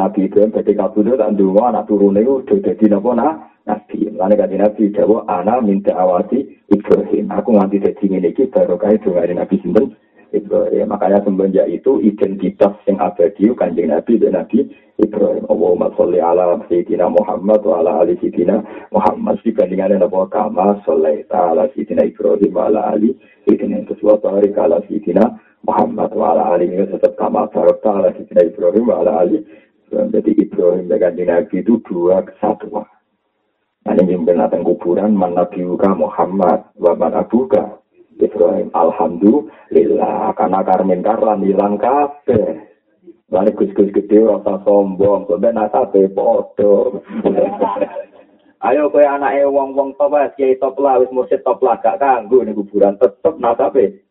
Nabi 0.00 0.32
Ibrahim 0.32 0.48
badhe 0.48 0.72
kabudut 0.72 1.20
tak 1.20 1.36
ndonga 1.36 1.62
anak 1.76 1.84
turune 1.92 2.24
udah 2.24 2.58
dadi 2.64 2.84
napa 2.88 3.10
nah 3.12 3.32
Nabi. 3.68 3.98
Lan 4.16 4.32
kanthi 4.32 4.56
Nabi 4.56 4.84
dawa 4.96 5.28
ana 5.28 5.60
minta 5.60 5.92
awati 5.92 6.56
Ibrahim. 6.70 7.26
Aku 7.34 7.58
nganti 7.58 7.82
dadi 7.82 8.06
ngene 8.06 8.30
iki 8.30 8.46
baru 8.46 8.78
kae 8.78 8.96
dongane 9.02 9.34
Nabi 9.34 9.58
sinten 9.58 9.90
Ibrahim. 10.30 10.86
Makanya 10.86 11.26
semenjak 11.26 11.66
itu 11.66 11.98
identitas 11.98 12.78
yang 12.86 13.02
abadi 13.02 13.50
kanjeng 13.58 13.90
Nabi 13.90 14.22
dan 14.22 14.38
Nabi 14.38 14.70
Ibrahim. 15.02 15.44
Allahumma 15.50 15.90
sholli 15.98 16.22
ala 16.22 16.62
Sayyidina 16.70 17.10
Muhammad 17.10 17.60
wa 17.66 17.82
ala 17.82 18.06
ali 18.06 18.14
Sayyidina 18.22 18.62
Muhammad. 18.94 19.42
Dibandingkan 19.42 19.98
apa 19.98 20.20
kama 20.30 20.78
sholli 20.86 21.26
ala 21.34 21.66
Sayyidina 21.74 22.06
Ibrahim 22.06 22.52
wa 22.54 22.70
ala 22.70 22.80
ali 22.94 23.18
Sayyidina 23.50 23.90
Rasulullah 23.90 24.22
barik 24.22 24.54
ala 24.54 24.78
Sayyidina 24.86 25.24
Muhammad 25.66 26.10
wa 26.14 26.38
ala 26.38 26.54
ali 26.54 26.70
tetap 26.70 27.18
kama 27.18 27.50
barakta 27.50 27.90
ala 27.90 28.08
Sayyidina 28.14 28.46
Ibrahim 28.46 28.84
wa 28.86 29.02
ala 29.02 29.26
ali 29.26 29.42
Jadi 29.90 30.38
Ibrahim 30.38 30.86
dengan 30.86 31.18
Nabi 31.18 31.66
itu 31.66 31.82
dua 31.82 32.22
kesatuan. 32.22 32.86
Ini 33.90 34.22
binatang 34.22 34.62
kuburan, 34.62 35.18
man 35.18 35.34
Nabi 35.34 35.66
Muhammad, 35.66 36.62
wa 36.78 36.94
man 36.94 37.10
abuka. 37.18 37.82
Ibrahim, 38.20 38.70
Alhamdulillah, 38.70 40.30
karena 40.36 40.60
karmin 40.62 41.00
karlan 41.02 41.42
hilang 41.42 41.74
kafe. 41.80 42.68
Lalu 43.32 43.50
gus-gus 43.56 43.90
gede 43.90 44.26
rasa 44.26 44.62
sombong, 44.62 45.26
sebenarnya 45.26 45.66
nasabe 45.66 46.06
podo. 46.12 47.02
Ayo 48.66 48.92
kowe 48.92 49.00
anake 49.00 49.48
wong-wong 49.48 49.96
top 49.96 50.12
wis 50.12 50.36
kiai 50.36 50.60
top 50.60 50.76
lah 50.76 51.00
wis 51.00 51.08
mursyid 51.08 51.40
top 51.40 51.64
lah 51.64 51.80
gak 51.80 51.96
kanggo 51.96 52.44
ning 52.44 52.52
kuburan 52.52 52.92
tetep 53.00 53.40
nasabe. 53.40 54.04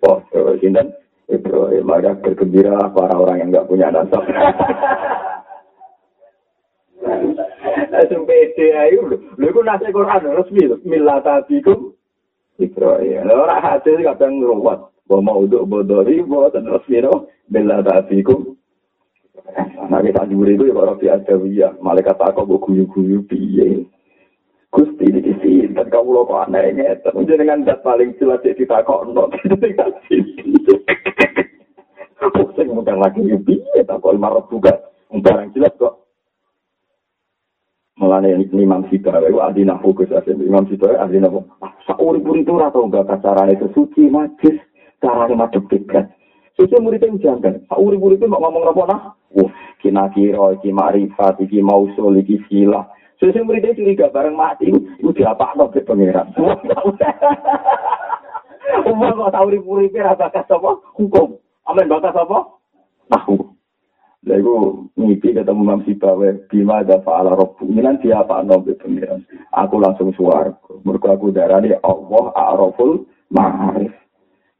Podo 0.00 0.56
sinten? 0.58 0.96
Ibrahim 1.28 1.84
maka 1.84 2.16
bergembira 2.18 2.88
para 2.88 3.14
orang 3.14 3.44
yang 3.44 3.48
nggak 3.52 3.68
punya 3.68 3.92
nasab. 3.92 4.24
Langsung 7.90 8.28
pede 8.28 8.66
ayo 8.76 9.10
lho. 9.10 9.16
Iku 9.40 9.60
nase 9.66 9.90
Quran 9.90 10.30
resmi 10.36 10.68
lho. 10.68 10.76
Millatabikum 10.86 11.96
Ibrahim. 12.60 13.26
Lho 13.26 13.34
ora 13.42 13.58
hadis 13.58 13.98
kadang 14.04 14.38
ngruwat. 14.38 14.92
Wa 15.10 15.18
maudhu 15.18 15.66
bodori 15.66 16.22
wa 16.22 16.52
resmi 16.52 17.02
lho. 17.02 17.26
Millatabikum 17.50 18.52
Nah 19.92 20.00
kita 20.00 20.24
juri 20.30 20.56
itu 20.56 20.70
ya 20.70 20.74
para 20.76 20.94
biadawiyah. 20.96 21.72
Malaikat 21.84 22.16
takut 22.16 22.48
gue 22.48 22.62
guyu-guyu 22.62 23.26
piye. 23.28 23.84
Gusti 24.72 25.04
di 25.04 25.20
sini, 25.44 25.68
dan 25.76 25.92
kamu 25.92 26.16
lo 26.16 26.24
kok 26.24 26.48
anehnya, 26.48 26.96
tapi 27.04 27.28
dengan 27.28 27.60
dat 27.60 27.84
paling 27.84 28.16
jelas 28.16 28.40
kita 28.40 28.80
kok 28.88 29.04
no, 29.12 29.28
dengan 29.60 29.92
sini. 30.08 30.56
Pusing 32.16 32.72
bukan 32.72 32.96
lagi 32.96 33.20
ya 33.28 33.84
tak 33.84 34.00
kok 34.00 34.16
marah 34.16 34.40
juga, 34.48 34.72
barang 35.12 35.52
jelas 35.52 35.76
kok. 35.76 36.01
Mulanya 38.02 38.34
Imam 38.34 38.82
itu 38.90 39.38
ahli 39.38 39.62
nahu 39.62 39.94
ke 39.94 40.10
saya, 40.10 40.34
Imam 40.34 40.66
Sita 40.66 40.90
ahli 40.98 41.22
nahu. 41.22 41.38
Sauri-uri 41.86 42.42
itu 42.42 42.58
atau 42.58 42.90
enggak 42.90 43.22
caranya 43.22 43.54
itu 43.54 43.70
suci, 43.70 44.10
majis, 44.10 44.58
caranya 44.98 45.46
madep 45.46 45.70
dekat. 45.70 46.10
Suci 46.58 46.82
muridnya 46.82 47.14
jangan, 47.22 47.62
sauri-uri 47.70 48.18
itu 48.18 48.26
ngomong 48.26 48.66
apa 48.66 48.82
nah? 48.90 49.00
Wah, 49.38 49.54
kina 49.78 50.10
kira, 50.10 50.58
iki 50.58 50.74
ma'rifat, 50.74 51.46
iki 51.46 51.62
mausul, 51.62 52.18
iki. 52.18 52.42
Terus 53.22 53.38
yang 53.38 53.46
muridnya 53.46 53.78
curiga 53.78 54.10
bareng 54.10 54.34
mati, 54.34 54.66
itu 54.66 55.14
diapa 55.14 55.54
no 55.54 55.70
ke 55.70 55.86
pangeran. 55.86 56.34
Umar 58.90 59.14
kok 59.14 59.30
tahu 59.30 59.46
ribu-ribu 59.46 59.94
bakas 59.94 60.50
apa? 60.50 60.70
Hukum. 60.98 61.38
Amin 61.70 61.86
bakas 61.86 62.18
apa? 62.18 62.50
Tahu. 63.14 63.51
Lah 64.22 64.38
iku 64.38 64.86
ngipi 64.94 65.34
ketemu 65.34 65.60
Imam 65.66 65.82
Sibawe 65.82 66.46
bima 66.46 66.86
ada 66.86 67.02
fa'ala 67.02 67.34
rabbu. 67.34 67.66
Ini 67.66 67.82
nanti 67.82 68.14
apa 68.14 68.46
no 68.46 68.62
ke 68.62 68.78
pangeran. 68.78 69.26
Aku 69.50 69.82
langsung 69.82 70.14
suar. 70.14 70.54
Mergo 70.86 71.10
aku 71.10 71.34
darani 71.34 71.74
Allah 71.82 72.30
a'raful 72.30 73.02
ma'arif. 73.34 73.90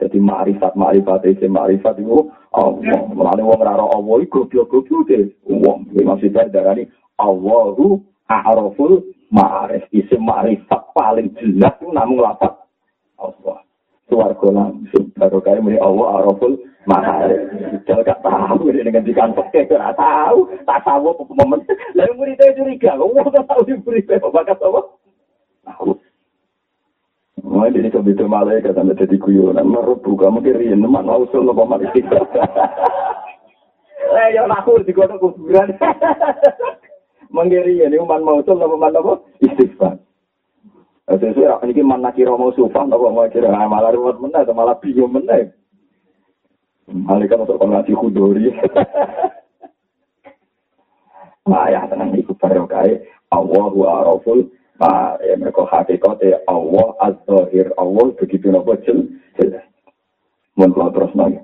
Jadi 0.02 0.18
ma'rifat 0.18 0.74
ma'rifat 0.74 1.30
itu 1.30 1.46
ma'rifat 1.46 1.94
itu 2.02 2.26
Allah. 2.50 3.06
Mulane 3.14 3.42
wong 3.46 3.62
ora 3.62 3.78
Allah 3.78 4.16
iku 4.26 4.50
goblok-goblok 4.50 5.06
deh. 5.06 5.30
Wong 5.46 5.94
Imam 5.94 6.18
Sibawe 6.18 6.50
darani 6.50 6.90
Allahu 7.22 8.02
A'raful 8.26 9.14
ma'arif. 9.30 9.86
Isim 9.94 10.26
ma'rifat 10.26 10.90
paling 10.90 11.30
jelas 11.38 11.78
itu 11.78 11.86
namun 11.94 12.18
lapat 12.18 12.50
Allah. 13.14 13.62
Suarga 14.10 14.48
langsung. 14.50 15.14
Baru 15.14 15.38
kaya 15.38 15.62
Allah 15.78 16.06
A'raful 16.18 16.71
ma'arif. 16.88 17.40
Jangan 17.88 18.04
gak 18.06 18.20
tahu 18.22 18.70
ini 18.70 18.86
dengan 18.86 19.06
dikantok. 19.06 19.48
Gak 19.52 19.96
tahu. 19.98 20.38
Tak 20.66 20.80
tahu 20.82 21.04
apa 21.12 21.22
momen. 21.32 21.60
Lalu 21.98 22.12
muridnya 22.18 22.56
curiga. 22.56 22.98
Allah 22.98 23.24
gak 23.28 23.46
tahu 23.48 23.60
di 23.66 23.74
muridnya. 23.80 24.22
Bakat 24.22 24.58
apa? 24.60 24.80
Tahu. 25.66 25.92
Wah, 27.42 27.66
ini 27.66 27.90
kok 27.90 28.06
itu 28.06 28.24
malaikat 28.24 28.72
sampai 28.72 28.94
jadi 28.94 29.16
guyonan. 29.18 29.66
Merubu 29.66 30.14
kamu 30.14 30.46
kiri, 30.46 30.70
teman 30.70 31.04
mau 31.04 31.26
usul 31.26 31.48
apa 31.48 31.62
malaikat. 31.64 32.06
Eh, 34.12 34.36
ya 34.36 34.44
aku 34.44 34.76
digodok 34.84 35.24
kuburan. 35.24 35.72
menggiri 37.32 37.80
ini 37.80 37.96
umat 37.96 38.20
mausul 38.20 38.60
apa 38.60 38.76
umat 38.76 38.94
apa 38.94 39.12
istighfar 39.40 39.96
sesuai 41.08 41.64
ini 41.72 41.82
mana 41.82 42.12
kira 42.12 42.36
mau 42.36 42.52
sufah 42.52 42.84
apa 42.84 43.06
mau 43.08 43.26
kira 43.32 43.48
malah 43.48 43.90
ruwet 43.90 44.20
mana 44.20 44.44
malah 44.52 44.76
bingung 44.78 45.10
mana 45.16 45.48
malaikat 46.92 47.40
untuk 47.40 47.58
pengasih 47.58 47.96
kudori 47.96 48.52
ayah 51.52 51.84
tenang 51.90 52.12
itu 52.16 52.32
barokai 52.38 53.02
Allahu 53.32 53.82
araful 53.88 54.46
ma 54.76 55.16
ya 55.24 55.34
mereka 55.40 55.64
hakikat 55.68 56.20
Allah 56.46 56.86
az-zahir 57.00 57.72
Allah 57.80 58.12
begitu 58.16 58.52
nopo 58.52 58.76
jelas 58.84 59.64
mun 60.56 60.70
kula 60.72 60.92
terus 60.92 61.12
nang 61.16 61.40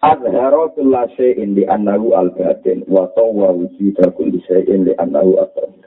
Azharo 0.00 0.72
kulla 0.72 1.04
syai'in 1.12 1.52
li 1.52 1.68
al-batin 1.68 2.88
wa 2.88 3.04
tawwa 3.12 3.52
wujida 3.52 4.08
kulli 4.16 4.40
syai'in 4.48 4.88
li 4.88 4.96
annahu 4.96 5.36
al-batin. 5.36 5.84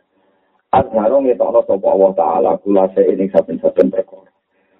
Azharo 0.70 1.18
ngetokno 1.26 1.66
sapa 1.66 1.88
Allah 1.90 2.12
taala 2.14 2.52
kulla 2.62 2.94
syai'in 2.94 3.26
ing 3.26 3.34
saben-saben 3.34 3.90
perkara. 3.90 4.30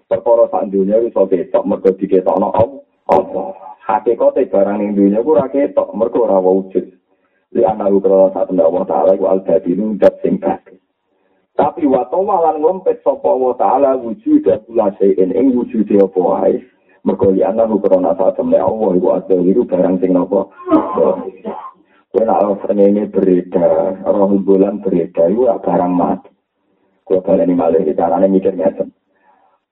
Perkara 0.06 0.46
sak 0.54 0.70
dunya 0.70 1.02
iso 1.02 1.26
mergo 1.66 1.90
diketokno 1.98 2.54
Allah. 2.54 2.86
opo 3.10 3.58
hakikate 3.84 4.48
barang 4.48 4.78
ning 4.80 4.92
dunya 4.96 5.20
ku 5.20 5.36
ora 5.36 5.52
ketok 5.52 5.92
mergo 5.96 6.28
ora 6.28 6.40
wujud. 6.40 6.86
Li 7.54 7.62
ana 7.62 7.92
kala 7.92 8.34
sak 8.34 8.50
ndak 8.50 8.72
wa 8.72 8.84
taala 8.88 9.20
ku 9.20 9.26
albadi 9.30 9.76
ndak 9.76 10.20
sing 10.24 10.42
kake 10.42 10.74
tapi 11.54 11.86
wa 11.86 12.02
tawa 12.10 12.58
ngompet 12.58 13.06
sapa 13.06 13.30
wa 13.30 13.54
taala 13.54 13.94
wujud 13.94 14.42
dan 14.42 14.58
kula 14.66 14.90
sing 14.98 15.14
ing 15.14 15.54
wujud 15.54 15.86
e 15.86 16.02
opo 16.02 16.34
ae 16.42 16.58
mergo 17.06 17.30
li 17.30 17.46
anaru 17.46 17.78
kala 17.78 18.18
sak 18.18 18.42
temne 18.42 18.58
opo 18.58 18.98
ku 18.98 19.08
ate 19.14 19.38
barang 19.70 19.96
sing 20.02 20.18
opo 20.18 20.50
Kue 22.14 22.22
nak 22.30 22.46
roh 22.46 22.62
senenye 22.62 23.10
berita, 23.10 23.90
roh 24.06 24.30
bulan 24.38 24.86
berita, 24.86 25.26
iya 25.34 25.58
barang 25.58 25.94
mati. 25.98 26.30
Kue 27.02 27.18
balik 27.26 27.50
ini 27.50 27.58
malah, 27.58 27.82
caranya 27.82 28.30
mikir 28.30 28.54
ngeten. 28.54 28.94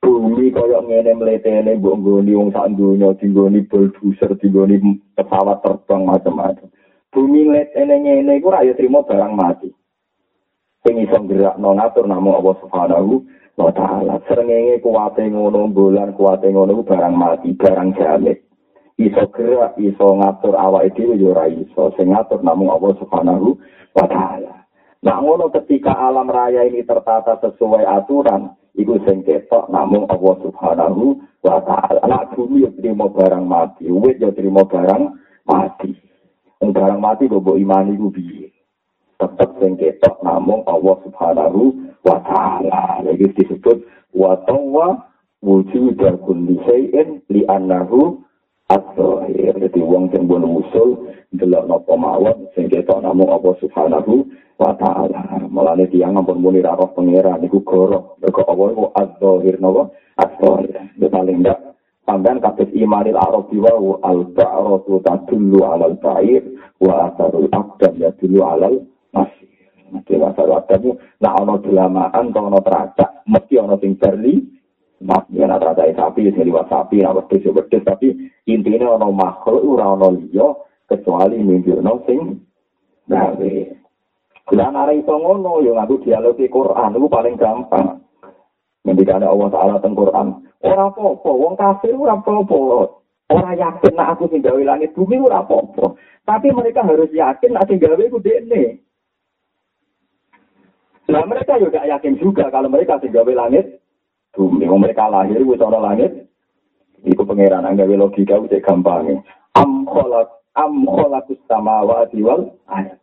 Bumi 0.01 0.49
kaya 0.49 0.81
ngene 0.81 1.11
mletene 1.13 1.77
mbok 1.77 1.95
nggoni 2.01 2.33
wong 2.33 2.49
sak 2.49 2.73
donya 2.73 3.13
dinggoni 3.21 3.63
bulldozer 3.69 4.33
dinggoni 4.41 4.81
pesawat 5.13 5.61
terbang 5.61 6.03
macam-macam 6.09 6.67
bumi 7.13 7.45
mletene 7.45 7.95
ngene 8.01 8.41
iku 8.41 8.49
ora 8.49 8.65
ya 8.65 8.73
trimo 8.73 9.05
barang 9.05 9.33
mati 9.37 9.69
sing 10.81 10.97
iso 10.97 11.17
gerakno 11.29 11.77
ngatur 11.77 12.09
namung 12.09 12.41
Allah 12.41 12.55
Subhanahu 12.65 13.21
wa 13.57 13.69
ta'ala. 13.69 14.17
Serengenge 14.25 14.81
kuwate 14.81 15.29
ngono 15.29 15.69
bulan 15.69 16.17
kuwate 16.17 16.49
ngono 16.49 16.81
barang 16.81 17.13
mati, 17.13 17.53
barang 17.53 17.93
jamit. 17.97 18.41
Iso 18.97 19.29
gerak, 19.33 19.77
iso 19.81 20.17
ngatur 20.17 20.57
awake 20.57 20.93
dhewe 20.97 21.17
yo 21.17 21.33
ora 21.33 21.49
iso. 21.49 21.93
Sing 21.97 22.13
ngatur 22.13 22.41
namung 22.41 22.73
Allah 22.73 22.93
Subhanahu 22.97 23.57
wa 23.93 24.05
ta'ala. 24.09 24.60
Nah 25.01 25.17
ngono 25.17 25.49
ketika 25.49 25.97
alam 25.97 26.29
raya 26.29 26.61
ini 26.69 26.85
tertata 26.85 27.41
sesuai 27.41 27.89
aturan, 27.89 28.53
iku 28.77 29.01
sing 29.01 29.25
ketok 29.25 29.65
namung 29.73 30.05
Allah 30.05 30.35
Subhanahu 30.45 31.17
wa 31.41 31.57
ta'ala. 31.57 32.05
Nah 32.05 32.29
bumi 32.29 32.61
yo 32.61 32.69
terima 32.77 33.09
barang 33.09 33.41
mati, 33.41 33.89
wit 33.89 34.21
yo 34.21 34.29
terima 34.29 34.61
barang 34.61 35.03
mati. 35.49 35.97
Barang 36.61 37.01
mati 37.01 37.25
kok 37.25 37.41
mbok 37.41 37.57
imani 37.57 37.97
ku 37.97 38.13
piye? 38.13 38.53
Tetep 39.17 39.49
sing 39.57 39.73
ketok 39.81 40.21
namung 40.21 40.61
Allah 40.69 40.95
Subhanahu 41.01 41.61
wa 42.05 42.17
ta'ala. 42.21 43.01
Lagi 43.01 43.25
disebut 43.33 43.81
wa 44.13 44.37
tawwa 44.45 45.01
wujud 45.41 45.97
kulli 45.97 46.61
syai'in 46.69 47.25
li 47.33 47.41
annahu 47.49 48.21
at-tahir. 48.69 49.57
Jadi 49.57 49.81
wong 49.81 50.13
sing 50.13 50.29
bon 50.29 50.45
usul 50.45 51.09
delok 51.31 51.63
napa 51.67 51.93
mawon 51.95 52.47
sing 52.53 52.67
ketok 52.67 52.99
namung 52.99 53.31
apa 53.31 53.55
subhanahu 53.63 54.27
wa 54.59 54.75
ta'ala. 54.75 55.47
Mulane 55.47 55.87
tiyang 55.87 56.19
ampun 56.19 56.43
muni 56.43 56.59
ra 56.59 56.75
roh 56.75 56.91
pangeran 56.91 57.39
niku 57.39 57.63
goro. 57.63 58.19
Mergo 58.19 58.43
apa 58.43 58.63
iku 58.71 58.83
at-tahir 58.91 59.55
napa 59.63 59.91
at-tahir. 60.19 60.91
Ya 60.99 61.07
paling 61.07 61.39
ndak 61.41 61.71
Sampai 62.01 62.33
kasus 62.41 62.67
imanil 62.73 63.13
arabi 63.13 63.61
wa 63.61 64.01
al-ba'ratu 64.01 65.05
tadullu 65.05 65.61
alal 65.61 65.95
ba'ir 66.01 66.43
wa 66.81 67.07
asarul 67.13 67.45
abdan 67.53 67.93
ya 68.01 68.09
dulu 68.17 68.41
alal 68.41 68.83
masih. 69.13 69.47
Mesti 69.91 70.17
masa 70.17 70.47
wadamu, 70.47 70.97
nak 71.19 71.35
ono 71.43 71.59
delamaan, 71.59 72.31
kalau 72.31 72.47
ono 72.47 72.59
teracak, 72.63 73.27
mesti 73.27 73.59
ono 73.59 73.75
sing 73.75 73.99
berli, 73.99 74.39
mak, 75.03 75.27
ya 75.35 75.45
nak 75.45 75.59
teracak 75.61 75.99
sapi, 75.99 76.31
ya 76.31 76.43
liwat 76.47 76.71
sapi, 76.71 77.03
nak 77.03 77.15
wedus, 77.19 77.43
ya 77.43 77.51
wedus, 77.51 77.83
tapi 77.83 78.07
intinya 78.47 78.95
ono 78.95 79.11
makhluk, 79.11 79.61
ura 79.61 79.91
ono 79.91 80.15
liyo, 80.15 80.70
kecuali 80.91 81.39
ono 81.39 81.93
sing, 82.03 82.19
gawe. 83.07 83.55
Dan 84.51 84.75
arah 84.75 84.91
itu 84.91 85.07
ngono, 85.07 85.63
yang 85.63 85.79
aku 85.79 86.03
dialog 86.03 86.35
di 86.35 86.51
Quran, 86.51 86.99
itu 86.99 87.07
paling 87.07 87.35
gampang. 87.39 88.03
Mendikane 88.83 89.23
Allah 89.23 89.47
Ta'ala 89.47 89.75
teng 89.79 89.95
Quran. 89.95 90.43
Ora 90.61 90.89
apa-apa, 90.89 91.31
wong 91.31 91.53
kafir 91.55 91.95
ora 91.95 92.17
apa-apa. 92.17 92.59
Ora 93.31 93.51
yakin 93.55 93.93
nak 93.95 94.17
aku 94.17 94.27
sing 94.27 94.43
gawe 94.43 94.59
langit 94.59 94.91
bumi 94.91 95.21
ora 95.21 95.45
apa-apa. 95.45 95.95
Tapi 96.27 96.51
mereka 96.51 96.83
harus 96.83 97.07
yakin 97.13 97.55
nak 97.55 97.69
sing 97.69 97.79
gawe 97.79 98.03
ku 98.11 98.19
dekne. 98.19 98.81
Nah 101.07 101.23
mereka 101.29 101.61
juga 101.61 101.85
yakin 101.85 102.17
juga 102.17 102.49
kalau 102.49 102.67
mereka 102.67 102.97
tinggal 102.97 103.23
di 103.23 103.37
langit 103.37 103.65
bumi. 104.33 104.65
Mereka 104.65 105.05
lahir 105.07 105.39
di 105.39 105.55
sana 105.55 105.79
langit. 105.79 106.27
Itu 107.05 107.21
pangeran 107.21 107.69
gawe 107.69 107.95
logika 107.97 108.41
itu 108.41 108.57
gampang. 108.65 109.21
Am 109.53 109.85
kholak 109.85 110.40
am 110.55 110.83
kholakus 110.85 111.39
samawati 111.47 112.19
wal 112.23 112.51
ayat. 112.67 112.99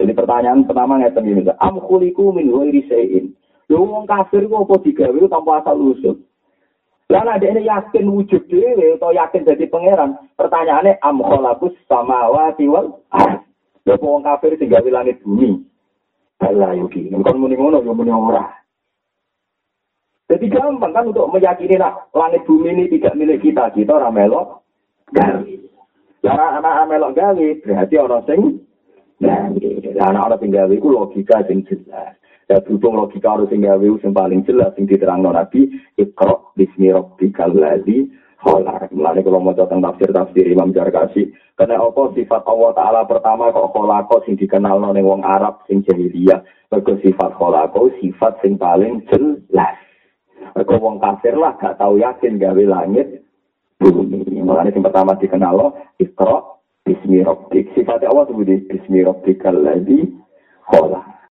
Jadi 0.00 0.12
pertanyaan 0.16 0.64
pertama 0.64 0.96
ngeten 0.96 1.28
ini. 1.28 1.44
Am 1.60 1.76
khuliku 1.76 2.32
min 2.32 2.48
ghairi 2.48 2.80
wong 3.70 4.08
kafir 4.08 4.48
kok 4.50 4.66
apa 4.66 4.74
digawe 4.82 5.20
tanpa 5.30 5.62
asal 5.62 5.78
usul. 5.78 6.16
Lah 7.10 7.26
ada 7.26 7.42
ini 7.42 7.66
yakin 7.66 8.06
wujud 8.06 8.46
dhewe 8.46 8.94
atau 8.94 9.10
yakin 9.10 9.42
jadi 9.42 9.66
pangeran. 9.66 10.14
Pertanyaannya 10.38 11.02
am 11.02 11.18
kholakus 11.20 11.74
samawati 11.90 12.66
wal 12.70 13.02
ayat. 13.12 13.44
Lha 13.86 13.94
wong 13.98 14.22
kafir 14.24 14.56
tinggal 14.56 14.82
di 14.82 14.90
langit 14.94 15.18
bumi. 15.20 15.60
Bala 16.40 16.72
yuki. 16.72 17.12
Bukan 17.12 17.36
muni 17.36 17.58
ngono, 17.58 17.84
ya 17.84 17.92
muni 17.92 18.08
ora. 18.08 18.48
Jadi 20.30 20.46
gampang 20.46 20.94
kan 20.94 21.10
untuk 21.10 21.26
meyakini 21.28 21.74
nak 21.74 22.08
langit 22.14 22.46
bumi 22.46 22.70
ini 22.70 22.84
tidak 22.86 23.18
milik 23.18 23.42
kita. 23.42 23.74
Kita 23.74 23.98
orang 23.98 24.14
melok 24.14 24.62
gawe. 25.10 25.69
Lah 26.20 26.60
anak 26.60 26.92
melok 26.92 27.16
gawe 27.16 27.48
berarti 27.64 27.94
orang 27.96 28.24
sing 28.28 28.40
gawe. 29.24 29.68
Lah 29.96 30.06
anak 30.12 30.24
orang 30.28 30.40
sing 30.44 30.50
gawe 30.52 30.72
itu 30.72 30.88
logika 30.92 31.36
sing 31.48 31.64
jelas. 31.64 32.12
Ya 32.44 32.60
berhubung 32.60 33.00
logika 33.00 33.40
harus 33.40 33.48
sing 33.48 33.64
gawe 33.64 33.88
sing 34.04 34.12
paling 34.12 34.44
jelas 34.44 34.76
sing 34.76 34.84
diterangno 34.84 35.32
Nabi, 35.32 35.72
Iqra 35.96 36.52
bismi 36.52 36.92
rabbikal 36.92 37.56
ladzi 37.56 38.04
kholak. 38.44 38.92
Mulane 38.92 39.24
kalau 39.24 39.40
mau 39.40 39.56
tentang 39.56 39.80
tafsir 39.80 40.12
tafsir 40.12 40.44
Imam 40.44 40.76
Jarkasi, 40.76 41.32
karena 41.56 41.80
apa 41.80 42.12
sifat 42.12 42.44
Allah 42.44 42.70
Taala 42.76 43.00
pertama 43.08 43.48
kok 43.48 43.72
kholako 43.72 44.20
sing 44.28 44.36
dikenal 44.36 44.76
ning 44.92 45.08
wong 45.08 45.24
Arab 45.24 45.64
sing 45.72 45.80
jahiliyah. 45.88 46.44
Mergo 46.68 47.00
sifat 47.00 47.32
kholako 47.32 47.88
sifat 47.96 48.44
sing 48.44 48.60
paling 48.60 49.08
jelas. 49.08 49.76
Mergo 50.52 50.76
wong 50.76 51.00
kafir 51.00 51.32
lah 51.32 51.56
gak 51.56 51.80
tahu 51.80 51.96
yakin 51.96 52.36
gawe 52.36 52.64
langit 52.68 53.24
Mulane 53.80 54.72
sing 54.72 54.84
pertama 54.84 55.16
dikenal 55.16 55.56
lo 55.56 55.66
Iqra 55.96 56.42
bismi 56.84 57.24
rabbik. 57.24 57.72
Sifat 57.72 58.04
Allah 58.04 58.28
sebut 58.28 58.48
bismi 58.68 59.00
rabbikal 59.04 59.56
ladzi 59.56 60.08
kholak. 60.68 61.19